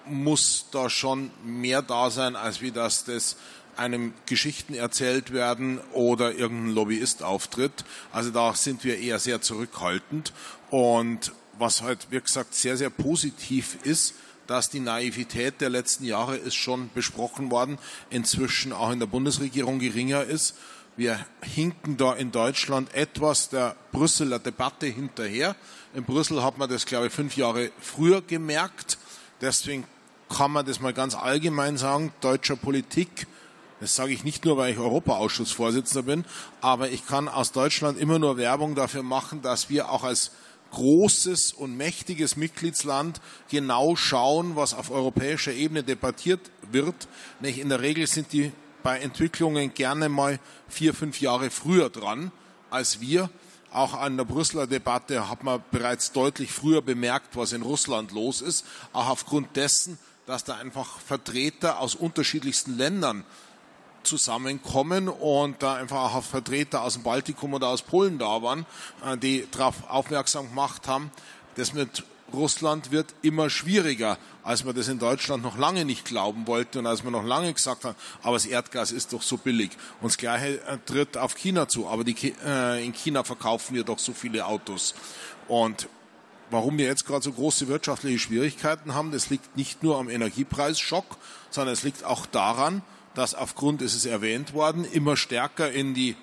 muss 0.07 0.67
da 0.71 0.89
schon 0.89 1.31
mehr 1.45 1.83
da 1.83 2.11
sein, 2.11 2.37
als 2.37 2.61
wie 2.61 2.71
das 2.71 3.05
das 3.05 3.37
einem 3.77 4.15
Geschichten 4.27 4.75
erzählt 4.75 5.33
werden 5.33 5.81
oder 5.93 6.35
irgendein 6.35 6.75
Lobbyist 6.75 7.25
auftritt. 7.25 7.85
Also 8.13 8.31
da 8.31 8.55
sind 8.55 8.85
wir 8.85 8.99
eher 8.99 9.19
sehr 9.19 9.41
zurückhaltend 9.41 10.33
und 10.71 11.33
was 11.59 11.83
halt, 11.83 12.07
wie 12.11 12.21
gesagt, 12.21 12.55
sehr, 12.55 12.77
sehr 12.77 12.91
positiv 12.91 13.79
ist, 13.85 14.15
dass 14.47 14.71
die 14.71 14.81
Naivität 14.81 15.61
der 15.61 15.71
letzten 15.71 16.05
Jahre 16.05 16.37
ist 16.37 16.55
schon 16.55 16.91
besprochen 16.95 17.51
worden, 17.51 17.79
inzwischen 18.11 18.73
auch 18.73 18.91
in 18.91 19.01
der 19.01 19.07
Bundesregierung 19.07 19.79
geringer 19.79 20.25
ist. 20.25 20.55
Wir 20.97 21.25
hinken 21.43 21.97
da 21.97 22.13
in 22.13 22.31
Deutschland 22.31 22.95
etwas 22.95 23.49
der 23.49 23.75
Brüsseler 23.91 24.39
Debatte 24.39 24.87
hinterher. 24.87 25.57
In 25.95 26.05
Brüssel 26.05 26.43
hat 26.43 26.59
man 26.59 26.69
das, 26.69 26.87
glaube 26.87 27.09
ich, 27.09 27.13
fünf 27.13 27.37
Jahre 27.37 27.71
früher 27.81 28.23
gemerkt. 28.23 28.99
Deswegen 29.41 29.85
kann 30.29 30.53
man 30.53 30.67
das 30.67 30.81
mal 30.81 30.93
ganz 30.93 31.15
allgemein 31.15 31.77
sagen, 31.77 32.13
deutscher 32.21 32.57
Politik, 32.57 33.27
das 33.81 33.97
sage 33.97 34.13
ich 34.13 34.25
nicht 34.25 34.45
nur, 34.45 34.57
weil 34.57 34.73
ich 34.73 34.79
Europaausschussvorsitzender 34.79 36.03
bin, 36.03 36.25
aber 36.61 36.91
ich 36.91 37.07
kann 37.07 37.29
aus 37.29 37.53
Deutschland 37.53 37.99
immer 37.99 38.19
nur 38.19 38.37
Werbung 38.37 38.75
dafür 38.75 39.03
machen, 39.03 39.43
dass 39.43 39.69
wir 39.69 39.91
auch 39.91 40.05
als 40.05 40.31
großes 40.75 41.53
und 41.53 41.77
mächtiges 41.77 42.37
Mitgliedsland 42.37 43.21
genau 43.49 43.97
schauen, 43.97 44.57
was 44.57 44.75
auf 44.75 44.91
europäischer 44.91 45.53
Ebene 45.53 45.83
debattiert 45.83 46.41
wird. 46.71 47.09
In 47.41 47.69
der 47.69 47.81
Regel 47.81 48.07
sind 48.07 48.33
die 48.33 48.53
bei 48.83 48.99
Entwicklungen 48.99 49.73
gerne 49.73 50.09
mal 50.09 50.39
vier, 50.69 50.93
fünf 50.93 51.21
Jahre 51.21 51.51
früher 51.51 51.89
dran 51.91 52.33
als 52.71 53.01
wir. 53.01 53.31
Auch 53.73 53.95
an 53.95 54.17
der 54.17 54.25
Brüsseler 54.25 54.67
Debatte 54.67 55.29
hat 55.31 55.43
man 55.43 55.65
bereits 55.71 56.13
deutlich 56.13 56.53
früher 56.53 56.83
bemerkt, 56.83 57.35
was 57.37 57.53
in 57.53 57.63
Russland 57.63 58.13
los 58.13 58.41
ist, 58.41 58.67
auch 58.93 59.09
aufgrund 59.09 59.57
dessen, 59.57 59.99
dass 60.27 60.45
da 60.45 60.57
einfach 60.57 61.01
Vertreter 61.01 61.81
aus 61.81 61.95
unterschiedlichsten 61.95 62.77
Ländern 62.77 63.25
zusammenkommen 64.05 65.09
und 65.09 65.63
da 65.63 65.75
einfach 65.75 66.15
auch 66.15 66.23
Vertreter 66.23 66.83
aus 66.83 66.95
dem 66.95 67.03
Baltikum 67.03 67.55
oder 67.55 67.69
aus 67.69 67.83
Polen 67.83 68.19
da 68.19 68.43
waren, 68.43 68.67
äh, 69.05 69.17
die 69.17 69.47
darauf 69.51 69.89
aufmerksam 69.89 70.49
gemacht 70.49 70.89
haben, 70.89 71.11
das 71.57 71.73
mit 71.73 72.05
Russland 72.33 72.91
wird 72.91 73.15
immer 73.23 73.49
schwieriger, 73.49 74.19
als 74.43 74.65
man 74.65 74.75
das 74.75 74.89
in 74.89 74.99
Deutschland 74.99 75.43
noch 75.43 75.57
lange 75.57 75.85
nicht 75.85 76.05
glauben 76.05 76.47
wollte 76.47 76.81
und 76.81 76.87
als 76.87 77.05
man 77.05 77.13
noch 77.13 77.25
lange 77.25 77.53
gesagt 77.53 77.85
hat, 77.85 77.97
aber 78.23 78.35
das 78.35 78.47
Erdgas 78.47 78.93
ist 78.93 79.13
doch 79.13 79.23
so 79.23 79.37
billig. 79.37 79.71
Und 80.01 80.11
das 80.11 80.19
Gleiche 80.19 80.61
äh, 80.67 80.79
tritt 80.85 81.17
auf 81.17 81.35
China 81.37 81.69
zu, 81.69 81.89
aber 81.89 82.05
die, 82.05 82.35
äh, 82.45 82.85
in 82.85 82.93
China 82.93 83.25
verkaufen 83.25 83.75
wir 83.75 83.85
doch 83.85 83.99
so 83.99 84.13
viele 84.13 84.47
Autos. 84.47 84.95
Und 85.49 85.89
warum 86.51 86.79
wir 86.79 86.87
jetzt 86.87 87.07
gerade 87.07 87.23
so 87.23 87.33
große 87.33 87.69
wirtschaftliche 87.69 88.19
Schwierigkeiten 88.19 88.95
haben, 88.95 89.13
das 89.13 89.31
liegt 89.31 89.57
nicht 89.57 89.83
nur 89.83 89.99
am 89.99 90.09
Energiepreisschock, 90.09 91.17
sondern 91.51 91.73
es 91.73 91.83
liegt 91.83 92.05
auch 92.05 92.27
daran, 92.27 92.83
dass 93.15 93.35
aufgrund, 93.35 93.83
es 93.83 93.95
ist 93.95 94.07
erwähnt 94.07 94.53
worden, 94.53 94.85
immer 94.85 95.17
stärker 95.17 95.71
in 95.71 95.95
die 95.95 96.17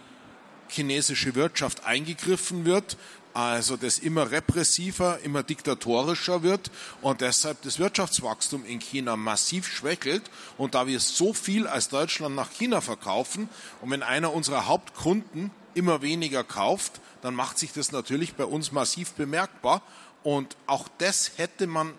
chinesische 0.68 1.36
Wirtschaft 1.36 1.86
eingegriffen 1.86 2.66
wird, 2.66 2.98
also 3.34 3.78
das 3.78 4.00
immer 4.00 4.32
repressiver, 4.32 5.20
immer 5.24 5.44
diktatorischer 5.44 6.44
wird 6.44 6.70
und 7.02 7.22
deshalb 7.22 7.62
das 7.62 7.80
Wirtschaftswachstum 7.80 8.66
in 8.66 8.80
China 8.80 9.16
massiv 9.16 9.68
schwächelt. 9.68 10.24
Und 10.58 10.76
da 10.76 10.88
wir 10.88 11.00
so 11.00 11.34
viel 11.34 11.68
als 11.68 11.90
Deutschland 11.90 12.36
nach 12.36 12.52
China 12.52 12.82
verkaufen 12.82 13.48
und 13.82 13.90
wenn 13.92 14.04
einer 14.04 14.34
unserer 14.34 14.68
Hauptkunden 14.68 15.52
immer 15.74 16.02
weniger 16.02 16.44
kauft, 16.44 17.00
dann 17.22 17.34
macht 17.34 17.58
sich 17.58 17.72
das 17.72 17.92
natürlich 17.92 18.34
bei 18.36 18.46
uns 18.46 18.72
massiv 18.72 19.14
bemerkbar. 19.14 19.82
Und 20.24 20.58
auch 20.68 20.88
das 20.98 21.32
hätte 21.38 21.68
man 21.68 21.94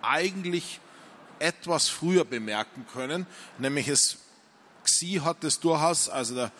eigentlich 0.00 0.80
etwas 1.40 1.88
früher 1.88 2.24
bemerken 2.24 2.86
können, 2.92 3.26
nämlich 3.58 3.88
es 3.88 4.18
Xi 4.98 5.20
hat 5.22 5.44
es 5.44 5.60
durchaus, 5.60 6.08
also 6.08 6.34
der 6.34 6.52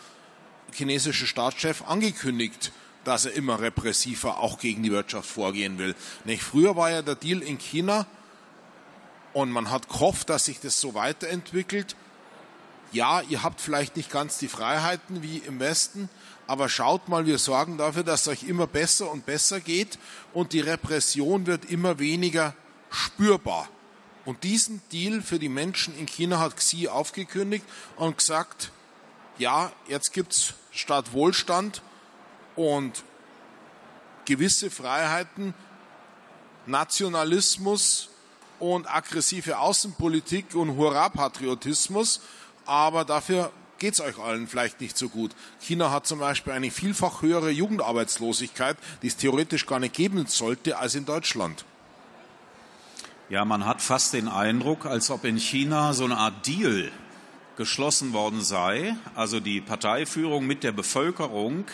chinesische 0.72 1.26
Staatschef, 1.26 1.82
angekündigt, 1.82 2.72
dass 3.04 3.24
er 3.24 3.32
immer 3.32 3.60
repressiver 3.60 4.38
auch 4.38 4.58
gegen 4.60 4.82
die 4.82 4.92
Wirtschaft 4.92 5.28
vorgehen 5.28 5.78
will. 5.78 5.96
Nicht? 6.24 6.42
Früher 6.42 6.76
war 6.76 6.90
ja 6.90 7.02
der 7.02 7.16
Deal 7.16 7.42
in 7.42 7.58
China 7.58 8.06
und 9.32 9.50
man 9.50 9.70
hat 9.70 9.88
gehofft, 9.88 10.30
dass 10.30 10.44
sich 10.44 10.60
das 10.60 10.80
so 10.80 10.94
weiterentwickelt. 10.94 11.96
Ja, 12.92 13.22
ihr 13.22 13.42
habt 13.42 13.60
vielleicht 13.60 13.96
nicht 13.96 14.10
ganz 14.10 14.38
die 14.38 14.48
Freiheiten 14.48 15.22
wie 15.22 15.38
im 15.38 15.58
Westen, 15.58 16.08
aber 16.46 16.68
schaut 16.68 17.08
mal, 17.08 17.26
wir 17.26 17.38
sorgen 17.38 17.76
dafür, 17.76 18.04
dass 18.04 18.22
es 18.22 18.28
euch 18.28 18.42
immer 18.44 18.66
besser 18.66 19.10
und 19.10 19.26
besser 19.26 19.60
geht 19.60 19.98
und 20.32 20.52
die 20.52 20.60
Repression 20.60 21.46
wird 21.46 21.64
immer 21.66 21.98
weniger 21.98 22.54
spürbar. 22.90 23.68
Und 24.28 24.44
diesen 24.44 24.82
Deal 24.92 25.22
für 25.22 25.38
die 25.38 25.48
Menschen 25.48 25.96
in 25.96 26.04
China 26.04 26.38
hat 26.38 26.54
Xi 26.54 26.86
aufgekündigt 26.86 27.64
und 27.96 28.18
gesagt, 28.18 28.72
ja, 29.38 29.72
jetzt 29.86 30.12
gibt 30.12 30.34
es 30.34 30.52
statt 30.70 31.14
Wohlstand 31.14 31.80
und 32.54 33.04
gewisse 34.26 34.70
Freiheiten, 34.70 35.54
Nationalismus 36.66 38.10
und 38.58 38.86
aggressive 38.94 39.60
Außenpolitik 39.60 40.54
und 40.54 40.76
Hurra-Patriotismus, 40.76 42.20
aber 42.66 43.06
dafür 43.06 43.50
geht 43.78 43.94
es 43.94 44.00
euch 44.02 44.18
allen 44.18 44.46
vielleicht 44.46 44.82
nicht 44.82 44.98
so 44.98 45.08
gut. 45.08 45.34
China 45.58 45.90
hat 45.90 46.06
zum 46.06 46.18
Beispiel 46.18 46.52
eine 46.52 46.70
vielfach 46.70 47.22
höhere 47.22 47.48
Jugendarbeitslosigkeit, 47.48 48.76
die 49.00 49.06
es 49.06 49.16
theoretisch 49.16 49.64
gar 49.64 49.80
nicht 49.80 49.94
geben 49.94 50.26
sollte, 50.26 50.76
als 50.76 50.96
in 50.96 51.06
Deutschland. 51.06 51.64
Ja, 53.30 53.44
man 53.44 53.66
hat 53.66 53.82
fast 53.82 54.14
den 54.14 54.26
Eindruck, 54.28 54.86
als 54.86 55.10
ob 55.10 55.24
in 55.24 55.36
China 55.36 55.92
so 55.92 56.04
eine 56.04 56.16
Art 56.16 56.46
Deal 56.46 56.90
geschlossen 57.56 58.12
worden 58.12 58.40
sei, 58.40 58.96
also 59.14 59.40
die 59.40 59.60
Parteiführung 59.60 60.46
mit 60.46 60.62
der 60.64 60.72
Bevölkerung, 60.72 61.64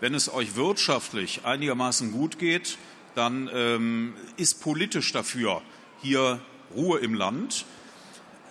wenn 0.00 0.14
es 0.14 0.32
euch 0.32 0.56
wirtschaftlich 0.56 1.44
einigermaßen 1.44 2.10
gut 2.12 2.38
geht, 2.38 2.78
dann 3.14 3.48
ähm, 3.54 4.14
ist 4.36 4.60
politisch 4.60 5.12
dafür 5.12 5.62
hier 6.02 6.40
Ruhe 6.74 6.98
im 6.98 7.14
Land. 7.14 7.64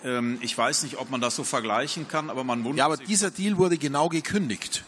Ähm, 0.02 0.38
ich 0.40 0.56
weiß 0.56 0.84
nicht, 0.84 0.96
ob 0.98 1.10
man 1.10 1.20
das 1.20 1.36
so 1.36 1.44
vergleichen 1.44 2.08
kann, 2.08 2.30
aber 2.30 2.44
man 2.44 2.64
wundert 2.64 2.78
Ja, 2.78 2.86
aber 2.86 2.96
sich. 2.96 3.06
dieser 3.06 3.30
Deal 3.30 3.58
wurde 3.58 3.76
genau 3.76 4.08
gekündigt. 4.08 4.84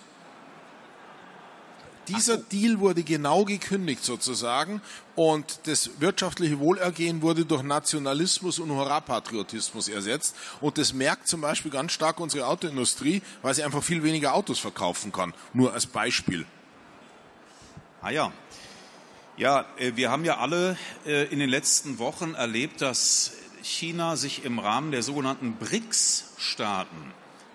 Dieser 2.09 2.37
Deal 2.39 2.79
wurde 2.79 3.03
genau 3.03 3.45
gekündigt 3.45 4.05
sozusagen 4.05 4.81
und 5.17 5.61
das 5.65 6.01
wirtschaftliche 6.01 6.61
Wohlergehen 6.61 7.21
wurde 7.21 7.45
durch 7.45 7.63
Nationalismus 7.63 8.59
und 8.61 8.71
Hurra-Patriotismus 8.71 9.89
ersetzt. 9.89 10.37
Und 10.61 10.79
das 10.79 10.93
merkt 10.93 11.27
zum 11.27 11.41
Beispiel 11.41 11.71
ganz 11.71 11.93
stark 11.93 12.21
unsere 12.21 12.47
Autoindustrie, 12.47 13.23
weil 13.43 13.55
sie 13.55 13.65
einfach 13.65 13.83
viel 13.83 14.03
weniger 14.05 14.35
Autos 14.35 14.59
verkaufen 14.61 15.11
kann. 15.11 15.35
Nur 15.53 15.73
als 15.73 15.87
Beispiel. 15.87 16.47
Ah 18.03 18.11
ja. 18.11 18.33
Ja, 19.37 19.67
äh, 19.77 19.97
wir 19.97 20.11
haben 20.11 20.25
ja 20.25 20.39
alle 20.39 20.79
äh, 21.05 21.25
in 21.25 21.41
den 21.41 21.51
letzten 21.51 21.99
Wochen 21.99 22.35
erlebt, 22.35 22.81
dass 22.81 23.33
China 23.63 24.17
sich 24.17 24.45
im 24.45 24.59
Rahmen 24.59 24.93
der 24.93 25.03
sogenannten 25.03 25.57
BRICS-Staaten, 25.57 27.13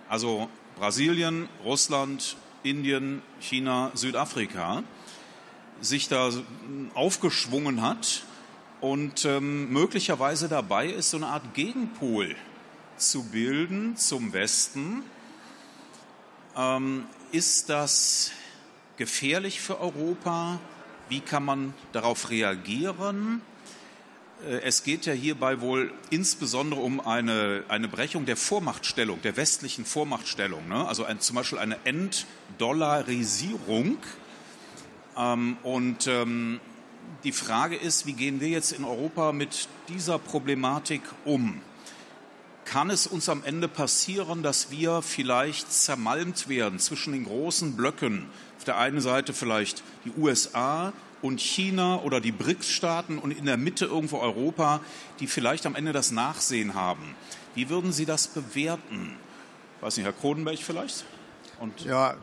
also 0.09 0.49
Brasilien, 0.75 1.47
Russland, 1.63 2.35
Indien, 2.63 3.21
China, 3.39 3.91
Südafrika, 3.93 4.83
sich 5.81 6.07
da 6.07 6.29
aufgeschwungen 6.93 7.81
hat 7.81 8.23
und 8.81 9.25
ähm, 9.25 9.71
möglicherweise 9.71 10.47
dabei 10.47 10.87
ist, 10.87 11.11
so 11.11 11.17
eine 11.17 11.27
Art 11.27 11.53
Gegenpol 11.53 12.35
zu 12.97 13.23
bilden 13.23 13.97
zum 13.97 14.33
Westen. 14.33 15.03
Ähm, 16.55 17.05
ist 17.31 17.69
das 17.69 18.31
gefährlich 18.97 19.61
für 19.61 19.79
Europa? 19.79 20.59
Wie 21.09 21.19
kann 21.21 21.43
man 21.43 21.73
darauf 21.91 22.29
reagieren? 22.29 23.41
Äh, 24.47 24.61
Es 24.61 24.83
geht 24.83 25.05
ja 25.05 25.13
hierbei 25.13 25.61
wohl 25.61 25.91
insbesondere 26.09 26.81
um 26.81 26.99
eine, 26.99 27.63
eine 27.67 27.87
Brechung 27.87 28.25
der 28.25 28.37
Vormachtstellung, 28.37 29.21
der 29.21 29.37
westlichen 29.37 29.85
Vormachtstellung, 29.85 30.67
ne? 30.67 30.87
also 30.87 31.05
ein, 31.05 31.19
zum 31.19 31.35
Beispiel 31.35 31.59
eine 31.59 31.77
Enddollarisierung. 31.85 33.97
Ähm, 35.17 35.57
und 35.63 36.07
ähm, 36.07 36.59
die 37.23 37.31
Frage 37.31 37.75
ist, 37.75 38.05
wie 38.05 38.13
gehen 38.13 38.41
wir 38.41 38.49
jetzt 38.49 38.71
in 38.71 38.83
Europa 38.83 39.31
mit 39.31 39.67
dieser 39.89 40.19
Problematik 40.19 41.01
um? 41.25 41.61
Kann 42.65 42.89
es 42.89 43.05
uns 43.05 43.27
am 43.27 43.43
Ende 43.43 43.67
passieren, 43.67 44.43
dass 44.43 44.71
wir 44.71 45.01
vielleicht 45.01 45.73
zermalmt 45.73 46.47
werden 46.47 46.79
zwischen 46.79 47.11
den 47.11 47.25
großen 47.25 47.75
Blöcken? 47.75 48.27
Auf 48.57 48.63
der 48.63 48.77
einen 48.77 49.01
Seite 49.01 49.33
vielleicht 49.33 49.83
die 50.05 50.11
USA, 50.17 50.93
und 51.21 51.39
China 51.39 52.01
oder 52.01 52.19
die 52.19 52.31
BRICS-Staaten 52.31 53.17
und 53.17 53.31
in 53.31 53.45
der 53.45 53.57
Mitte 53.57 53.85
irgendwo 53.85 54.17
Europa, 54.17 54.81
die 55.19 55.27
vielleicht 55.27 55.65
am 55.65 55.75
Ende 55.75 55.93
das 55.93 56.11
Nachsehen 56.11 56.73
haben. 56.73 57.15
Wie 57.55 57.69
würden 57.69 57.91
Sie 57.91 58.05
das 58.05 58.27
bewerten? 58.27 59.15
Weiß 59.81 59.97
nicht, 59.97 60.05
Herr 60.05 60.13
Kronenberg 60.13 60.59
vielleicht? 60.59 61.05
Und 61.59 61.85
ja, 61.85 62.15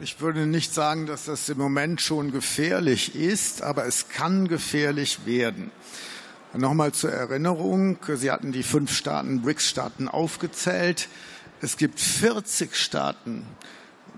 ich 0.00 0.20
würde 0.20 0.46
nicht 0.46 0.74
sagen, 0.74 1.06
dass 1.06 1.26
das 1.26 1.48
im 1.48 1.58
Moment 1.58 2.00
schon 2.00 2.32
gefährlich 2.32 3.14
ist, 3.14 3.62
aber 3.62 3.86
es 3.86 4.08
kann 4.08 4.48
gefährlich 4.48 5.24
werden. 5.24 5.70
Nochmal 6.52 6.92
zur 6.92 7.10
Erinnerung, 7.10 7.98
Sie 8.14 8.30
hatten 8.30 8.52
die 8.52 8.62
fünf 8.62 8.92
Staaten, 8.92 9.42
BRICS-Staaten 9.42 10.08
aufgezählt. 10.08 11.08
Es 11.60 11.76
gibt 11.76 11.98
40 11.98 12.76
Staaten, 12.76 13.44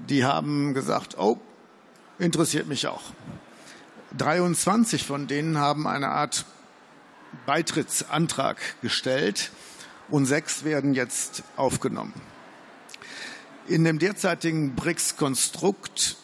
die 0.08 0.24
haben 0.24 0.74
gesagt, 0.74 1.16
oh, 1.18 1.38
interessiert 2.18 2.66
mich 2.66 2.86
auch. 2.86 3.02
23 4.16 5.04
von 5.04 5.26
denen 5.26 5.58
haben 5.58 5.86
eine 5.86 6.08
Art 6.08 6.44
Beitrittsantrag 7.44 8.58
gestellt 8.82 9.50
und 10.08 10.26
sechs 10.26 10.64
werden 10.64 10.94
jetzt 10.94 11.42
aufgenommen. 11.56 12.14
In 13.68 13.84
dem 13.84 13.98
derzeitigen 13.98 14.74
BRICS-Konstrukt 14.76 16.16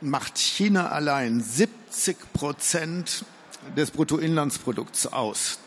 macht 0.00 0.38
China 0.38 0.88
allein 0.88 1.40
70 1.40 2.32
Prozent 2.32 3.24
des 3.76 3.90
Bruttoinlandsprodukts 3.90 5.12
aus. 5.12 5.58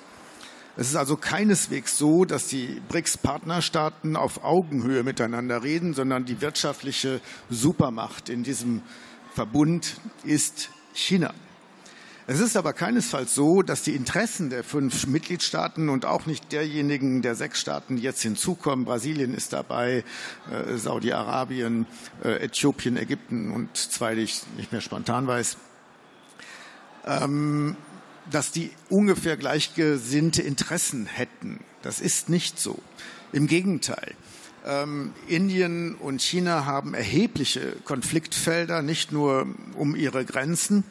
Es 0.77 0.87
ist 0.87 0.95
also 0.95 1.17
keineswegs 1.17 1.97
so, 1.97 2.25
dass 2.25 2.47
die 2.47 2.81
BRICS-Partnerstaaten 2.87 4.15
auf 4.15 4.43
Augenhöhe 4.43 5.03
miteinander 5.03 5.61
reden, 5.61 5.93
sondern 5.93 6.25
die 6.25 6.41
wirtschaftliche 6.41 7.19
Supermacht 7.49 8.29
in 8.29 8.43
diesem 8.43 8.81
Verbund 9.39 10.01
ist 10.25 10.69
China. 10.93 11.33
Es 12.27 12.41
ist 12.41 12.57
aber 12.57 12.73
keinesfalls 12.73 13.33
so, 13.33 13.61
dass 13.61 13.83
die 13.83 13.95
Interessen 13.95 14.49
der 14.49 14.65
fünf 14.65 15.07
Mitgliedstaaten 15.07 15.87
und 15.87 16.03
auch 16.03 16.25
nicht 16.25 16.51
derjenigen 16.51 17.21
der 17.21 17.35
sechs 17.35 17.61
Staaten, 17.61 17.95
die 17.95 18.01
jetzt 18.01 18.21
hinzukommen, 18.21 18.83
Brasilien 18.83 19.33
ist 19.33 19.53
dabei, 19.53 20.03
äh, 20.51 20.75
Saudi-Arabien, 20.75 21.85
äh, 22.21 22.43
Äthiopien, 22.43 22.97
Ägypten 22.97 23.51
und 23.51 23.77
zwei, 23.77 24.13
die 24.13 24.23
ich 24.23 24.41
nicht 24.57 24.73
mehr 24.73 24.81
spontan 24.81 25.25
weiß, 25.25 25.55
ähm, 27.05 27.77
dass 28.29 28.51
die 28.51 28.71
ungefähr 28.89 29.37
gleichgesinnte 29.37 30.41
Interessen 30.41 31.05
hätten. 31.05 31.63
Das 31.81 32.01
ist 32.01 32.27
nicht 32.27 32.59
so. 32.59 32.77
Im 33.31 33.47
Gegenteil. 33.47 34.15
Ähm, 34.65 35.13
Indien 35.27 35.95
und 35.95 36.21
China 36.21 36.65
haben 36.65 36.93
erhebliche 36.93 37.77
Konfliktfelder, 37.85 38.81
nicht 38.81 39.11
nur 39.11 39.47
um 39.75 39.95
ihre 39.95 40.25
Grenzen, 40.25 40.83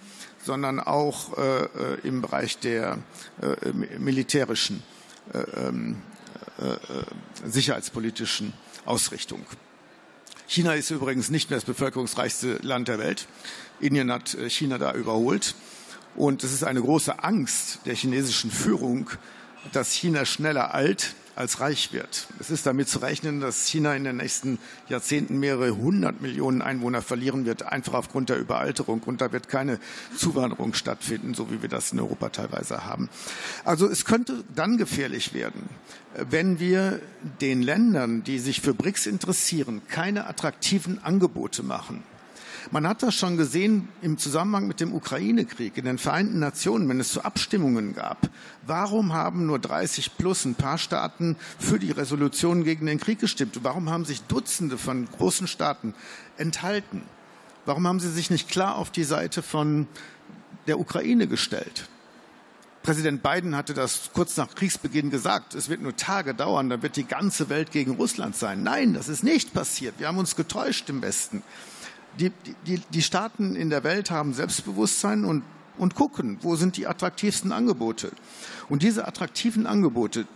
sondern 0.42 0.81
auch 0.81 1.37
äh, 1.37 1.64
äh 1.64 1.68
im 2.04 2.22
Bereich 2.22 2.59
der 2.59 2.98
äh, 3.42 3.72
militärischen, 3.98 4.83
äh, 5.35 5.38
ähm, 5.68 5.96
äh, 6.59 6.72
äh, 6.72 6.78
sicherheitspolitischen 7.44 8.54
Ausrichtung. 8.85 9.44
China 10.46 10.72
ist 10.72 10.90
übrigens 10.90 11.28
nicht 11.28 11.50
mehr 11.50 11.59
das 11.59 11.66
bevölkerungsreichste 11.66 12.61
Land 12.62 12.88
der 12.88 12.98
Welt. 12.98 13.28
Indien 13.81 14.11
hat 14.11 14.37
China 14.48 14.78
da 14.78 14.94
überholt. 14.94 15.54
Und 16.16 16.42
es 16.42 16.52
ist 16.52 16.64
eine 16.64 16.81
große 16.81 17.22
Angst 17.22 17.81
der 17.85 17.94
chinesischen 17.94 18.50
Führung, 18.50 19.11
dass 19.72 19.92
China 19.92 20.24
schneller 20.24 20.74
alt 20.74 21.14
als 21.38 21.61
reich 21.61 21.92
wird. 21.92 22.27
Es 22.40 22.51
ist 22.51 22.66
damit 22.66 22.88
zu 22.88 22.98
rechnen, 22.98 23.40
dass 23.40 23.68
China 23.68 23.94
in 23.94 24.03
den 24.03 24.16
nächsten 24.16 24.59
Jahrzehnten 24.88 25.38
mehrere 25.38 25.77
hundert 25.77 26.20
Millionen 26.20 26.62
Einwohner 26.62 27.01
verlieren 27.01 27.46
wird, 27.46 27.62
einfach 27.62 27.94
aufgrund 27.94 28.29
der 28.29 28.38
Überalterung. 28.38 29.03
Und 29.05 29.20
da 29.20 29.31
wird 29.31 29.48
keine 29.48 29.79
Zuwanderung 30.16 30.74
stattfinden, 30.74 31.35
so 31.35 31.51
wie 31.53 31.62
wir 31.62 31.68
das 31.68 31.92
in 31.92 32.01
Europa 32.01 32.31
teilweise 32.31 32.85
haben. 32.85 33.09
Also 33.64 33.88
es 33.88 34.05
könnte 34.05 34.42
dann 34.55 34.79
gefährlich 34.79 35.33
werden, 35.33 35.68
wenn 36.29 36.59
wir 36.59 37.01
den 37.40 37.62
Ländern, 37.62 38.24
die 38.24 38.40
sich 38.40 38.61
für 38.61 38.74
BRICS 38.74 39.07
interessieren, 39.07 39.81
keine 39.88 40.27
attraktiven 40.27 41.03
Angebote 41.05 41.62
machen. 41.62 42.03
Man 42.70 42.86
hat 42.86 43.02
das 43.02 43.14
schon 43.14 43.36
gesehen 43.36 43.88
im 44.02 44.18
Zusammenhang 44.18 44.66
mit 44.66 44.80
dem 44.80 44.94
Ukraine-Krieg 44.94 45.76
in 45.76 45.84
den 45.84 45.98
Vereinten 45.98 46.38
Nationen, 46.38 46.88
wenn 46.88 47.00
es 47.00 47.12
zu 47.12 47.24
Abstimmungen 47.24 47.94
gab. 47.94 48.30
Warum 48.66 49.12
haben 49.12 49.46
nur 49.46 49.58
30 49.58 50.16
plus 50.16 50.44
ein 50.44 50.54
paar 50.54 50.78
Staaten 50.78 51.36
für 51.58 51.78
die 51.78 51.90
Resolution 51.90 52.64
gegen 52.64 52.86
den 52.86 53.00
Krieg 53.00 53.18
gestimmt? 53.18 53.58
Warum 53.62 53.90
haben 53.90 54.04
sich 54.04 54.22
Dutzende 54.22 54.78
von 54.78 55.08
großen 55.10 55.46
Staaten 55.46 55.94
enthalten? 56.36 57.02
Warum 57.66 57.86
haben 57.86 58.00
sie 58.00 58.10
sich 58.10 58.30
nicht 58.30 58.48
klar 58.48 58.76
auf 58.76 58.90
die 58.90 59.04
Seite 59.04 59.42
von 59.42 59.86
der 60.66 60.78
Ukraine 60.78 61.26
gestellt? 61.26 61.88
Präsident 62.82 63.22
Biden 63.22 63.54
hatte 63.54 63.74
das 63.74 64.10
kurz 64.14 64.36
nach 64.38 64.54
Kriegsbeginn 64.54 65.10
gesagt. 65.10 65.54
Es 65.54 65.68
wird 65.68 65.82
nur 65.82 65.96
Tage 65.96 66.34
dauern, 66.34 66.70
dann 66.70 66.80
wird 66.80 66.96
die 66.96 67.04
ganze 67.04 67.50
Welt 67.50 67.70
gegen 67.70 67.96
Russland 67.96 68.34
sein. 68.36 68.62
Nein, 68.62 68.94
das 68.94 69.08
ist 69.08 69.22
nicht 69.22 69.52
passiert. 69.52 69.96
Wir 69.98 70.08
haben 70.08 70.16
uns 70.16 70.36
getäuscht 70.36 70.88
im 70.88 71.02
Westen 71.02 71.42
die, 72.18 72.32
die, 72.66 72.80
die 72.92 73.02
Staaten 73.02 73.56
in 73.56 73.70
der 73.70 73.84
Welt 73.84 74.10
haben 74.10 74.34
Selbstbewusstsein 74.34 75.24
und, 75.24 75.42
und 75.76 75.94
gucken, 75.94 76.38
wo 76.42 76.56
sind 76.56 76.76
die 76.76 76.86
attraktivsten 76.86 77.52
Angebote. 77.52 78.10
Und 78.68 78.82
diese 78.82 79.06
attraktiven 79.06 79.66
Angebote, 79.66 80.26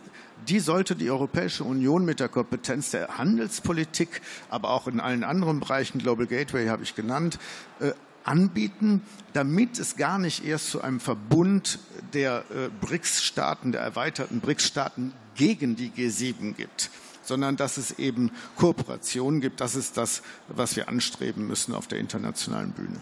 die 0.48 0.60
sollte 0.60 0.96
die 0.96 1.10
Europäische 1.10 1.64
Union 1.64 2.04
mit 2.04 2.20
der 2.20 2.28
Kompetenz 2.28 2.90
der 2.90 3.18
Handelspolitik, 3.18 4.22
aber 4.50 4.70
auch 4.70 4.88
in 4.88 5.00
allen 5.00 5.24
anderen 5.24 5.60
Bereichen, 5.60 5.98
Global 5.98 6.26
Gateway 6.26 6.66
habe 6.66 6.82
ich 6.82 6.94
genannt, 6.94 7.38
äh, 7.80 7.92
anbieten, 8.24 9.02
damit 9.32 9.78
es 9.78 9.96
gar 9.96 10.18
nicht 10.18 10.44
erst 10.44 10.70
zu 10.70 10.82
einem 10.82 11.00
Verbund 11.00 11.80
der 12.12 12.44
äh, 12.50 12.68
BRICS-Staaten, 12.80 13.72
der 13.72 13.80
erweiterten 13.80 14.40
BRICS-Staaten 14.40 15.12
gegen 15.34 15.76
die 15.76 15.90
G7 15.90 16.54
gibt 16.54 16.90
sondern 17.32 17.56
dass 17.56 17.78
es 17.78 17.98
eben 17.98 18.30
Kooperation 18.56 19.40
gibt. 19.40 19.62
Das 19.62 19.74
ist 19.74 19.96
das, 19.96 20.22
was 20.48 20.76
wir 20.76 20.90
anstreben 20.90 21.46
müssen 21.46 21.74
auf 21.74 21.86
der 21.86 21.98
internationalen 21.98 22.72
Bühne. 22.72 23.00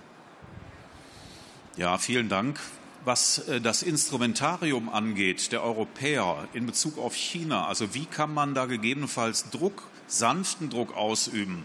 Ja, 1.76 1.98
vielen 1.98 2.28
Dank. 2.28 2.60
Was 3.04 3.38
äh, 3.48 3.60
das 3.60 3.82
Instrumentarium 3.82 4.88
angeht, 4.88 5.50
der 5.50 5.64
Europäer 5.64 6.46
in 6.52 6.66
Bezug 6.66 6.96
auf 6.96 7.16
China, 7.16 7.66
also 7.66 7.92
wie 7.92 8.04
kann 8.04 8.32
man 8.32 8.54
da 8.54 8.66
gegebenenfalls 8.66 9.50
Druck, 9.50 9.82
sanften 10.06 10.70
Druck 10.70 10.96
ausüben? 10.96 11.64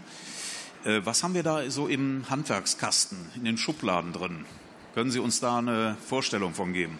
Äh, 0.84 1.02
was 1.04 1.22
haben 1.22 1.34
wir 1.34 1.44
da 1.44 1.70
so 1.70 1.86
im 1.86 2.28
Handwerkskasten, 2.28 3.30
in 3.36 3.44
den 3.44 3.58
Schubladen 3.58 4.12
drin? 4.12 4.44
Können 4.94 5.12
Sie 5.12 5.20
uns 5.20 5.38
da 5.38 5.58
eine 5.58 5.96
Vorstellung 6.04 6.52
von 6.52 6.72
geben? 6.72 6.98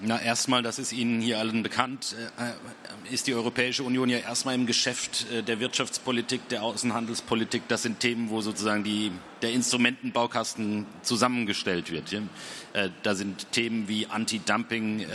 Na, 0.00 0.20
erstmal, 0.20 0.62
das 0.62 0.80
ist 0.80 0.92
Ihnen 0.92 1.20
hier 1.20 1.38
allen 1.38 1.62
bekannt, 1.62 2.16
äh, 2.36 3.12
ist 3.12 3.28
die 3.28 3.34
Europäische 3.34 3.84
Union 3.84 4.08
ja 4.08 4.18
erstmal 4.18 4.56
im 4.56 4.66
Geschäft 4.66 5.26
äh, 5.30 5.42
der 5.42 5.60
Wirtschaftspolitik, 5.60 6.48
der 6.48 6.64
Außenhandelspolitik. 6.64 7.62
Das 7.68 7.82
sind 7.82 8.00
Themen, 8.00 8.28
wo 8.28 8.40
sozusagen 8.40 8.82
die, 8.82 9.12
der 9.40 9.52
Instrumentenbaukasten 9.52 10.86
zusammengestellt 11.02 11.92
wird. 11.92 12.12
Äh, 12.12 12.90
da 13.04 13.14
sind 13.14 13.52
Themen 13.52 13.86
wie 13.86 14.06
Anti-Dumping, 14.06 15.06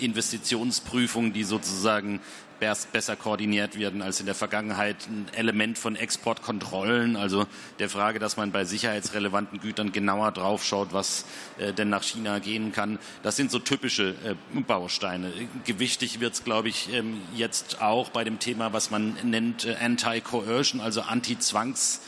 Investitionsprüfung, 0.00 1.32
die 1.32 1.44
sozusagen 1.44 2.20
besser 2.58 3.16
koordiniert 3.16 3.78
werden 3.78 4.02
als 4.02 4.20
in 4.20 4.26
der 4.26 4.34
Vergangenheit. 4.34 4.96
Ein 5.08 5.26
Element 5.34 5.78
von 5.78 5.96
Exportkontrollen, 5.96 7.16
also 7.16 7.46
der 7.78 7.88
Frage, 7.88 8.18
dass 8.18 8.36
man 8.36 8.52
bei 8.52 8.64
sicherheitsrelevanten 8.64 9.60
Gütern 9.60 9.92
genauer 9.92 10.32
draufschaut, 10.32 10.92
was 10.92 11.24
äh, 11.58 11.72
denn 11.72 11.88
nach 11.88 12.02
China 12.02 12.38
gehen 12.38 12.72
kann. 12.72 12.98
Das 13.22 13.36
sind 13.36 13.50
so 13.50 13.58
typische 13.58 14.10
äh, 14.24 14.60
Bausteine. 14.60 15.32
Gewichtig 15.64 16.20
wird 16.20 16.34
es, 16.34 16.44
glaube 16.44 16.68
ich, 16.68 16.92
ähm, 16.92 17.20
jetzt 17.34 17.80
auch 17.80 18.10
bei 18.10 18.24
dem 18.24 18.38
Thema, 18.38 18.72
was 18.72 18.90
man 18.90 19.16
nennt 19.22 19.64
äh, 19.64 19.76
Anti-Coercion, 19.80 20.80
also 20.80 21.02
Anti-Zwangs- 21.02 22.00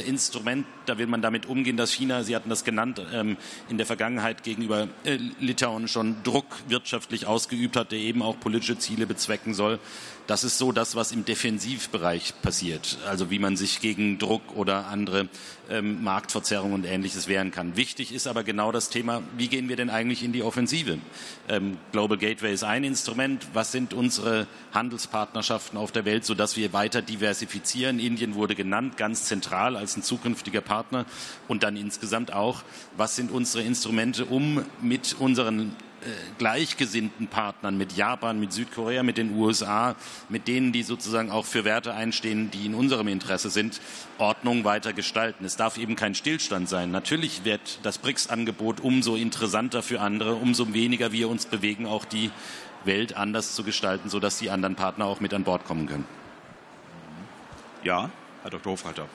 Instrument. 0.00 0.66
Da 0.86 0.98
will 0.98 1.06
man 1.06 1.22
damit 1.22 1.46
umgehen, 1.46 1.76
dass 1.76 1.92
China, 1.92 2.22
Sie 2.22 2.34
hatten 2.34 2.50
das 2.50 2.64
genannt, 2.64 3.00
ähm, 3.12 3.36
in 3.68 3.76
der 3.76 3.86
Vergangenheit 3.86 4.42
gegenüber 4.42 4.88
äh, 5.04 5.18
Litauen 5.40 5.88
schon 5.88 6.16
Druck 6.22 6.46
wirtschaftlich 6.68 7.26
ausgeübt 7.26 7.76
hat, 7.76 7.92
der 7.92 7.98
eben 7.98 8.22
auch 8.22 8.38
politische 8.38 8.78
Ziele 8.78 9.06
bezwecken 9.06 9.54
soll. 9.54 9.78
Das 10.26 10.42
ist 10.42 10.56
so 10.56 10.72
das, 10.72 10.96
was 10.96 11.12
im 11.12 11.26
Defensivbereich 11.26 12.32
passiert, 12.40 12.96
also 13.06 13.30
wie 13.30 13.38
man 13.38 13.58
sich 13.58 13.80
gegen 13.80 14.18
Druck 14.18 14.56
oder 14.56 14.86
andere 14.86 15.28
ähm, 15.68 16.02
Marktverzerrungen 16.02 16.74
und 16.74 16.84
Ähnliches 16.86 17.28
wehren 17.28 17.50
kann. 17.50 17.76
Wichtig 17.76 18.10
ist 18.10 18.26
aber 18.26 18.42
genau 18.42 18.72
das 18.72 18.88
Thema, 18.88 19.22
wie 19.36 19.48
gehen 19.48 19.68
wir 19.68 19.76
denn 19.76 19.90
eigentlich 19.90 20.22
in 20.22 20.32
die 20.32 20.42
Offensive? 20.42 20.98
Ähm, 21.46 21.76
Global 21.92 22.16
Gateway 22.16 22.54
ist 22.54 22.64
ein 22.64 22.84
Instrument. 22.84 23.46
Was 23.52 23.70
sind 23.70 23.92
unsere 23.92 24.46
Handelspartnerschaften 24.72 25.78
auf 25.78 25.92
der 25.92 26.06
Welt, 26.06 26.24
sodass 26.24 26.56
wir 26.56 26.72
weiter 26.72 27.02
diversifizieren? 27.02 27.98
Indien 27.98 28.34
wurde 28.34 28.54
genannt, 28.54 28.96
ganz 28.96 29.24
zentral 29.24 29.76
als 29.76 29.94
ein 29.94 30.02
zukünftiger 30.02 30.62
Partner. 30.62 31.04
Und 31.48 31.62
dann 31.62 31.76
insgesamt 31.76 32.32
auch, 32.32 32.62
was 32.96 33.14
sind 33.14 33.30
unsere 33.30 33.62
Instrumente, 33.62 34.24
um 34.24 34.64
mit 34.80 35.16
unseren 35.18 35.76
gleichgesinnten 36.38 37.28
Partnern, 37.28 37.76
mit 37.76 37.96
Japan, 37.96 38.38
mit 38.40 38.52
Südkorea, 38.52 39.02
mit 39.02 39.18
den 39.18 39.36
USA, 39.36 39.96
mit 40.28 40.48
denen, 40.48 40.72
die 40.72 40.82
sozusagen 40.82 41.30
auch 41.30 41.44
für 41.44 41.64
Werte 41.64 41.94
einstehen, 41.94 42.50
die 42.50 42.66
in 42.66 42.74
unserem 42.74 43.08
Interesse 43.08 43.50
sind, 43.50 43.80
Ordnung 44.18 44.64
weiter 44.64 44.92
gestalten. 44.92 45.44
Es 45.44 45.56
darf 45.56 45.78
eben 45.78 45.96
kein 45.96 46.14
Stillstand 46.14 46.68
sein. 46.68 46.90
Natürlich 46.90 47.44
wird 47.44 47.78
das 47.82 47.98
BRICS-Angebot 47.98 48.80
umso 48.80 49.16
interessanter 49.16 49.82
für 49.82 50.00
andere, 50.00 50.34
umso 50.34 50.72
weniger 50.74 51.12
wir 51.12 51.28
uns 51.28 51.46
bewegen, 51.46 51.86
auch 51.86 52.04
die 52.04 52.30
Welt 52.84 53.16
anders 53.16 53.54
zu 53.54 53.64
gestalten, 53.64 54.10
sodass 54.10 54.38
die 54.38 54.50
anderen 54.50 54.74
Partner 54.74 55.06
auch 55.06 55.20
mit 55.20 55.32
an 55.32 55.44
Bord 55.44 55.64
kommen 55.64 55.86
können. 55.86 56.06
Ja, 57.82 58.10
Herr 58.42 58.50
Dr. 58.50 58.72
Hofreiter. 58.72 59.08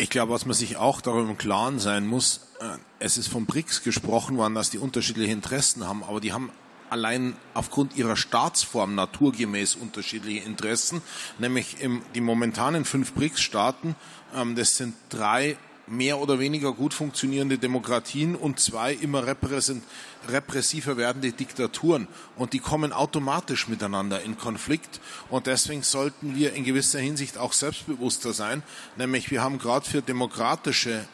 Ich 0.00 0.10
glaube, 0.10 0.32
was 0.32 0.46
man 0.46 0.54
sich 0.54 0.76
auch 0.76 1.00
darüber 1.00 1.28
im 1.28 1.36
Klaren 1.36 1.80
sein 1.80 2.06
muss, 2.06 2.40
äh, 2.60 2.78
es 3.00 3.18
ist 3.18 3.28
von 3.28 3.46
BRICS 3.46 3.82
gesprochen 3.82 4.36
worden, 4.36 4.54
dass 4.54 4.70
die 4.70 4.78
unterschiedliche 4.78 5.32
Interessen 5.32 5.88
haben, 5.88 6.04
aber 6.04 6.20
die 6.20 6.32
haben 6.32 6.52
allein 6.88 7.36
aufgrund 7.52 7.96
ihrer 7.96 8.16
Staatsform 8.16 8.94
naturgemäß 8.94 9.74
unterschiedliche 9.74 10.44
Interessen, 10.44 11.02
nämlich 11.40 11.80
im, 11.80 12.02
die 12.14 12.20
momentanen 12.20 12.84
fünf 12.84 13.12
BRICS-Staaten, 13.12 13.96
ähm, 14.36 14.54
das 14.54 14.76
sind 14.76 14.94
drei 15.08 15.56
mehr 15.90 16.18
oder 16.18 16.38
weniger 16.38 16.72
gut 16.72 16.94
funktionierende 16.94 17.58
Demokratien 17.58 18.34
und 18.34 18.60
zwei 18.60 18.92
immer 18.92 19.26
repressiver 19.26 20.96
werdende 20.96 21.32
Diktaturen. 21.32 22.08
Und 22.36 22.52
die 22.52 22.58
kommen 22.58 22.92
automatisch 22.92 23.68
miteinander 23.68 24.22
in 24.22 24.38
Konflikt. 24.38 25.00
Und 25.30 25.46
deswegen 25.46 25.82
sollten 25.82 26.36
wir 26.36 26.54
in 26.54 26.64
gewisser 26.64 26.98
Hinsicht 26.98 27.38
auch 27.38 27.52
selbstbewusster 27.52 28.32
sein. 28.32 28.62
Nämlich 28.96 29.30
wir 29.30 29.42
haben 29.42 29.58
gerade 29.58 29.88
für 29.88 30.02
demokratische 30.02 31.06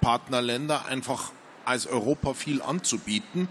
Partnerländer 0.00 0.86
einfach 0.86 1.32
als 1.64 1.86
Europa 1.86 2.34
viel 2.34 2.62
anzubieten. 2.62 3.48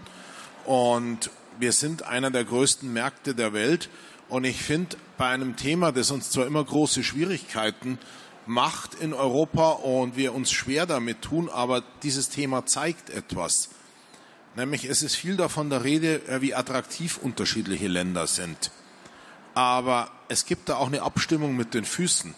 Und 0.64 1.30
wir 1.58 1.72
sind 1.72 2.02
einer 2.02 2.30
der 2.30 2.44
größten 2.44 2.92
Märkte 2.92 3.34
der 3.34 3.52
Welt. 3.52 3.88
Und 4.28 4.44
ich 4.44 4.62
finde, 4.62 4.96
bei 5.16 5.28
einem 5.28 5.56
Thema, 5.56 5.90
das 5.90 6.10
uns 6.10 6.30
zwar 6.30 6.46
immer 6.46 6.62
große 6.62 7.02
Schwierigkeiten 7.02 7.98
macht 8.48 8.94
in 8.94 9.12
Europa 9.12 9.70
und 9.70 10.16
wir 10.16 10.34
uns 10.34 10.50
schwer 10.50 10.86
damit 10.86 11.22
tun, 11.22 11.48
aber 11.48 11.82
dieses 12.02 12.30
Thema 12.30 12.66
zeigt 12.66 13.10
etwas. 13.10 13.68
Nämlich 14.56 14.86
es 14.86 15.02
ist 15.02 15.14
viel 15.14 15.36
davon 15.36 15.70
der 15.70 15.84
Rede, 15.84 16.26
äh, 16.26 16.40
wie 16.40 16.54
attraktiv 16.54 17.18
unterschiedliche 17.18 17.88
Länder 17.88 18.26
sind. 18.26 18.72
Aber 19.54 20.10
es 20.28 20.46
gibt 20.46 20.68
da 20.68 20.76
auch 20.76 20.86
eine 20.86 21.02
Abstimmung 21.02 21.56
mit 21.56 21.74
den 21.74 21.84
Füßen. 21.84 22.34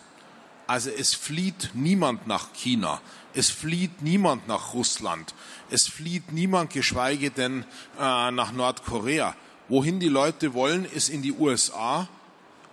Also 0.67 0.91
es 0.91 1.15
flieht 1.15 1.71
niemand 1.75 2.27
nach 2.27 2.53
China. 2.53 3.01
Es 3.35 3.51
flieht 3.51 4.03
niemand 4.03 4.49
nach 4.49 4.75
Russland. 4.75 5.35
Es 5.71 5.87
flieht 5.87 6.33
niemand, 6.33 6.73
geschweige 6.73 7.31
denn 7.31 7.65
äh, 7.99 8.31
nach 8.31 8.53
Nordkorea. 8.53 9.35
Wohin 9.69 10.01
die 10.01 10.09
Leute 10.09 10.55
wollen, 10.55 10.85
ist 10.85 11.09
in 11.09 11.23
die 11.23 11.33
USA 11.33 12.09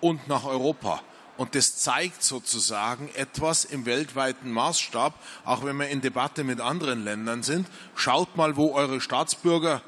und 0.01 0.27
nach 0.27 0.45
Europa. 0.45 1.01
Und 1.37 1.53
das 1.53 1.77
zeigt 1.77 2.23
sozusagen 2.23 3.09
etwas 3.13 3.63
im 3.63 3.85
weltweiten 3.85 4.51
Maßstab, 4.51 5.13
auch 5.45 5.63
wenn 5.63 5.77
wir 5.77 5.87
in 5.87 6.01
Debatte 6.01 6.43
mit 6.43 6.59
anderen 6.59 7.03
Ländern 7.03 7.43
sind. 7.43 7.67
Schaut 7.95 8.35
mal, 8.35 8.57
wo 8.57 8.73
eure 8.73 8.99
Staatsbürger 8.99 9.83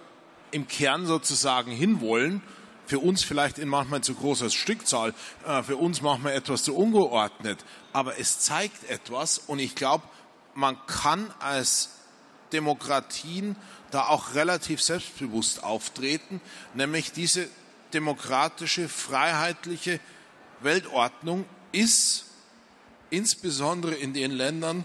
im 0.51 0.67
Kern 0.67 1.07
sozusagen 1.07 1.71
hinwollen. 1.71 2.41
Für 2.85 2.99
uns 2.99 3.23
vielleicht 3.23 3.59
in 3.59 3.67
manchmal 3.67 4.01
zu 4.01 4.15
großer 4.15 4.49
Stückzahl, 4.49 5.13
äh, 5.45 5.61
für 5.63 5.77
uns 5.77 6.01
manchmal 6.01 6.33
etwas 6.33 6.63
zu 6.63 6.75
ungeordnet. 6.75 7.63
Aber 7.93 8.19
es 8.19 8.39
zeigt 8.39 8.89
etwas 8.89 9.37
und 9.37 9.59
ich 9.59 9.75
glaube, 9.75 10.03
man 10.55 10.77
kann 10.87 11.31
als 11.39 11.89
Demokratien 12.51 13.55
da 13.91 14.07
auch 14.07 14.33
relativ 14.33 14.81
selbstbewusst 14.81 15.63
auftreten, 15.63 16.41
nämlich 16.73 17.11
diese 17.11 17.47
demokratische, 17.93 18.89
freiheitliche 18.89 19.99
Weltordnung 20.61 21.45
ist 21.71 22.25
insbesondere 23.09 23.95
in 23.95 24.13
den 24.13 24.31
Ländern, 24.31 24.83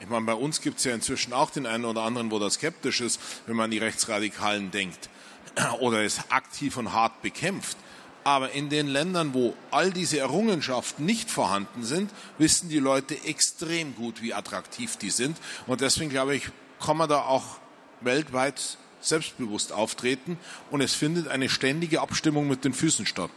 ich 0.00 0.08
meine, 0.08 0.26
bei 0.26 0.34
uns 0.34 0.60
gibt 0.60 0.78
es 0.78 0.84
ja 0.84 0.94
inzwischen 0.94 1.32
auch 1.32 1.50
den 1.50 1.66
einen 1.66 1.84
oder 1.84 2.02
anderen, 2.02 2.30
wo 2.30 2.38
das 2.38 2.54
skeptisch 2.54 3.00
ist, 3.00 3.20
wenn 3.46 3.54
man 3.54 3.70
die 3.70 3.78
Rechtsradikalen 3.78 4.70
denkt 4.70 5.08
oder 5.80 6.02
es 6.02 6.30
aktiv 6.30 6.76
und 6.76 6.92
hart 6.92 7.22
bekämpft. 7.22 7.76
Aber 8.24 8.52
in 8.52 8.68
den 8.68 8.86
Ländern, 8.86 9.34
wo 9.34 9.54
all 9.70 9.90
diese 9.90 10.18
Errungenschaften 10.18 11.04
nicht 11.04 11.30
vorhanden 11.30 11.84
sind, 11.84 12.10
wissen 12.38 12.68
die 12.68 12.78
Leute 12.78 13.16
extrem 13.24 13.96
gut, 13.96 14.22
wie 14.22 14.32
attraktiv 14.32 14.96
die 14.96 15.10
sind. 15.10 15.36
Und 15.66 15.80
deswegen 15.80 16.10
glaube 16.10 16.36
ich, 16.36 16.48
kann 16.80 16.96
man 16.96 17.08
da 17.08 17.22
auch 17.22 17.58
weltweit 18.00 18.78
selbstbewusst 19.00 19.72
auftreten 19.72 20.38
und 20.70 20.80
es 20.80 20.94
findet 20.94 21.28
eine 21.28 21.48
ständige 21.48 22.00
Abstimmung 22.00 22.48
mit 22.48 22.64
den 22.64 22.74
Füßen 22.74 23.06
statt. 23.06 23.30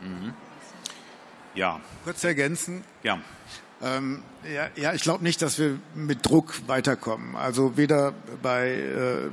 Mhm. 0.00 0.34
Ja. 1.60 1.78
Kurz 2.04 2.24
ergänzen. 2.24 2.84
Ja. 3.02 3.18
Ähm, 3.82 4.22
ja, 4.50 4.70
ja, 4.76 4.94
ich 4.94 5.02
glaube 5.02 5.22
nicht, 5.22 5.42
dass 5.42 5.58
wir 5.58 5.78
mit 5.94 6.24
Druck 6.24 6.54
weiterkommen. 6.66 7.36
Also 7.36 7.76
weder 7.76 8.14
bei 8.42 8.70
äh, 8.70 9.28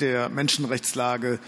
der 0.00 0.30
Menschenrechtslage, 0.30 1.38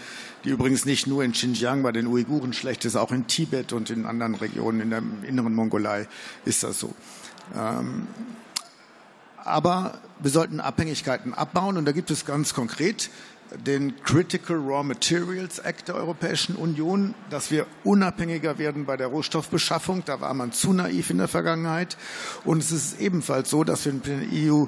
die 0.45 0.49
übrigens 0.49 0.85
nicht 0.85 1.07
nur 1.07 1.25
in 1.25 1.33
Xinjiang 1.33 1.83
bei 1.83 1.91
den 1.91 2.07
Uiguren 2.07 2.53
schlecht 2.53 2.85
ist, 2.85 2.95
auch 2.95 3.11
in 3.11 3.27
Tibet 3.27 3.73
und 3.73 3.89
in 3.89 4.05
anderen 4.05 4.35
Regionen 4.35 4.79
in 4.79 4.91
der 4.91 5.03
inneren 5.27 5.53
Mongolei 5.55 6.07
ist 6.45 6.63
das 6.63 6.79
so. 6.79 6.95
Ähm, 7.53 8.07
aber 9.43 9.99
wir 10.19 10.31
sollten 10.31 10.61
Abhängigkeiten 10.61 11.33
abbauen 11.33 11.75
und 11.75 11.83
da 11.83 11.91
gibt 11.91 12.11
es 12.11 12.25
ganz 12.25 12.53
konkret 12.53 13.09
den 13.65 14.01
Critical 14.03 14.57
Raw 14.57 14.83
Materials 14.83 15.59
Act 15.59 15.87
der 15.87 15.95
Europäischen 15.95 16.55
Union, 16.55 17.13
dass 17.29 17.51
wir 17.51 17.65
unabhängiger 17.83 18.57
werden 18.57 18.85
bei 18.85 18.97
der 18.97 19.07
Rohstoffbeschaffung. 19.07 20.03
Da 20.05 20.21
war 20.21 20.33
man 20.33 20.51
zu 20.51 20.73
naiv 20.73 21.09
in 21.09 21.19
der 21.19 21.27
Vergangenheit. 21.27 21.97
Und 22.43 22.59
es 22.63 22.71
ist 22.71 22.99
ebenfalls 22.99 23.49
so, 23.49 23.63
dass 23.63 23.85
wir 23.85 23.93
mit 23.93 24.07
der 24.07 24.21
EU 24.31 24.65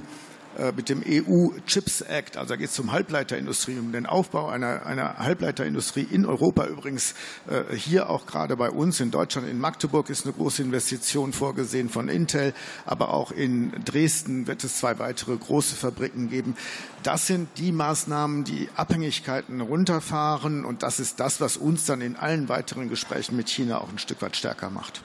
mit 0.75 0.89
dem 0.89 1.03
EU 1.05 1.49
Chips 1.65 2.01
Act, 2.01 2.37
also 2.37 2.53
da 2.53 2.55
geht 2.55 2.69
es 2.69 2.79
um 2.79 2.91
Halbleiterindustrie, 2.91 3.77
um 3.77 3.91
den 3.91 4.05
Aufbau 4.05 4.47
einer, 4.47 4.85
einer 4.85 5.17
Halbleiterindustrie 5.17 6.07
in 6.09 6.25
Europa 6.25 6.65
übrigens, 6.65 7.15
äh, 7.49 7.75
hier 7.75 8.09
auch 8.09 8.25
gerade 8.25 8.55
bei 8.55 8.69
uns 8.69 8.99
in 8.99 9.11
Deutschland, 9.11 9.49
in 9.49 9.59
Magdeburg 9.59 10.09
ist 10.09 10.25
eine 10.25 10.33
große 10.33 10.61
Investition 10.61 11.33
vorgesehen 11.33 11.89
von 11.89 12.09
Intel, 12.09 12.53
aber 12.85 13.13
auch 13.13 13.31
in 13.31 13.71
Dresden 13.83 14.47
wird 14.47 14.63
es 14.63 14.79
zwei 14.79 14.97
weitere 14.99 15.35
große 15.35 15.75
Fabriken 15.75 16.29
geben. 16.29 16.55
Das 17.03 17.27
sind 17.27 17.49
die 17.57 17.71
Maßnahmen, 17.71 18.43
die 18.43 18.69
Abhängigkeiten 18.75 19.61
runterfahren 19.61 20.65
und 20.65 20.83
das 20.83 20.99
ist 20.99 21.19
das, 21.19 21.41
was 21.41 21.57
uns 21.57 21.85
dann 21.85 22.01
in 22.01 22.15
allen 22.15 22.49
weiteren 22.49 22.89
Gesprächen 22.89 23.35
mit 23.35 23.49
China 23.49 23.81
auch 23.81 23.89
ein 23.89 23.99
Stück 23.99 24.21
weit 24.21 24.35
stärker 24.35 24.69
macht. 24.69 25.03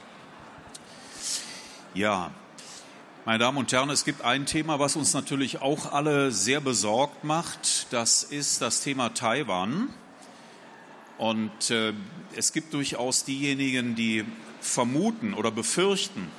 Ja, 1.93 2.31
meine 3.23 3.37
Damen 3.37 3.59
und 3.59 3.71
Herren, 3.71 3.91
es 3.91 4.03
gibt 4.03 4.23
ein 4.23 4.47
Thema, 4.47 4.79
was 4.79 4.95
uns 4.95 5.13
natürlich 5.13 5.61
auch 5.61 5.91
alle 5.91 6.31
sehr 6.31 6.59
besorgt 6.59 7.23
macht. 7.23 7.87
Das 7.91 8.23
ist 8.23 8.61
das 8.61 8.81
Thema 8.81 9.13
Taiwan. 9.13 9.89
Und 11.19 11.69
äh, 11.69 11.93
es 12.35 12.51
gibt 12.51 12.73
durchaus 12.73 13.23
diejenigen, 13.23 13.93
die 13.95 14.25
vermuten 14.59 15.35
oder 15.35 15.51
befürchten, 15.51 16.29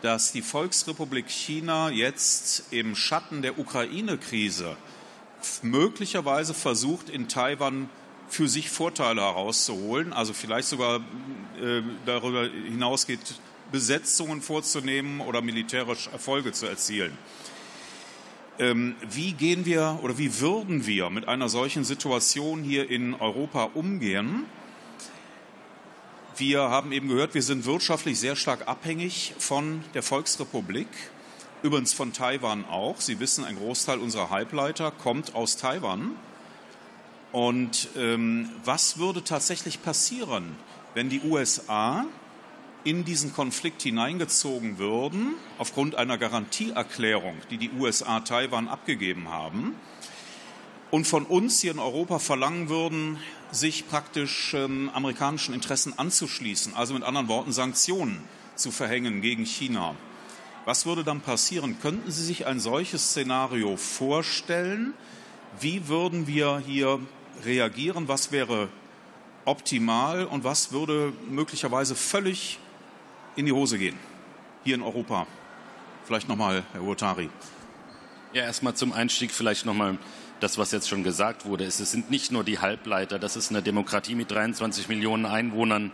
dass 0.00 0.32
die 0.32 0.40
Volksrepublik 0.40 1.28
China 1.28 1.90
jetzt 1.90 2.72
im 2.72 2.96
Schatten 2.96 3.42
der 3.42 3.58
Ukraine-Krise 3.58 4.76
möglicherweise 5.60 6.54
versucht, 6.54 7.10
in 7.10 7.28
Taiwan 7.28 7.90
für 8.28 8.48
sich 8.48 8.70
Vorteile 8.70 9.20
herauszuholen, 9.20 10.14
also 10.14 10.32
vielleicht 10.32 10.68
sogar 10.68 11.00
äh, 11.60 11.82
darüber 12.06 12.44
hinausgeht, 12.44 13.20
Besetzungen 13.72 14.42
vorzunehmen 14.42 15.20
oder 15.20 15.40
militärisch 15.40 16.08
Erfolge 16.08 16.52
zu 16.52 16.66
erzielen. 16.66 17.16
Ähm, 18.58 18.94
wie 19.10 19.32
gehen 19.32 19.64
wir 19.64 19.98
oder 20.02 20.18
wie 20.18 20.38
würden 20.40 20.86
wir 20.86 21.10
mit 21.10 21.26
einer 21.26 21.48
solchen 21.48 21.84
Situation 21.84 22.62
hier 22.62 22.90
in 22.90 23.14
Europa 23.14 23.70
umgehen? 23.74 24.44
Wir 26.36 26.60
haben 26.62 26.92
eben 26.92 27.08
gehört, 27.08 27.34
wir 27.34 27.42
sind 27.42 27.64
wirtschaftlich 27.64 28.20
sehr 28.20 28.36
stark 28.36 28.68
abhängig 28.68 29.34
von 29.38 29.82
der 29.94 30.02
Volksrepublik, 30.02 30.88
übrigens 31.62 31.92
von 31.92 32.12
Taiwan 32.12 32.64
auch. 32.66 33.00
Sie 33.00 33.20
wissen, 33.20 33.44
ein 33.44 33.56
Großteil 33.56 33.98
unserer 33.98 34.30
Halbleiter 34.30 34.90
kommt 34.90 35.34
aus 35.34 35.56
Taiwan. 35.56 36.12
Und 37.32 37.88
ähm, 37.96 38.50
was 38.64 38.98
würde 38.98 39.24
tatsächlich 39.24 39.82
passieren, 39.82 40.54
wenn 40.94 41.08
die 41.08 41.22
USA 41.22 42.06
in 42.84 43.04
diesen 43.04 43.32
Konflikt 43.32 43.82
hineingezogen 43.82 44.78
würden, 44.78 45.34
aufgrund 45.58 45.94
einer 45.94 46.18
Garantieerklärung, 46.18 47.36
die 47.50 47.58
die 47.58 47.70
USA 47.78 48.20
Taiwan 48.20 48.68
abgegeben 48.68 49.28
haben, 49.28 49.74
und 50.90 51.06
von 51.06 51.24
uns 51.24 51.60
hier 51.60 51.72
in 51.72 51.78
Europa 51.78 52.18
verlangen 52.18 52.68
würden, 52.68 53.18
sich 53.50 53.88
praktisch 53.88 54.52
ähm, 54.54 54.90
amerikanischen 54.92 55.54
Interessen 55.54 55.98
anzuschließen, 55.98 56.74
also 56.74 56.92
mit 56.92 57.02
anderen 57.02 57.28
Worten 57.28 57.52
Sanktionen 57.52 58.22
zu 58.56 58.70
verhängen 58.70 59.22
gegen 59.22 59.44
China. 59.44 59.94
Was 60.64 60.86
würde 60.86 61.02
dann 61.02 61.20
passieren? 61.20 61.80
Könnten 61.80 62.10
Sie 62.10 62.24
sich 62.24 62.46
ein 62.46 62.60
solches 62.60 63.10
Szenario 63.10 63.76
vorstellen? 63.76 64.94
Wie 65.58 65.88
würden 65.88 66.26
wir 66.26 66.62
hier 66.64 67.00
reagieren? 67.44 68.06
Was 68.06 68.30
wäre 68.30 68.68
optimal 69.44 70.24
und 70.26 70.44
was 70.44 70.72
würde 70.72 71.12
möglicherweise 71.28 71.94
völlig 71.94 72.58
in 73.36 73.46
die 73.46 73.52
Hose 73.52 73.78
gehen, 73.78 73.98
hier 74.64 74.74
in 74.74 74.82
Europa. 74.82 75.26
Vielleicht 76.04 76.28
nochmal, 76.28 76.64
Herr 76.72 76.82
Urtari. 76.82 77.30
Ja, 78.32 78.42
erstmal 78.42 78.74
zum 78.74 78.92
Einstieg 78.92 79.30
vielleicht 79.30 79.66
nochmal 79.66 79.98
das, 80.40 80.58
was 80.58 80.72
jetzt 80.72 80.88
schon 80.88 81.04
gesagt 81.04 81.44
wurde. 81.44 81.64
Es 81.64 81.78
sind 81.78 82.10
nicht 82.10 82.32
nur 82.32 82.44
die 82.44 82.58
Halbleiter, 82.58 83.18
das 83.18 83.36
ist 83.36 83.50
eine 83.50 83.62
Demokratie 83.62 84.14
mit 84.14 84.30
23 84.30 84.88
Millionen 84.88 85.26
Einwohnern. 85.26 85.92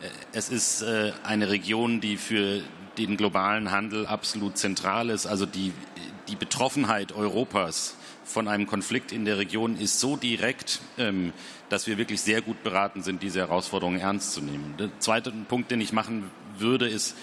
Äh, 0.00 0.08
es 0.32 0.48
ist 0.48 0.82
äh, 0.82 1.12
eine 1.22 1.50
Region, 1.50 2.00
die 2.00 2.16
für 2.16 2.62
den 2.98 3.16
globalen 3.16 3.70
Handel 3.70 4.06
absolut 4.06 4.58
zentral 4.58 5.10
ist. 5.10 5.26
Also 5.26 5.46
die, 5.46 5.72
die 6.28 6.36
Betroffenheit 6.36 7.12
Europas 7.12 7.96
von 8.24 8.48
einem 8.48 8.66
Konflikt 8.66 9.12
in 9.12 9.24
der 9.24 9.38
Region 9.38 9.76
ist 9.76 10.00
so 10.00 10.16
direkt, 10.16 10.80
ähm, 10.98 11.32
dass 11.68 11.86
wir 11.86 11.98
wirklich 11.98 12.20
sehr 12.20 12.42
gut 12.42 12.62
beraten 12.62 13.02
sind, 13.02 13.22
diese 13.22 13.40
Herausforderungen 13.40 14.00
ernst 14.00 14.32
zu 14.32 14.40
nehmen. 14.40 14.74
Der 14.78 14.90
zweite 15.00 15.30
Punkt, 15.30 15.70
den 15.70 15.80
ich 15.80 15.92
machen 15.92 16.30
würde, 16.60 16.88
ist, 16.88 17.16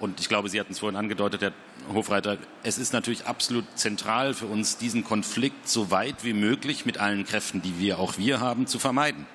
und 0.00 0.20
ich 0.20 0.28
glaube, 0.28 0.48
Sie 0.48 0.58
hatten 0.58 0.72
es 0.72 0.80
vorhin 0.80 0.96
angedeutet, 0.96 1.42
Herr 1.42 1.52
Hofreiter, 1.92 2.38
es 2.62 2.78
ist 2.78 2.92
natürlich 2.92 3.26
absolut 3.26 3.64
zentral 3.76 4.34
für 4.34 4.46
uns, 4.46 4.76
diesen 4.76 5.04
Konflikt 5.04 5.68
so 5.68 5.90
weit 5.90 6.24
wie 6.24 6.32
möglich 6.32 6.86
mit 6.86 6.98
allen 6.98 7.24
Kräften, 7.24 7.62
die 7.62 7.78
wir 7.78 7.98
auch 7.98 8.18
wir 8.18 8.40
haben, 8.40 8.66
zu 8.66 8.78
vermeiden. 8.78 9.26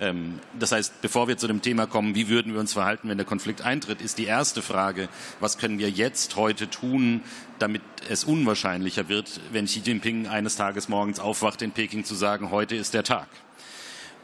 Ähm, 0.00 0.40
das 0.58 0.72
heißt, 0.72 1.00
bevor 1.02 1.28
wir 1.28 1.36
zu 1.36 1.46
dem 1.46 1.62
Thema 1.62 1.86
kommen, 1.86 2.14
wie 2.14 2.28
würden 2.28 2.52
wir 2.52 2.60
uns 2.60 2.72
verhalten, 2.72 3.08
wenn 3.08 3.18
der 3.18 3.26
Konflikt 3.26 3.62
eintritt, 3.62 4.00
ist 4.00 4.18
die 4.18 4.26
erste 4.26 4.62
Frage, 4.62 5.08
was 5.40 5.58
können 5.58 5.78
wir 5.78 5.90
jetzt 5.90 6.36
heute 6.36 6.70
tun, 6.70 7.22
damit 7.58 7.82
es 8.08 8.24
unwahrscheinlicher 8.24 9.08
wird, 9.08 9.40
wenn 9.52 9.66
Xi 9.66 9.80
Jinping 9.80 10.28
eines 10.28 10.56
Tages 10.56 10.88
morgens 10.88 11.18
aufwacht, 11.20 11.62
in 11.62 11.72
Peking 11.72 12.04
zu 12.04 12.14
sagen, 12.14 12.50
heute 12.50 12.76
ist 12.76 12.94
der 12.94 13.04
Tag. 13.04 13.28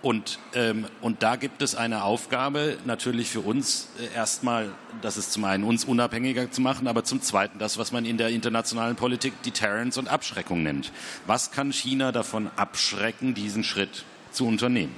Und, 0.05 0.39
ähm, 0.53 0.85
und 1.01 1.23
da 1.23 1.37
gibt 1.37 1.63
es 1.63 1.75
eine 1.75 2.05
Aufgabe 2.05 2.77
natürlich 2.85 3.31
für 3.31 3.41
uns 3.41 3.89
äh, 3.99 4.15
erstmal, 4.15 4.71
das 5.01 5.17
ist 5.17 5.33
zum 5.33 5.47
einen 5.47 5.65
uns 5.65 5.87
unabhängiger 5.87 6.51
zu 6.51 6.61
machen, 6.61 6.89
aber 6.89 7.05
zum 7.05 7.23
zweiten 7.23 7.59
das, 7.59 7.79
was 7.79 7.91
man 7.91 8.05
in 8.05 8.19
der 8.19 8.29
internationalen 8.29 8.97
Politik 8.97 9.33
Deterrence 9.45 9.97
und 9.97 10.09
Abschreckung 10.09 10.63
nennt. 10.63 10.93
Was 11.27 11.53
kann 11.53 11.73
China 11.73 12.13
davon 12.13 12.51
abschrecken, 12.55 13.33
diesen 13.33 13.65
Schritt 13.65 14.05
zu 14.31 14.47
unternehmen? 14.47 14.95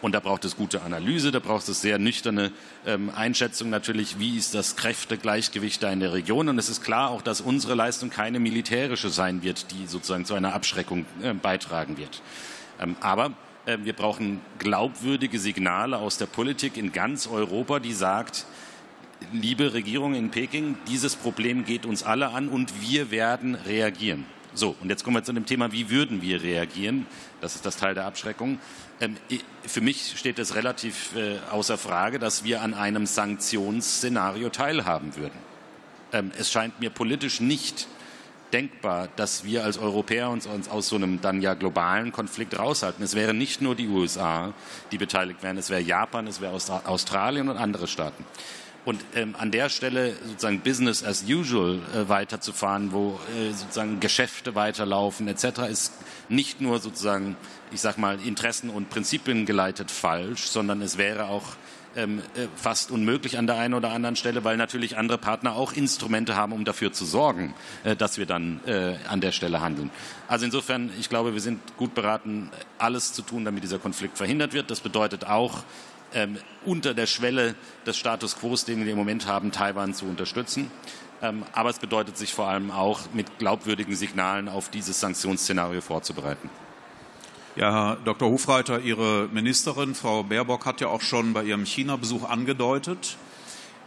Und 0.00 0.12
da 0.12 0.20
braucht 0.20 0.44
es 0.44 0.54
gute 0.54 0.80
Analyse, 0.82 1.32
da 1.32 1.40
braucht 1.40 1.68
es 1.68 1.80
sehr 1.80 1.98
nüchterne 1.98 2.52
ähm, 2.86 3.10
Einschätzung 3.12 3.68
natürlich, 3.68 4.20
wie 4.20 4.36
ist 4.36 4.54
das 4.54 4.76
Kräftegleichgewicht 4.76 5.82
da 5.82 5.90
in 5.90 5.98
der 5.98 6.12
Region. 6.12 6.48
Und 6.48 6.60
es 6.60 6.68
ist 6.68 6.84
klar 6.84 7.10
auch, 7.10 7.22
dass 7.22 7.40
unsere 7.40 7.74
Leistung 7.74 8.10
keine 8.10 8.38
militärische 8.38 9.10
sein 9.10 9.42
wird, 9.42 9.72
die 9.72 9.88
sozusagen 9.88 10.24
zu 10.24 10.34
einer 10.34 10.54
Abschreckung 10.54 11.04
äh, 11.20 11.32
beitragen 11.32 11.96
wird. 11.96 12.22
Ähm, 12.78 12.94
aber 13.00 13.32
wir 13.66 13.92
brauchen 13.94 14.40
glaubwürdige 14.58 15.38
Signale 15.38 15.98
aus 15.98 16.18
der 16.18 16.26
Politik 16.26 16.76
in 16.76 16.92
ganz 16.92 17.26
Europa, 17.26 17.80
die 17.80 17.92
sagt, 17.92 18.46
liebe 19.32 19.74
Regierung 19.74 20.14
in 20.14 20.30
Peking, 20.30 20.76
dieses 20.88 21.16
Problem 21.16 21.64
geht 21.64 21.84
uns 21.84 22.02
alle 22.02 22.28
an 22.28 22.48
und 22.48 22.80
wir 22.80 23.10
werden 23.10 23.54
reagieren. 23.54 24.24
So, 24.54 24.74
und 24.80 24.88
jetzt 24.88 25.04
kommen 25.04 25.16
wir 25.16 25.24
zu 25.24 25.32
dem 25.32 25.44
Thema, 25.44 25.72
wie 25.72 25.90
würden 25.90 26.22
wir 26.22 26.42
reagieren? 26.42 27.06
Das 27.42 27.56
ist 27.56 27.66
das 27.66 27.76
Teil 27.76 27.94
der 27.94 28.06
Abschreckung. 28.06 28.58
Ähm, 29.00 29.16
für 29.66 29.82
mich 29.82 30.14
steht 30.16 30.38
es 30.38 30.54
relativ 30.54 31.14
äh, 31.14 31.38
außer 31.50 31.76
Frage, 31.76 32.18
dass 32.18 32.44
wir 32.44 32.62
an 32.62 32.72
einem 32.72 33.04
Sanktionsszenario 33.04 34.48
teilhaben 34.48 35.14
würden. 35.16 35.38
Ähm, 36.12 36.32
es 36.38 36.50
scheint 36.50 36.80
mir 36.80 36.88
politisch 36.88 37.40
nicht 37.40 37.86
denkbar, 38.52 39.08
dass 39.16 39.44
wir 39.44 39.64
als 39.64 39.78
Europäer 39.78 40.30
uns, 40.30 40.46
uns, 40.46 40.68
aus 40.68 40.88
so 40.88 40.96
einem 40.96 41.20
dann 41.20 41.42
ja 41.42 41.54
globalen 41.54 42.12
Konflikt 42.12 42.58
raushalten. 42.58 43.04
Es 43.04 43.14
wären 43.14 43.38
nicht 43.38 43.60
nur 43.60 43.74
die 43.74 43.88
USA, 43.88 44.54
die 44.92 44.98
beteiligt 44.98 45.42
wären, 45.42 45.58
es 45.58 45.70
wäre 45.70 45.80
Japan, 45.80 46.26
es 46.26 46.40
wäre 46.40 46.54
Australien 46.54 47.48
und 47.48 47.56
andere 47.56 47.86
Staaten. 47.86 48.24
Und 48.86 49.04
ähm, 49.16 49.34
an 49.36 49.50
der 49.50 49.68
Stelle 49.68 50.14
sozusagen 50.24 50.60
Business 50.60 51.02
as 51.02 51.24
usual 51.28 51.80
äh, 51.92 52.08
weiterzufahren, 52.08 52.92
wo 52.92 53.18
äh, 53.36 53.50
sozusagen 53.52 53.98
Geschäfte 53.98 54.54
weiterlaufen 54.54 55.26
etc., 55.26 55.68
ist 55.68 55.92
nicht 56.28 56.60
nur 56.60 56.78
sozusagen, 56.78 57.36
ich 57.72 57.80
sag 57.80 57.98
mal, 57.98 58.20
Interessen 58.24 58.70
und 58.70 58.88
Prinzipien 58.88 59.44
geleitet 59.44 59.90
falsch, 59.90 60.42
sondern 60.42 60.82
es 60.82 60.98
wäre 60.98 61.24
auch 61.24 61.56
ähm, 61.96 62.20
äh, 62.34 62.46
fast 62.54 62.90
unmöglich 62.90 63.38
an 63.38 63.46
der 63.46 63.56
einen 63.56 63.74
oder 63.74 63.90
anderen 63.90 64.16
Stelle, 64.16 64.44
weil 64.44 64.56
natürlich 64.56 64.96
andere 64.96 65.18
Partner 65.18 65.56
auch 65.56 65.72
Instrumente 65.72 66.36
haben, 66.36 66.52
um 66.52 66.64
dafür 66.64 66.92
zu 66.92 67.04
sorgen, 67.04 67.54
äh, 67.84 67.96
dass 67.96 68.18
wir 68.18 68.26
dann 68.26 68.60
äh, 68.66 68.96
an 69.08 69.20
der 69.20 69.32
Stelle 69.32 69.60
handeln. 69.60 69.90
Also 70.28 70.44
insofern, 70.44 70.90
ich 70.98 71.08
glaube, 71.08 71.34
wir 71.34 71.40
sind 71.40 71.60
gut 71.76 71.94
beraten, 71.94 72.50
alles 72.78 73.12
zu 73.12 73.22
tun, 73.22 73.44
damit 73.44 73.64
dieser 73.64 73.78
Konflikt 73.78 74.16
verhindert 74.16 74.52
wird. 74.52 74.70
Das 74.70 74.80
bedeutet 74.80 75.24
auch, 75.24 75.64
ähm, 76.14 76.38
unter 76.64 76.94
der 76.94 77.06
Schwelle 77.06 77.54
des 77.84 77.96
Status 77.96 78.38
quo, 78.38 78.54
den 78.54 78.84
wir 78.84 78.92
im 78.92 78.98
Moment 78.98 79.26
haben, 79.26 79.50
Taiwan 79.50 79.92
zu 79.92 80.06
unterstützen. 80.06 80.70
Ähm, 81.22 81.44
aber 81.52 81.70
es 81.70 81.78
bedeutet 81.78 82.16
sich 82.16 82.34
vor 82.34 82.48
allem 82.48 82.70
auch, 82.70 83.00
mit 83.12 83.38
glaubwürdigen 83.38 83.96
Signalen 83.96 84.48
auf 84.48 84.68
dieses 84.70 85.00
Sanktionsszenario 85.00 85.80
vorzubereiten. 85.80 86.50
Ja, 87.56 87.72
Herr 87.72 87.96
Dr. 88.04 88.28
Hofreiter, 88.28 88.80
Ihre 88.80 89.30
Ministerin, 89.32 89.94
Frau 89.94 90.22
Baerbock, 90.22 90.66
hat 90.66 90.82
ja 90.82 90.88
auch 90.88 91.00
schon 91.00 91.32
bei 91.32 91.42
ihrem 91.42 91.64
China-Besuch 91.64 92.28
angedeutet, 92.28 93.16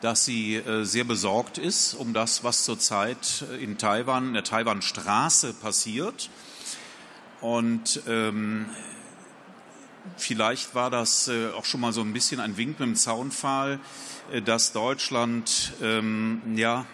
dass 0.01 0.25
sie 0.25 0.55
äh, 0.55 0.85
sehr 0.85 1.03
besorgt 1.03 1.59
ist 1.59 1.93
um 1.93 2.11
das, 2.11 2.43
was 2.43 2.63
zurzeit 2.63 3.45
in 3.61 3.77
Taiwan, 3.77 4.29
in 4.29 4.33
der 4.33 4.43
Taiwan-Straße 4.43 5.53
passiert. 5.53 6.31
Und 7.41 8.01
ähm, 8.07 8.65
Vielleicht 10.17 10.73
war 10.73 10.89
das 10.89 11.27
äh, 11.27 11.49
auch 11.49 11.65
schon 11.65 11.81
mal 11.81 11.93
so 11.93 12.01
ein 12.01 12.13
bisschen 12.13 12.39
ein 12.39 12.57
Wink 12.57 12.79
mit 12.79 12.87
dem 12.87 12.95
Zaunpfahl, 12.95 13.79
äh, 14.31 14.41
dass 14.41 14.71
Deutschland 14.71 15.73
ähm, 15.83 16.41
ja 16.55 16.87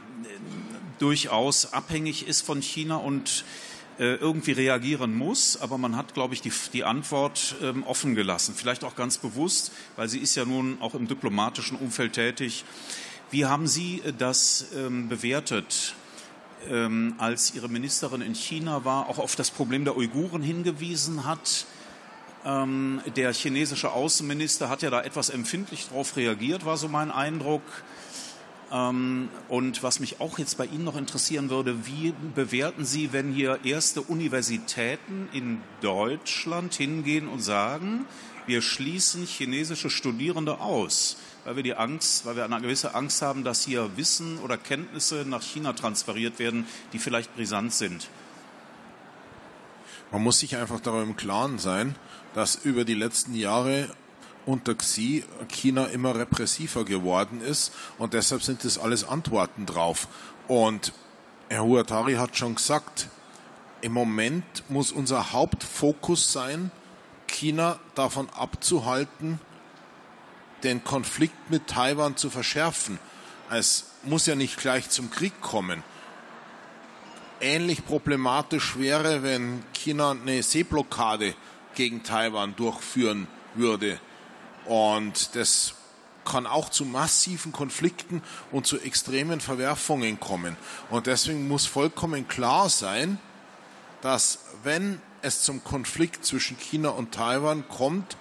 durchaus 1.00 1.72
abhängig 1.72 2.28
ist 2.28 2.42
von 2.42 2.62
China 2.62 2.98
und 2.98 3.46
äh, 3.48 3.75
irgendwie 4.04 4.52
reagieren 4.52 5.16
muss. 5.16 5.58
Aber 5.62 5.78
man 5.78 5.96
hat, 5.96 6.14
glaube 6.14 6.34
ich, 6.34 6.42
die, 6.42 6.52
die 6.74 6.84
Antwort 6.84 7.56
ähm, 7.62 7.84
offen 7.84 8.16
gelassen. 8.16 8.54
Vielleicht 8.56 8.84
auch 8.84 8.96
ganz 8.96 9.18
bewusst, 9.18 9.72
weil 9.96 10.10
sie 10.10 10.20
ist 10.20 10.36
ja 10.36 10.46
nun 10.46 10.78
auch 10.82 10.96
im 10.96 11.08
diplomatischen 11.08 11.78
Umfeld 11.78 12.14
tätig. 12.14 12.66
Wie 13.32 13.46
haben 13.46 13.68
Sie 13.68 14.02
das 14.18 14.68
ähm, 14.76 15.10
bewertet? 15.10 15.96
Ähm, 16.70 17.16
als 17.18 17.54
Ihre 17.54 17.70
Ministerin 17.70 18.22
in 18.22 18.34
China 18.34 18.86
war, 18.86 19.10
auch 19.10 19.20
auf 19.20 19.36
das 19.36 19.52
Problem 19.52 19.84
der 19.84 19.98
Uiguren 19.98 20.42
hingewiesen 20.42 21.26
hat, 21.26 21.66
ähm, 22.46 23.02
der 23.16 23.34
chinesische 23.34 23.92
Außenminister 23.92 24.70
hat 24.70 24.84
ja 24.84 24.92
da 24.92 25.02
etwas 25.02 25.30
empfindlich 25.30 25.88
darauf 25.90 26.16
reagiert, 26.16 26.66
war 26.66 26.78
so 26.78 26.88
mein 26.88 27.12
Eindruck. 27.12 27.64
Ähm, 28.72 29.30
und 29.48 29.84
was 29.84 30.00
mich 30.00 30.20
auch 30.20 30.40
jetzt 30.40 30.58
bei 30.58 30.66
Ihnen 30.66 30.84
noch 30.84 30.98
interessieren 30.98 31.50
würde, 31.50 31.86
wie 31.86 32.14
bewerten 32.34 32.86
Sie, 32.86 33.14
wenn 33.14 33.32
hier 33.32 33.60
erste 33.64 34.02
Universitäten 34.02 35.30
in 35.34 35.62
Deutschland 35.82 36.74
hingehen 36.74 37.28
und 37.28 37.42
sagen, 37.42 38.06
wir 38.48 38.62
schließen 38.62 39.26
chinesische 39.26 39.90
Studierende 39.90 40.60
aus, 40.60 41.18
weil 41.46 41.56
wir 41.56 41.64
die 41.64 41.76
Angst, 41.76 42.26
weil 42.26 42.36
wir 42.36 42.46
eine 42.46 42.62
gewisse 42.62 42.94
Angst 42.94 43.22
haben, 43.22 43.44
dass 43.44 43.64
hier 43.64 43.98
Wissen 43.98 44.38
oder 44.40 44.58
Kenntnisse 44.58 45.26
nach 45.28 45.42
China 45.42 45.74
transferiert 45.74 46.38
werden, 46.40 46.68
die 46.94 47.00
vielleicht 47.00 47.36
brisant 47.36 47.74
sind. 47.74 48.10
Man 50.12 50.24
muss 50.24 50.40
sich 50.40 50.56
einfach 50.56 50.80
darüber 50.80 51.04
im 51.04 51.16
Klaren 51.16 51.58
sein, 51.58 51.96
dass 52.36 52.56
über 52.56 52.86
die 52.86 52.94
letzten 52.94 53.34
Jahre 53.34 53.90
unter 54.46 54.76
Xi 54.76 55.24
China 55.50 55.86
immer 55.86 56.16
repressiver 56.16 56.86
geworden 56.86 57.42
ist 57.42 57.74
und 57.98 58.14
deshalb 58.14 58.44
sind 58.44 58.64
das 58.64 58.78
alles 58.78 59.04
Antworten 59.04 59.66
drauf. 59.66 60.08
Und 60.48 60.94
Herr 61.50 61.64
Huatari 61.64 62.16
hat 62.16 62.38
schon 62.38 62.56
gesagt, 62.56 63.10
im 63.82 63.92
Moment 63.92 64.44
muss 64.70 64.92
unser 64.92 65.32
Hauptfokus 65.32 66.32
sein, 66.32 66.72
China 67.28 67.80
davon 67.94 68.30
abzuhalten, 68.30 69.40
den 70.64 70.84
Konflikt 70.84 71.52
mit 71.52 71.68
Taiwan 71.68 72.18
zu 72.18 72.30
verschärfen. 72.30 73.00
Es 73.52 73.92
muss 74.04 74.26
ja 74.26 74.36
nicht 74.36 74.58
gleich 74.58 74.90
zum 74.90 75.12
Krieg 75.12 75.40
kommen. 75.42 75.84
Ähnlich 77.42 77.86
problematisch 77.86 78.80
wäre, 78.80 79.22
wenn 79.22 79.64
China 79.74 80.12
eine 80.12 80.42
Seeblockade 80.42 81.36
gegen 81.76 82.02
Taiwan 82.04 82.56
durchführen 82.56 83.28
würde. 83.54 84.00
Und 84.66 85.36
das 85.36 85.76
kann 86.26 86.48
auch 86.48 86.70
zu 86.70 86.86
massiven 86.86 87.52
Konflikten 87.52 88.22
und 88.52 88.66
zu 88.66 88.80
extremen 88.80 89.40
Verwerfungen 89.40 90.20
kommen. 90.20 90.58
Und 90.90 91.08
deswegen 91.08 91.48
muss 91.48 91.66
vollkommen 91.66 92.28
klar 92.28 92.70
sein, 92.70 93.20
dass 94.02 94.40
wenn 94.64 95.02
es 95.22 95.44
zum 95.44 95.64
Konflikt 95.64 96.26
zwischen 96.26 96.58
China 96.58 96.90
und 96.90 97.14
Taiwan 97.14 97.68
kommt, 97.70 98.18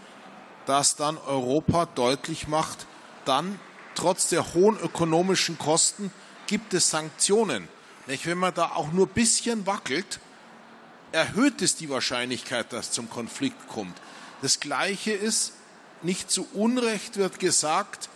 dass 0.66 0.96
dann 0.96 1.18
Europa 1.18 1.86
deutlich 1.86 2.48
macht, 2.48 2.86
dann 3.24 3.58
trotz 3.94 4.28
der 4.28 4.54
hohen 4.54 4.78
ökonomischen 4.78 5.58
Kosten 5.58 6.10
gibt 6.46 6.74
es 6.74 6.90
Sanktionen. 6.90 7.68
Wenn 8.06 8.38
man 8.38 8.54
da 8.54 8.72
auch 8.74 8.92
nur 8.92 9.06
ein 9.06 9.14
bisschen 9.14 9.66
wackelt, 9.66 10.20
erhöht 11.12 11.62
es 11.62 11.76
die 11.76 11.88
Wahrscheinlichkeit, 11.88 12.72
dass 12.72 12.90
zum 12.90 13.08
Konflikt 13.08 13.68
kommt. 13.68 13.96
Das 14.42 14.60
Gleiche 14.60 15.12
ist, 15.12 15.52
nicht 16.04 16.30
zu 16.30 16.46
Unrecht 16.52 17.16
wird 17.16 17.38
gesagt, 17.38 18.08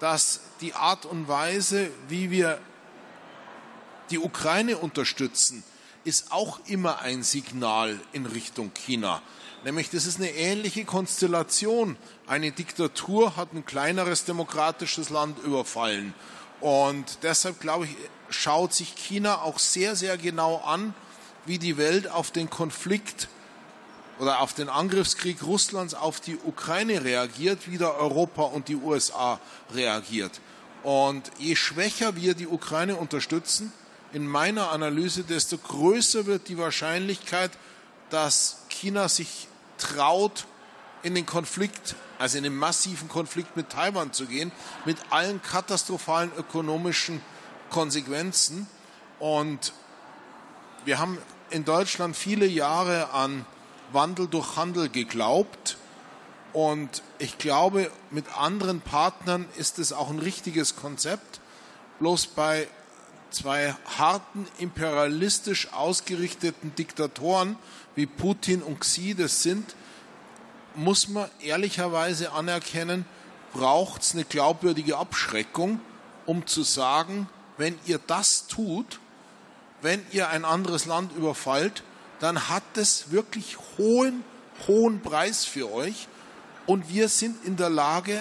dass 0.00 0.40
die 0.60 0.74
Art 0.74 1.04
und 1.06 1.28
Weise, 1.28 1.90
wie 2.08 2.30
wir 2.30 2.58
die 4.10 4.18
Ukraine 4.18 4.78
unterstützen, 4.78 5.62
ist 6.04 6.32
auch 6.32 6.60
immer 6.66 7.00
ein 7.00 7.22
Signal 7.22 8.00
in 8.12 8.26
Richtung 8.26 8.72
China. 8.72 9.20
Nämlich, 9.64 9.90
das 9.90 10.06
ist 10.06 10.18
eine 10.18 10.30
ähnliche 10.30 10.84
Konstellation. 10.84 11.96
Eine 12.26 12.52
Diktatur 12.52 13.36
hat 13.36 13.52
ein 13.52 13.66
kleineres 13.66 14.24
demokratisches 14.24 15.10
Land 15.10 15.38
überfallen. 15.40 16.14
Und 16.60 17.18
deshalb, 17.22 17.60
glaube 17.60 17.86
ich, 17.86 17.96
schaut 18.30 18.72
sich 18.72 18.94
China 18.94 19.42
auch 19.42 19.58
sehr, 19.58 19.96
sehr 19.96 20.16
genau 20.16 20.58
an, 20.64 20.94
wie 21.44 21.58
die 21.58 21.76
Welt 21.76 22.08
auf 22.08 22.30
den 22.30 22.48
Konflikt 22.48 23.28
oder 24.18 24.40
auf 24.40 24.52
den 24.52 24.68
Angriffskrieg 24.68 25.42
Russlands 25.42 25.94
auf 25.94 26.20
die 26.20 26.36
Ukraine 26.36 27.04
reagiert, 27.04 27.70
wie 27.70 27.78
da 27.78 27.90
Europa 27.90 28.42
und 28.42 28.68
die 28.68 28.76
USA 28.76 29.40
reagiert. 29.74 30.40
Und 30.82 31.30
je 31.38 31.56
schwächer 31.56 32.16
wir 32.16 32.34
die 32.34 32.46
Ukraine 32.46 32.96
unterstützen, 32.96 33.72
in 34.12 34.26
meiner 34.26 34.70
Analyse, 34.70 35.22
desto 35.22 35.58
größer 35.58 36.26
wird 36.26 36.48
die 36.48 36.58
Wahrscheinlichkeit, 36.58 37.50
dass 38.10 38.58
China 38.70 39.08
sich 39.08 39.48
traut, 39.76 40.46
in 41.02 41.14
den 41.14 41.26
Konflikt, 41.26 41.94
also 42.18 42.38
in 42.38 42.44
den 42.44 42.56
massiven 42.56 43.08
Konflikt 43.08 43.56
mit 43.56 43.70
Taiwan 43.70 44.12
zu 44.12 44.26
gehen, 44.26 44.52
mit 44.84 44.96
allen 45.10 45.40
katastrophalen 45.42 46.32
ökonomischen 46.36 47.22
Konsequenzen. 47.70 48.66
Und 49.18 49.72
wir 50.84 50.98
haben 50.98 51.18
in 51.50 51.64
Deutschland 51.64 52.16
viele 52.16 52.46
Jahre 52.46 53.10
an 53.10 53.46
Wandel 53.92 54.28
durch 54.28 54.56
Handel 54.56 54.88
geglaubt. 54.88 55.76
Und 56.52 57.02
ich 57.18 57.38
glaube, 57.38 57.90
mit 58.10 58.24
anderen 58.38 58.80
Partnern 58.80 59.46
ist 59.56 59.78
es 59.78 59.92
auch 59.92 60.10
ein 60.10 60.18
richtiges 60.18 60.76
Konzept. 60.76 61.40
Bloß 61.98 62.28
bei 62.28 62.68
zwei 63.30 63.74
harten, 63.98 64.46
imperialistisch 64.58 65.72
ausgerichteten 65.72 66.74
Diktatoren 66.74 67.56
wie 67.94 68.06
Putin 68.06 68.62
und 68.62 68.80
Xi 68.80 69.14
das 69.14 69.42
sind, 69.42 69.74
muss 70.74 71.08
man 71.08 71.28
ehrlicherweise 71.40 72.32
anerkennen, 72.32 73.04
braucht 73.52 74.02
es 74.02 74.14
eine 74.14 74.24
glaubwürdige 74.24 74.96
Abschreckung, 74.96 75.80
um 76.26 76.46
zu 76.46 76.62
sagen, 76.62 77.28
wenn 77.56 77.78
ihr 77.86 77.98
das 77.98 78.46
tut, 78.46 79.00
wenn 79.82 80.04
ihr 80.12 80.28
ein 80.28 80.44
anderes 80.44 80.86
Land 80.86 81.12
überfallt, 81.16 81.82
dann 82.20 82.48
hat 82.48 82.76
es 82.76 83.10
wirklich 83.10 83.56
hohen, 83.76 84.24
hohen 84.66 85.00
Preis 85.00 85.44
für 85.44 85.72
euch. 85.72 86.08
Und 86.66 86.88
wir 86.88 87.08
sind 87.08 87.44
in 87.44 87.56
der 87.56 87.70
Lage, 87.70 88.20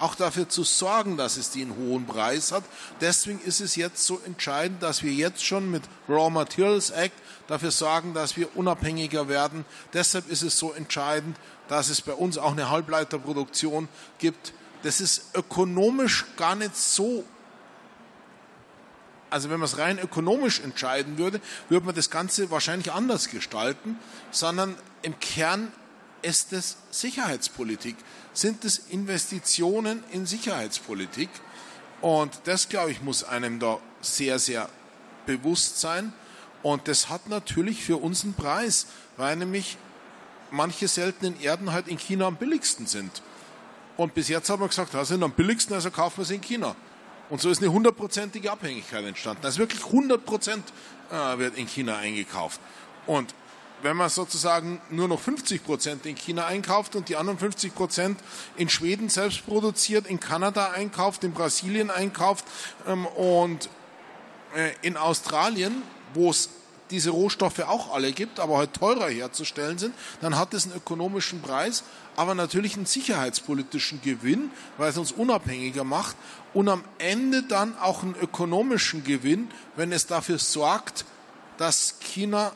auch 0.00 0.14
dafür 0.14 0.48
zu 0.48 0.64
sorgen, 0.64 1.16
dass 1.16 1.36
es 1.36 1.50
den 1.50 1.76
hohen 1.76 2.06
Preis 2.06 2.52
hat. 2.52 2.64
Deswegen 3.00 3.40
ist 3.40 3.60
es 3.60 3.76
jetzt 3.76 4.06
so 4.06 4.20
entscheidend, 4.24 4.82
dass 4.82 5.02
wir 5.02 5.12
jetzt 5.12 5.44
schon 5.44 5.70
mit 5.70 5.82
Raw 6.08 6.30
Materials 6.30 6.90
Act 6.90 7.14
dafür 7.46 7.70
sorgen, 7.70 8.14
dass 8.14 8.36
wir 8.36 8.56
unabhängiger 8.56 9.28
werden. 9.28 9.64
Deshalb 9.92 10.28
ist 10.30 10.42
es 10.42 10.58
so 10.58 10.72
entscheidend, 10.72 11.36
dass 11.68 11.90
es 11.90 12.00
bei 12.00 12.12
uns 12.12 12.38
auch 12.38 12.52
eine 12.52 12.70
Halbleiterproduktion 12.70 13.88
gibt. 14.18 14.54
Das 14.82 15.00
ist 15.00 15.34
ökonomisch 15.34 16.24
gar 16.36 16.56
nicht 16.56 16.76
so 16.76 17.24
also 19.30 19.50
wenn 19.50 19.60
man 19.60 19.66
es 19.66 19.78
rein 19.78 19.98
ökonomisch 19.98 20.60
entscheiden 20.60 21.18
würde, 21.18 21.40
würde 21.68 21.86
man 21.86 21.94
das 21.94 22.10
Ganze 22.10 22.50
wahrscheinlich 22.50 22.92
anders 22.92 23.28
gestalten, 23.28 23.98
sondern 24.30 24.76
im 25.02 25.18
Kern 25.20 25.72
ist 26.22 26.52
es 26.52 26.76
Sicherheitspolitik, 26.90 27.96
sind 28.32 28.64
es 28.64 28.78
Investitionen 28.78 30.04
in 30.12 30.26
Sicherheitspolitik. 30.26 31.30
Und 32.00 32.40
das, 32.44 32.68
glaube 32.68 32.90
ich, 32.90 33.02
muss 33.02 33.24
einem 33.24 33.58
da 33.58 33.78
sehr, 34.00 34.38
sehr 34.38 34.68
bewusst 35.26 35.80
sein. 35.80 36.12
Und 36.62 36.88
das 36.88 37.08
hat 37.08 37.28
natürlich 37.28 37.82
für 37.82 37.96
uns 37.96 38.24
einen 38.24 38.34
Preis, 38.34 38.86
weil 39.16 39.36
nämlich 39.36 39.78
manche 40.50 40.88
seltenen 40.88 41.40
Erden 41.40 41.72
halt 41.72 41.88
in 41.88 41.98
China 41.98 42.26
am 42.26 42.36
billigsten 42.36 42.86
sind. 42.86 43.22
Und 43.96 44.14
bis 44.14 44.28
jetzt 44.28 44.48
haben 44.50 44.60
wir 44.60 44.68
gesagt, 44.68 44.94
da 44.94 45.04
sind 45.04 45.22
am 45.22 45.32
billigsten, 45.32 45.74
also 45.74 45.90
kaufen 45.90 46.18
wir 46.18 46.24
sie 46.24 46.36
in 46.36 46.40
China. 46.40 46.74
Und 47.30 47.40
so 47.40 47.48
ist 47.48 47.62
eine 47.62 47.72
hundertprozentige 47.72 48.50
Abhängigkeit 48.50 49.04
entstanden. 49.04 49.46
Also 49.46 49.60
wirklich 49.60 49.84
100 49.84 50.24
Prozent 50.24 50.64
äh, 51.10 51.38
wird 51.38 51.56
in 51.56 51.66
China 51.66 51.96
eingekauft. 51.96 52.60
Und 53.06 53.34
wenn 53.82 53.96
man 53.96 54.10
sozusagen 54.10 54.80
nur 54.90 55.08
noch 55.08 55.20
50 55.20 55.64
Prozent 55.64 56.06
in 56.06 56.16
China 56.16 56.46
einkauft 56.46 56.96
und 56.96 57.08
die 57.08 57.16
anderen 57.16 57.38
50 57.38 57.74
Prozent 57.74 58.20
in 58.56 58.68
Schweden 58.68 59.08
selbst 59.08 59.46
produziert, 59.46 60.06
in 60.06 60.20
Kanada 60.20 60.72
einkauft, 60.72 61.24
in 61.24 61.32
Brasilien 61.32 61.90
einkauft 61.90 62.44
ähm, 62.86 63.06
und 63.06 63.70
äh, 64.54 64.72
in 64.82 64.96
Australien, 64.96 65.82
wo 66.14 66.30
es 66.30 66.50
diese 66.90 67.10
Rohstoffe 67.10 67.60
auch 67.60 67.94
alle 67.94 68.12
gibt, 68.12 68.40
aber 68.40 68.58
halt 68.58 68.74
teurer 68.74 69.08
herzustellen 69.08 69.78
sind, 69.78 69.94
dann 70.20 70.36
hat 70.36 70.54
es 70.54 70.64
einen 70.66 70.76
ökonomischen 70.76 71.40
Preis, 71.42 71.84
aber 72.16 72.34
natürlich 72.34 72.76
einen 72.76 72.86
sicherheitspolitischen 72.86 74.00
Gewinn, 74.02 74.50
weil 74.76 74.90
es 74.90 74.98
uns 74.98 75.12
unabhängiger 75.12 75.84
macht 75.84 76.16
und 76.54 76.68
am 76.68 76.84
Ende 76.98 77.42
dann 77.42 77.76
auch 77.78 78.02
einen 78.02 78.16
ökonomischen 78.20 79.04
Gewinn, 79.04 79.48
wenn 79.76 79.92
es 79.92 80.06
dafür 80.06 80.38
sorgt, 80.38 81.04
dass 81.56 81.98
China 82.00 82.52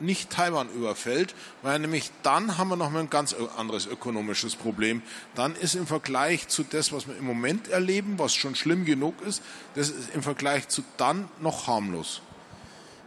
nicht 0.00 0.30
Taiwan 0.30 0.70
überfällt, 0.70 1.34
weil 1.62 1.78
nämlich 1.78 2.10
dann 2.22 2.56
haben 2.58 2.68
wir 2.68 2.76
noch 2.76 2.90
mal 2.90 3.00
ein 3.00 3.10
ganz 3.10 3.34
anderes 3.56 3.86
ökonomisches 3.86 4.56
Problem. 4.56 5.02
Dann 5.34 5.54
ist 5.54 5.74
im 5.74 5.86
Vergleich 5.86 6.48
zu 6.48 6.62
das, 6.64 6.92
was 6.92 7.06
wir 7.06 7.16
im 7.16 7.26
Moment 7.26 7.68
erleben, 7.68 8.18
was 8.18 8.34
schon 8.34 8.54
schlimm 8.54 8.84
genug 8.84 9.20
ist, 9.22 9.42
das 9.74 9.90
ist 9.90 10.14
im 10.14 10.22
Vergleich 10.22 10.68
zu 10.68 10.82
dann 10.96 11.28
noch 11.40 11.66
harmlos. 11.66 12.22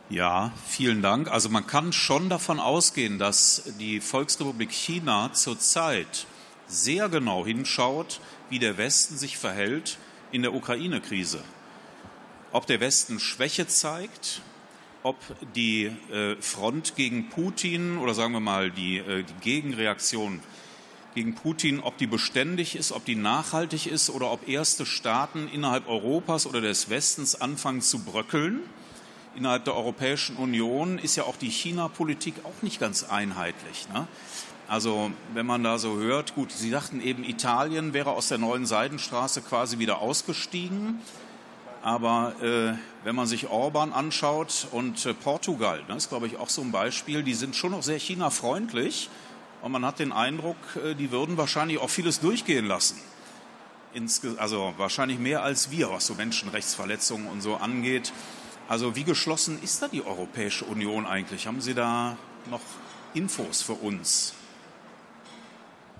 Ja, 0.09 0.51
vielen 0.67 1.01
Dank. 1.01 1.31
Also 1.31 1.49
man 1.49 1.65
kann 1.65 1.93
schon 1.93 2.29
davon 2.29 2.59
ausgehen, 2.59 3.19
dass 3.19 3.63
die 3.79 4.01
Volksrepublik 4.01 4.71
China 4.71 5.31
zurzeit 5.33 6.27
sehr 6.67 7.07
genau 7.07 7.45
hinschaut, 7.45 8.19
wie 8.49 8.59
der 8.59 8.77
Westen 8.77 9.17
sich 9.17 9.37
verhält 9.37 9.97
in 10.31 10.41
der 10.41 10.53
Ukraine-Krise. 10.53 11.41
Ob 12.51 12.67
der 12.67 12.81
Westen 12.81 13.19
Schwäche 13.19 13.67
zeigt, 13.67 14.41
ob 15.03 15.17
die 15.55 15.85
äh, 16.11 16.35
Front 16.41 16.95
gegen 16.95 17.29
Putin 17.29 17.97
oder 17.97 18.13
sagen 18.13 18.33
wir 18.33 18.39
mal 18.39 18.71
die, 18.71 18.97
äh, 18.97 19.23
die 19.23 19.41
Gegenreaktion 19.41 20.41
gegen 21.15 21.33
Putin, 21.33 21.79
ob 21.79 21.97
die 21.97 22.07
beständig 22.07 22.75
ist, 22.75 22.91
ob 22.91 23.05
die 23.05 23.15
nachhaltig 23.15 23.87
ist 23.87 24.09
oder 24.09 24.31
ob 24.31 24.47
erste 24.47 24.85
Staaten 24.85 25.47
innerhalb 25.47 25.87
Europas 25.87 26.45
oder 26.45 26.61
des 26.61 26.89
Westens 26.89 27.39
anfangen 27.39 27.81
zu 27.81 27.99
bröckeln 27.99 28.61
innerhalb 29.35 29.65
der 29.65 29.75
Europäischen 29.75 30.35
Union 30.37 30.99
ist 30.99 31.15
ja 31.15 31.23
auch 31.23 31.35
die 31.35 31.49
China-Politik 31.49 32.35
auch 32.43 32.61
nicht 32.61 32.79
ganz 32.79 33.03
einheitlich. 33.03 33.87
Ne? 33.93 34.07
Also 34.67 35.11
wenn 35.33 35.45
man 35.45 35.63
da 35.63 35.77
so 35.77 35.97
hört, 35.97 36.35
gut, 36.35 36.51
Sie 36.51 36.69
sagten 36.69 37.01
eben, 37.01 37.23
Italien 37.23 37.93
wäre 37.93 38.11
aus 38.11 38.29
der 38.29 38.37
neuen 38.37 38.65
Seidenstraße 38.65 39.41
quasi 39.41 39.79
wieder 39.79 39.99
ausgestiegen. 39.99 40.99
Aber 41.81 42.33
äh, 42.41 42.77
wenn 43.03 43.15
man 43.15 43.27
sich 43.27 43.49
Orban 43.49 43.91
anschaut 43.91 44.67
und 44.71 45.05
äh, 45.05 45.13
Portugal, 45.13 45.79
das 45.79 45.87
ne, 45.89 45.95
ist 45.97 46.09
glaube 46.09 46.27
ich 46.27 46.37
auch 46.37 46.49
so 46.49 46.61
ein 46.61 46.71
Beispiel, 46.71 47.23
die 47.23 47.33
sind 47.33 47.57
schon 47.57 47.71
noch 47.71 47.83
sehr 47.83 47.99
China-freundlich. 47.99 49.09
Und 49.61 49.73
man 49.73 49.85
hat 49.85 49.99
den 49.99 50.13
Eindruck, 50.13 50.55
äh, 50.81 50.95
die 50.95 51.11
würden 51.11 51.37
wahrscheinlich 51.37 51.79
auch 51.79 51.89
vieles 51.89 52.21
durchgehen 52.21 52.65
lassen. 52.65 53.01
Insge 53.93 54.35
also 54.37 54.73
wahrscheinlich 54.77 55.19
mehr 55.19 55.43
als 55.43 55.71
wir, 55.71 55.91
was 55.91 56.07
so 56.07 56.15
Menschenrechtsverletzungen 56.15 57.27
und 57.27 57.41
so 57.41 57.55
angeht. 57.55 58.13
Also 58.69 58.95
wie 58.95 59.03
geschlossen 59.03 59.61
ist 59.61 59.81
da 59.81 59.87
die 59.87 60.05
Europäische 60.05 60.65
Union 60.65 61.05
eigentlich? 61.05 61.47
Haben 61.47 61.61
Sie 61.61 61.73
da 61.73 62.17
noch 62.49 62.61
Infos 63.13 63.61
für 63.61 63.73
uns 63.73 64.33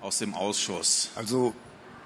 aus 0.00 0.18
dem 0.18 0.34
Ausschuss? 0.34 1.10
Also 1.14 1.54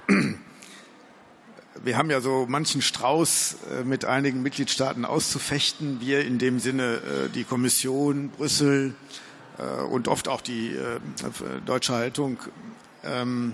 wir 1.85 1.97
haben 1.97 2.11
ja 2.11 2.21
so 2.21 2.47
manchen 2.49 2.83
Strauß 2.83 3.57
äh, 3.71 3.85
mit 3.85 4.05
einigen 4.05 4.43
Mitgliedstaaten 4.43 5.05
auszufechten. 5.05 6.01
Wir 6.01 6.25
in 6.25 6.39
dem 6.39 6.59
Sinne 6.59 6.97
äh, 6.97 7.29
die 7.29 7.45
Kommission, 7.45 8.31
Brüssel 8.31 8.95
äh, 9.59 9.83
und 9.85 10.09
oft 10.09 10.27
auch 10.27 10.41
die 10.41 10.77
deutsche 11.67 11.95
Haltung. 11.95 12.39
Ähm, 13.05 13.53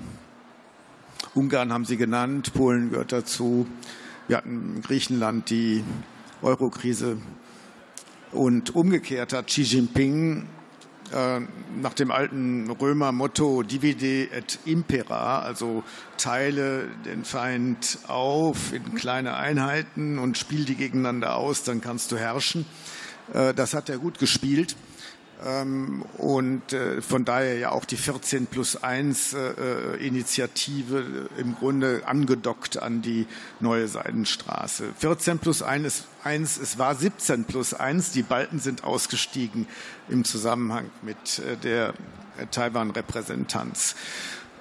Ungarn 1.35 1.73
haben 1.73 1.85
Sie 1.85 1.99
genannt, 1.99 2.55
Polen 2.55 2.91
gehört 2.91 3.13
dazu. 3.13 3.67
Wir 4.27 4.39
hatten 4.39 4.81
Griechenland 4.83 5.51
die 5.51 5.85
Eurokrise. 6.43 7.19
Und 8.33 8.75
umgekehrt 8.75 9.33
hat 9.33 9.47
Xi 9.47 9.63
Jinping 9.63 10.49
äh, 11.13 11.41
nach 11.81 11.95
dem 11.95 12.11
alten 12.11 12.71
Römer-Motto 12.71 13.63
Divide 13.63 14.31
et 14.33 14.59
Impera, 14.65 15.41
also 15.41 15.85
teile 16.17 16.89
den 17.05 17.25
Feind 17.25 17.99
auf 18.09 18.73
in 18.73 18.95
kleine 18.95 19.37
Einheiten 19.37 20.19
und 20.19 20.39
spiel 20.39 20.65
die 20.65 20.75
gegeneinander 20.75 21.37
aus, 21.37 21.63
dann 21.63 21.81
kannst 21.81 22.11
du 22.11 22.17
herrschen. 22.17 22.67
Äh, 23.33 23.55
das 23.55 23.75
hat 23.75 23.89
er 23.89 23.99
gut 23.99 24.19
gespielt. 24.19 24.77
Ähm, 25.45 26.05
und 26.17 26.73
äh, 26.73 27.03
von 27.03 27.25
daher 27.25 27.59
ja 27.59 27.71
auch 27.71 27.85
die 27.85 27.99
14 27.99 28.47
plus 28.47 28.83
1 28.83 29.35
äh, 29.35 29.97
Initiative 29.97 31.29
im 31.37 31.55
Grunde 31.57 32.03
angedockt 32.07 32.83
an 32.83 33.03
die 33.03 33.27
neue 33.61 33.87
Seidenstraße. 33.87 34.95
14 34.99 35.39
plus 35.39 35.63
1 35.63 35.87
ist 35.87 36.07
1, 36.23 36.57
es 36.57 36.79
war 36.79 36.95
17 36.95 37.45
plus 37.45 37.75
1. 37.75 38.13
Die 38.13 38.23
Balten 38.23 38.59
sind 38.59 38.85
ausgestiegen 38.85 39.67
im 40.09 40.25
Zusammenhang 40.25 40.91
mit 41.03 41.41
äh, 41.41 41.57
der 41.59 41.93
Taiwan-Repräsentanz. 42.51 43.97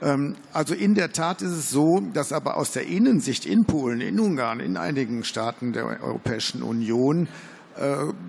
Ähm, 0.01 0.35
also 0.51 0.73
in 0.73 0.95
der 0.95 1.13
Tat 1.13 1.41
ist 1.41 1.51
es 1.51 1.69
so, 1.69 2.01
dass 2.13 2.33
aber 2.33 2.57
aus 2.57 2.71
der 2.71 2.87
Innensicht 2.87 3.45
in 3.45 3.63
Polen, 3.63 4.01
in 4.01 4.19
Ungarn, 4.19 4.59
in 4.59 4.75
einigen 4.75 5.23
Staaten 5.23 5.71
der 5.71 5.85
Europäischen 5.85 6.61
Union 6.61 7.27
äh, 7.27 7.52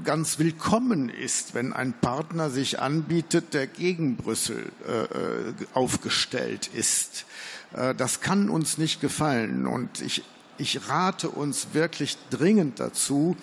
ganz 0.05 0.39
willkommen 0.39 1.11
ist, 1.11 1.55
wenn 1.55 1.73
ein 1.73 1.93
Partner 1.93 2.49
sich 2.49 2.81
anbietet, 2.81 3.53
der 3.53 3.67
gegen 3.67 4.17
Brüssel 4.17 4.73
äh, 4.87 5.03
äh, 5.03 5.55
aufgestellt 5.75 6.71
ist. 6.73 7.27
Das 7.73 8.21
kann 8.21 8.51
uns 8.51 8.79
nicht 8.79 9.01
gefallen. 9.01 9.67
Und 9.67 10.01
ich, 10.01 10.23
ich 10.59 10.89
rate 10.89 11.29
uns 11.29 11.69
wirklich 11.73 12.17
dringend 12.31 12.79
dazu, 12.79 13.37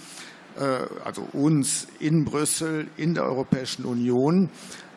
also 1.04 1.28
uns 1.34 1.88
in 2.00 2.24
Brüssel, 2.24 2.88
in 2.96 3.14
der 3.14 3.26
Europäischen 3.26 3.84
Union, 3.84 4.50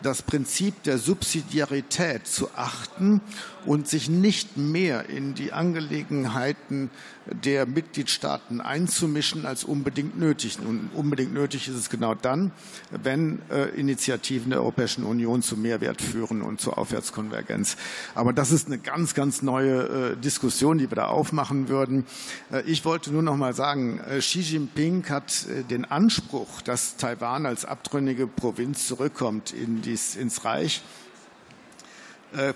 das 0.04 0.22
Prinzip 0.22 0.84
der 0.84 0.98
Subsidiarität 0.98 2.28
zu 2.28 2.48
achten 2.54 3.20
und 3.66 3.88
sich 3.88 4.08
nicht 4.08 4.56
mehr 4.56 5.08
in 5.08 5.34
die 5.34 5.52
Angelegenheiten 5.52 6.90
der 7.26 7.66
Mitgliedstaaten 7.66 8.60
einzumischen 8.60 9.46
als 9.46 9.64
unbedingt 9.64 10.18
nötig. 10.18 10.58
Und 10.58 10.90
unbedingt 10.94 11.32
nötig 11.32 11.68
ist 11.68 11.76
es 11.76 11.88
genau 11.88 12.14
dann, 12.14 12.52
wenn 12.90 13.40
äh, 13.50 13.68
Initiativen 13.70 14.50
der 14.50 14.60
Europäischen 14.60 15.04
Union 15.04 15.42
zu 15.42 15.56
Mehrwert 15.56 16.02
führen 16.02 16.42
und 16.42 16.60
zur 16.60 16.76
Aufwärtskonvergenz. 16.76 17.76
Aber 18.14 18.32
das 18.32 18.50
ist 18.50 18.66
eine 18.66 18.78
ganz, 18.78 19.14
ganz 19.14 19.42
neue 19.42 20.12
äh, 20.12 20.16
Diskussion, 20.16 20.78
die 20.78 20.90
wir 20.90 20.96
da 20.96 21.06
aufmachen 21.06 21.68
würden. 21.68 22.04
Äh, 22.52 22.62
ich 22.62 22.84
wollte 22.84 23.10
nur 23.10 23.22
noch 23.22 23.36
mal 23.36 23.54
sagen, 23.54 24.00
äh, 24.00 24.18
Xi 24.18 24.40
Jinping 24.40 25.08
hat 25.08 25.46
äh, 25.46 25.62
den 25.62 25.84
Anspruch, 25.86 26.60
dass 26.62 26.96
Taiwan 26.96 27.46
als 27.46 27.64
abtrünnige 27.64 28.26
Provinz 28.26 28.86
zurückkommt 28.86 29.52
in 29.52 29.80
dies, 29.80 30.16
ins 30.16 30.44
Reich 30.44 30.82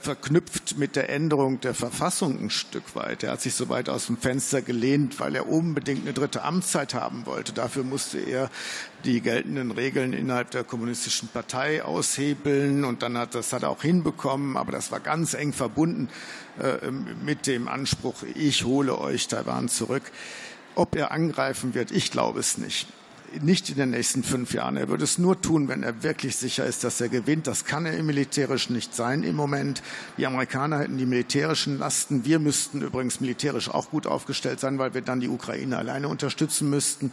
verknüpft 0.01 0.76
mit 0.76 0.97
der 0.97 1.09
Änderung 1.09 1.61
der 1.61 1.74
Verfassung 1.74 2.39
ein 2.39 2.51
Stück 2.51 2.97
weit. 2.97 3.22
Er 3.22 3.33
hat 3.33 3.41
sich 3.41 3.55
so 3.55 3.68
weit 3.68 3.89
aus 3.89 4.07
dem 4.07 4.16
Fenster 4.16 4.61
gelehnt, 4.61 5.20
weil 5.20 5.37
er 5.37 5.49
unbedingt 5.49 6.03
eine 6.03 6.12
dritte 6.12 6.43
Amtszeit 6.43 6.95
haben 6.95 7.26
wollte. 7.26 7.53
Dafür 7.53 7.85
musste 7.85 8.18
er 8.18 8.51
die 9.05 9.20
geltenden 9.20 9.70
Regeln 9.70 10.12
innerhalb 10.12 10.51
der 10.51 10.64
kommunistischen 10.64 11.29
Partei 11.29 11.85
aushebeln 11.85 12.85
und 12.85 13.03
dann 13.03 13.16
hat 13.16 13.35
das 13.35 13.53
hat 13.53 13.62
er 13.62 13.70
auch 13.70 13.83
hinbekommen, 13.83 14.57
aber 14.57 14.72
das 14.72 14.91
war 14.91 15.01
ganz 15.01 15.35
eng 15.35 15.53
verbunden 15.53 16.09
äh, 16.61 16.91
mit 16.91 17.47
dem 17.47 17.68
Anspruch, 17.68 18.24
ich 18.35 18.64
hole 18.64 18.99
euch 18.99 19.29
Taiwan 19.29 19.68
zurück. 19.68 20.11
Ob 20.74 20.97
er 20.97 21.12
angreifen 21.12 21.74
wird, 21.74 21.93
ich 21.93 22.11
glaube 22.11 22.41
es 22.41 22.59
nicht 22.59 22.89
nicht 23.41 23.68
in 23.68 23.76
den 23.76 23.91
nächsten 23.91 24.22
fünf 24.22 24.53
Jahren. 24.53 24.76
Er 24.76 24.89
würde 24.89 25.05
es 25.05 25.18
nur 25.18 25.41
tun, 25.41 25.68
wenn 25.68 25.83
er 25.83 26.03
wirklich 26.03 26.37
sicher 26.37 26.64
ist, 26.64 26.85
dass 26.85 27.01
er 27.01 27.09
gewinnt. 27.09 27.47
Das 27.47 27.64
kann 27.64 27.87
er 27.87 28.03
militärisch 28.03 28.70
nicht 28.70 28.95
sein 28.95 29.22
im 29.22 29.37
Moment. 29.37 29.83
Die 30.16 30.26
Amerikaner 30.26 30.81
hätten 30.81 30.99
die 30.99 31.07
militärischen 31.07 31.79
Lasten. 31.79 32.24
Wir 32.24 32.39
müssten 32.39 32.83
übrigens 32.83 33.20
militärisch 33.20 33.68
auch 33.68 33.91
gut 33.91 34.07
aufgestellt 34.07 34.61
sein, 34.61 34.79
weil 34.79 34.95
wir 34.95 35.03
dann 35.03 35.20
die 35.20 35.29
Ukraine 35.29 35.79
alleine 35.79 36.09
unterstützen 36.09 36.70
müssten. 36.70 37.12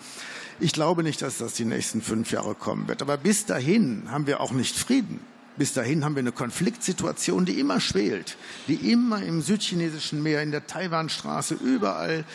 Ich 0.60 0.74
glaube 0.74 1.04
nicht, 1.04 1.22
dass 1.22 1.38
das 1.38 1.54
die 1.54 1.66
nächsten 1.66 2.02
fünf 2.02 2.32
Jahre 2.32 2.56
kommen 2.56 2.88
wird. 2.88 3.02
Aber 3.02 3.18
bis 3.18 3.46
dahin 3.46 4.04
haben 4.10 4.28
wir 4.28 4.40
auch 4.40 4.52
nicht 4.52 4.76
Frieden. 4.76 5.20
Bis 5.58 5.72
dahin 5.72 6.04
haben 6.04 6.16
wir 6.16 6.20
eine 6.20 6.34
Konfliktsituation, 6.34 7.46
die 7.46 7.60
immer 7.60 7.80
schwelt, 7.80 8.36
die 8.68 8.92
immer 8.92 9.24
im 9.24 9.42
südchinesischen 9.42 10.22
Meer, 10.22 10.44
in 10.44 10.52
der 10.52 10.68
Taiwanstraße, 10.68 11.54
überall 11.56 12.26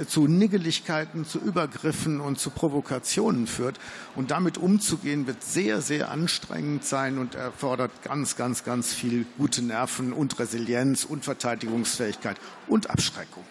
äh, 0.00 0.06
zu 0.06 0.26
Niggeligkeiten, 0.26 1.24
zu 1.24 1.38
Übergriffen 1.38 2.20
und 2.20 2.40
zu 2.40 2.50
Provokationen 2.50 3.46
führt. 3.46 3.78
Und 4.16 4.32
damit 4.32 4.58
umzugehen 4.58 5.28
wird 5.28 5.44
sehr, 5.44 5.82
sehr 5.82 6.10
anstrengend 6.10 6.84
sein 6.84 7.18
und 7.18 7.36
erfordert 7.36 7.92
ganz, 8.02 8.34
ganz, 8.34 8.64
ganz 8.64 8.92
viel 8.92 9.24
gute 9.38 9.62
Nerven 9.62 10.12
und 10.12 10.36
Resilienz 10.40 11.04
und 11.04 11.24
Verteidigungsfähigkeit 11.24 12.38
und 12.66 12.90
Abschreckung. 12.90 13.44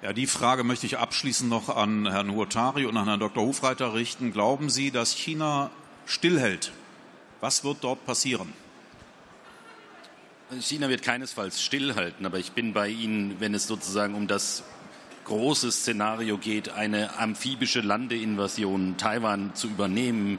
Ja, 0.00 0.14
die 0.14 0.26
Frage 0.26 0.64
möchte 0.64 0.86
ich 0.86 0.96
abschließend 0.96 1.50
noch 1.50 1.74
an 1.74 2.10
Herrn 2.10 2.32
Huotari 2.32 2.86
und 2.86 2.96
an 2.96 3.04
Herrn 3.04 3.20
Dr. 3.20 3.44
Hofreiter 3.44 3.92
richten. 3.92 4.32
Glauben 4.32 4.70
Sie, 4.70 4.90
dass 4.90 5.12
China 5.12 5.70
stillhält 6.06 6.72
was 7.40 7.64
wird 7.64 7.78
dort 7.82 8.04
passieren? 8.06 8.52
China 10.60 10.88
wird 10.88 11.02
keinesfalls 11.02 11.60
stillhalten, 11.60 12.24
aber 12.24 12.38
ich 12.38 12.52
bin 12.52 12.72
bei 12.72 12.88
Ihnen, 12.88 13.40
wenn 13.40 13.54
es 13.54 13.66
sozusagen 13.66 14.14
um 14.14 14.28
das 14.28 14.62
große 15.24 15.72
Szenario 15.72 16.38
geht, 16.38 16.68
eine 16.68 17.18
amphibische 17.18 17.80
Landeinvasion 17.80 18.96
Taiwan 18.96 19.54
zu 19.56 19.66
übernehmen, 19.66 20.38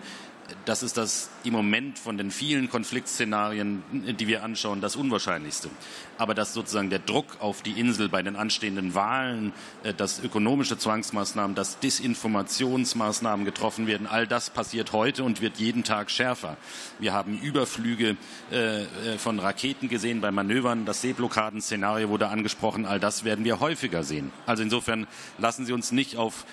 das 0.65 0.83
ist 0.83 0.97
das 0.97 1.29
im 1.43 1.53
Moment 1.53 1.99
von 1.99 2.17
den 2.17 2.31
vielen 2.31 2.69
Konfliktszenarien, 2.69 3.83
die 3.91 4.27
wir 4.27 4.43
anschauen, 4.43 4.81
das 4.81 4.95
Unwahrscheinlichste. 4.95 5.69
Aber 6.17 6.33
dass 6.33 6.53
sozusagen 6.53 6.89
der 6.89 6.99
Druck 6.99 7.37
auf 7.39 7.61
die 7.61 7.79
Insel 7.79 8.09
bei 8.09 8.21
den 8.21 8.35
anstehenden 8.35 8.95
Wahlen, 8.95 9.53
äh, 9.83 9.93
dass 9.93 10.19
ökonomische 10.19 10.77
Zwangsmaßnahmen, 10.77 11.55
dass 11.55 11.79
Disinformationsmaßnahmen 11.79 13.45
getroffen 13.45 13.87
werden, 13.87 14.07
all 14.07 14.27
das 14.27 14.49
passiert 14.49 14.93
heute 14.93 15.23
und 15.23 15.41
wird 15.41 15.57
jeden 15.57 15.83
Tag 15.83 16.09
schärfer. 16.11 16.57
Wir 16.99 17.13
haben 17.13 17.39
Überflüge 17.39 18.17
äh, 18.51 18.83
äh, 18.83 18.87
von 19.17 19.39
Raketen 19.39 19.89
gesehen 19.89 20.21
bei 20.21 20.31
Manövern, 20.31 20.85
das 20.85 21.01
Seeblockaden-Szenario 21.01 22.09
wurde 22.09 22.29
angesprochen, 22.29 22.85
all 22.85 22.99
das 22.99 23.23
werden 23.23 23.45
wir 23.45 23.59
häufiger 23.59 24.03
sehen. 24.03 24.31
Also 24.45 24.63
insofern 24.63 25.07
lassen 25.37 25.65
Sie 25.65 25.73
uns 25.73 25.91
nicht 25.91 26.17
auf 26.17 26.45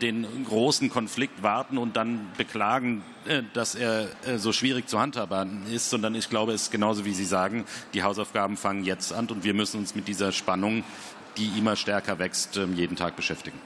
den 0.00 0.44
großen 0.44 0.88
Konflikt 0.88 1.42
warten 1.42 1.78
und 1.78 1.96
dann 1.96 2.28
beklagen, 2.36 3.02
dass 3.54 3.74
er 3.74 4.08
so 4.36 4.52
schwierig 4.52 4.88
zu 4.88 5.00
handhaben 5.00 5.66
ist, 5.66 5.90
sondern 5.90 6.14
ich 6.14 6.30
glaube, 6.30 6.52
es 6.52 6.62
ist 6.62 6.70
genauso 6.70 7.04
wie 7.04 7.14
Sie 7.14 7.24
sagen, 7.24 7.64
die 7.92 8.02
Hausaufgaben 8.02 8.56
fangen 8.56 8.84
jetzt 8.84 9.12
an 9.12 9.26
und 9.28 9.42
wir 9.42 9.54
müssen 9.54 9.80
uns 9.80 9.94
mit 9.94 10.06
dieser 10.06 10.30
Spannung, 10.30 10.84
die 11.36 11.58
immer 11.58 11.74
stärker 11.76 12.18
wächst, 12.18 12.56
ähm, 12.56 12.74
jeden 12.76 12.96
Tag 12.96 13.16
beschäftigen. 13.16 13.58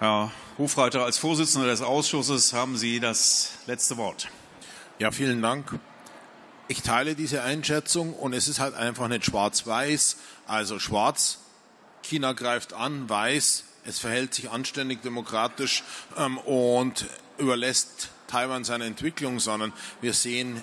Herr 0.00 0.32
Hofreiter, 0.58 1.04
als 1.04 1.18
Vorsitzender 1.18 1.68
des 1.68 1.82
Ausschusses 1.82 2.52
haben 2.52 2.76
Sie 2.76 3.00
das 3.00 3.58
letzte 3.66 3.96
Wort. 3.96 4.28
Ja, 4.98 5.10
vielen 5.10 5.40
Dank. 5.40 5.78
Ich 6.66 6.82
teile 6.82 7.14
diese 7.14 7.42
Einschätzung 7.42 8.14
und 8.14 8.32
es 8.32 8.48
ist 8.48 8.58
halt 8.58 8.74
einfach 8.74 9.08
nicht 9.08 9.24
schwarz-weiß. 9.24 10.16
Also 10.46 10.78
schwarz, 10.78 11.38
China 12.02 12.32
greift 12.32 12.72
an, 12.72 13.08
weiß, 13.08 13.63
es 13.86 13.98
verhält 13.98 14.34
sich 14.34 14.50
anständig 14.50 15.02
demokratisch 15.02 15.82
ähm, 16.16 16.38
und 16.38 17.06
überlässt 17.38 18.10
Taiwan 18.26 18.64
seine 18.64 18.86
Entwicklung, 18.86 19.40
sondern 19.40 19.72
wir 20.00 20.14
sehen 20.14 20.62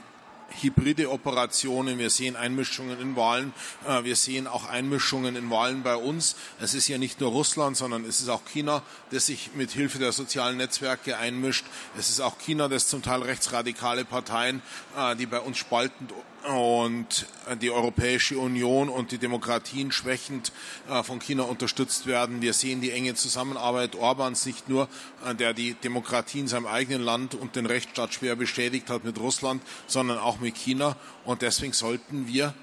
hybride 0.60 1.10
Operationen, 1.10 1.98
wir 1.98 2.10
sehen 2.10 2.36
Einmischungen 2.36 3.00
in 3.00 3.16
Wahlen, 3.16 3.54
äh, 3.88 4.04
wir 4.04 4.16
sehen 4.16 4.48
auch 4.48 4.68
Einmischungen 4.68 5.36
in 5.36 5.50
Wahlen 5.50 5.84
bei 5.84 5.96
uns. 5.96 6.36
Es 6.60 6.74
ist 6.74 6.88
ja 6.88 6.98
nicht 6.98 7.20
nur 7.20 7.32
Russland, 7.32 7.78
sondern 7.78 8.06
es 8.06 8.20
ist 8.20 8.30
auch 8.30 8.44
China, 8.46 8.84
das 9.12 9.28
sich 9.28 9.52
mit 9.56 9.72
Hilfe 9.72 10.00
der 10.00 10.12
sozialen 10.12 10.58
Netzwerke 10.58 11.18
einmischt. 11.18 11.66
Es 11.98 12.10
ist 12.10 12.20
auch 12.20 12.38
China, 12.40 12.68
das 12.68 12.88
zum 12.88 13.02
Teil 13.02 13.22
rechtsradikale 13.22 14.06
Parteien, 14.06 14.62
äh, 14.98 15.16
die 15.16 15.26
bei 15.26 15.40
uns 15.40 15.58
spaltend 15.58 16.12
und 16.44 17.28
die 17.62 17.72
Europäische 17.72 18.38
Union 18.38 18.90
und 18.90 19.12
die 19.12 19.18
Demokratien 19.18 19.92
schwächend 19.92 20.52
äh, 20.90 21.04
von 21.04 21.20
China 21.20 21.44
unterstützt 21.44 22.08
werden. 22.08 22.42
Wir 22.42 22.54
sehen 22.54 22.82
die 22.82 22.92
enge 22.92 23.14
Zusammenarbeit 23.16 23.96
Orbans 23.96 24.46
nicht 24.46 24.68
nur, 24.70 24.88
äh, 25.26 25.36
der 25.36 25.54
die 25.54 25.74
Demokratie 25.76 26.40
in 26.40 26.48
seinem 26.48 26.66
eigenen 26.66 27.02
Land 27.02 27.36
und 27.36 27.56
den 27.56 27.66
Rechtsstaat 27.66 28.14
schwer 28.14 28.36
bestätigt 28.36 28.90
hat 28.90 29.04
mit 29.04 29.20
Russland, 29.20 29.62
sondern 29.88 30.18
auch 30.18 30.40
mit 30.40 30.56
China. 30.56 30.96
Und 31.26 31.42
deswegen 31.42 31.74
sollten 31.74 32.28
wir 32.28 32.54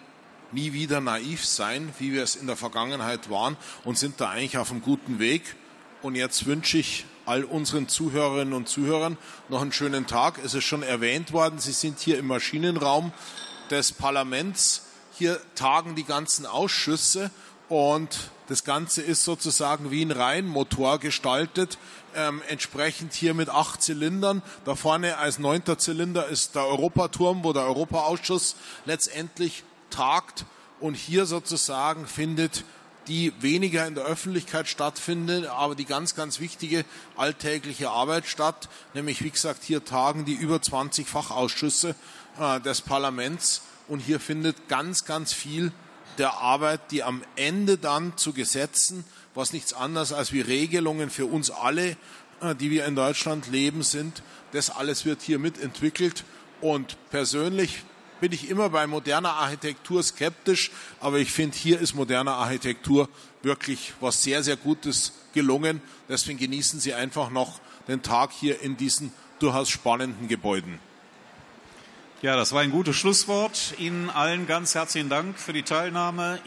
nie 0.53 0.73
wieder 0.73 1.01
naiv 1.01 1.45
sein, 1.45 1.93
wie 1.99 2.13
wir 2.13 2.23
es 2.23 2.37
in 2.37 2.47
der 2.47 2.57
Vergangenheit 2.57 3.31
waren 3.31 3.57
und 3.85 3.99
sind 3.99 4.21
da 4.21 4.31
eigentlich 4.31 4.59
auf 4.59 4.71
einem 4.71 4.83
guten 4.83 5.19
Weg. 5.19 5.57
Und 6.03 6.15
jetzt 6.15 6.47
wünsche 6.47 6.79
ich 6.79 7.05
all 7.27 7.45
unseren 7.45 7.89
Zuhörerinnen 7.89 8.55
und 8.55 8.69
Zuhörern 8.69 9.19
noch 9.51 9.61
einen 9.61 9.73
schönen 9.73 10.07
Tag. 10.07 10.41
Es 10.43 10.55
ist 10.55 10.65
schon 10.65 10.83
erwähnt 10.83 11.33
worden, 11.33 11.59
Sie 11.59 11.73
sind 11.73 11.99
hier 11.99 12.19
im 12.19 12.27
Maschinenraum 12.27 13.13
des 13.71 13.93
Parlaments. 13.93 14.83
Hier 15.15 15.41
tagen 15.55 15.95
die 15.95 16.05
ganzen 16.05 16.47
Ausschüsse 16.47 17.31
und 17.69 18.31
das 18.49 18.65
Ganze 18.65 19.03
ist 19.03 19.25
sozusagen 19.25 19.91
wie 19.91 20.03
ein 20.03 20.11
Reihenmotor 20.11 20.99
gestaltet, 20.99 21.77
ähm, 22.17 22.43
entsprechend 22.49 23.13
hier 23.13 23.35
mit 23.35 23.51
acht 23.51 23.83
Zylindern. 23.83 24.43
Da 24.65 24.75
vorne 24.75 25.19
als 25.19 25.39
neunter 25.39 25.77
Zylinder 25.77 26.29
ist 26.29 26.55
der 26.55 26.67
Europaturm, 26.67 27.45
wo 27.45 27.53
der 27.53 27.65
Europaausschuss 27.65 28.57
letztendlich 28.87 29.65
tagt. 29.91 30.47
Und 30.81 30.95
hier 30.95 31.27
sozusagen 31.27 32.07
findet 32.07 32.65
die 33.09 33.33
weniger 33.41 33.87
in 33.87 33.95
der 33.95 34.05
Öffentlichkeit 34.05 34.69
stattfindet, 34.69 35.47
aber 35.47 35.75
die 35.75 35.87
ganz, 35.87 36.15
ganz 36.15 36.41
wichtige 36.41 36.85
alltägliche 37.17 37.91
Arbeit 37.91 38.27
statt. 38.27 38.69
Nämlich, 38.95 39.23
wie 39.23 39.31
gesagt, 39.31 39.65
hier 39.65 39.85
tagen 39.85 40.25
die 40.25 40.35
über 40.35 40.61
20 40.61 41.09
Fachausschüsse 41.09 41.95
äh, 42.39 42.61
des 42.61 42.81
Parlaments 42.81 43.63
und 43.89 44.01
hier 44.01 44.21
findet 44.21 44.69
ganz, 44.69 45.05
ganz 45.05 45.33
viel 45.33 45.73
der 46.19 46.35
Arbeit, 46.35 46.91
die 46.91 47.03
am 47.03 47.23
Ende 47.37 47.79
dann 47.79 48.17
zu 48.17 48.33
Gesetzen, 48.33 49.05
was 49.35 49.53
nichts 49.53 49.73
anderes 49.73 50.13
als 50.13 50.33
wie 50.33 50.41
Regelungen 50.41 51.11
für 51.11 51.27
uns 51.27 51.51
alle, 51.51 51.97
äh, 52.41 52.55
die 52.55 52.71
wir 52.71 52.87
in 52.87 52.97
Deutschland 52.97 53.49
leben, 53.49 53.83
sind. 53.83 54.23
Das 54.53 54.71
alles 54.71 55.05
wird 55.05 55.23
hier 55.23 55.39
mitentwickelt 55.39 56.25
und 56.61 56.97
persönlich 57.11 57.83
bin 58.21 58.33
ich 58.33 58.51
immer 58.51 58.71
bei 58.71 58.87
moderner 58.87 59.35
Architektur 59.35 60.03
skeptisch, 60.03 60.73
aber 61.01 61.19
ich 61.19 61.31
finde, 61.31 61.57
hier 61.57 61.79
ist 61.79 61.95
moderne 61.95 62.33
Architektur 62.33 63.09
wirklich 63.43 63.95
was 64.01 64.23
sehr, 64.25 64.43
sehr 64.43 64.57
Gutes 64.57 65.13
gelungen. 65.35 65.81
Deswegen 66.09 66.39
genießen 66.39 66.81
Sie 66.81 66.95
einfach 66.95 67.31
noch 67.31 67.61
den 67.87 68.03
Tag 68.03 68.33
hier 68.33 68.61
in 68.61 68.77
diesen 68.77 69.13
durchaus 69.39 69.69
spannenden 69.69 70.27
Gebäuden. 70.27 70.81
Ja, 72.21 72.35
das 72.35 72.53
war 72.53 72.63
ein 72.63 72.73
gutes 72.73 72.97
Schlusswort. 72.97 73.75
Ihnen 73.79 74.11
allen 74.11 74.49
ganz 74.49 74.75
herzlichen 74.75 75.09
Dank 75.09 75.39
für 75.39 75.53
die 75.53 75.63
Teilnahme. 75.63 76.37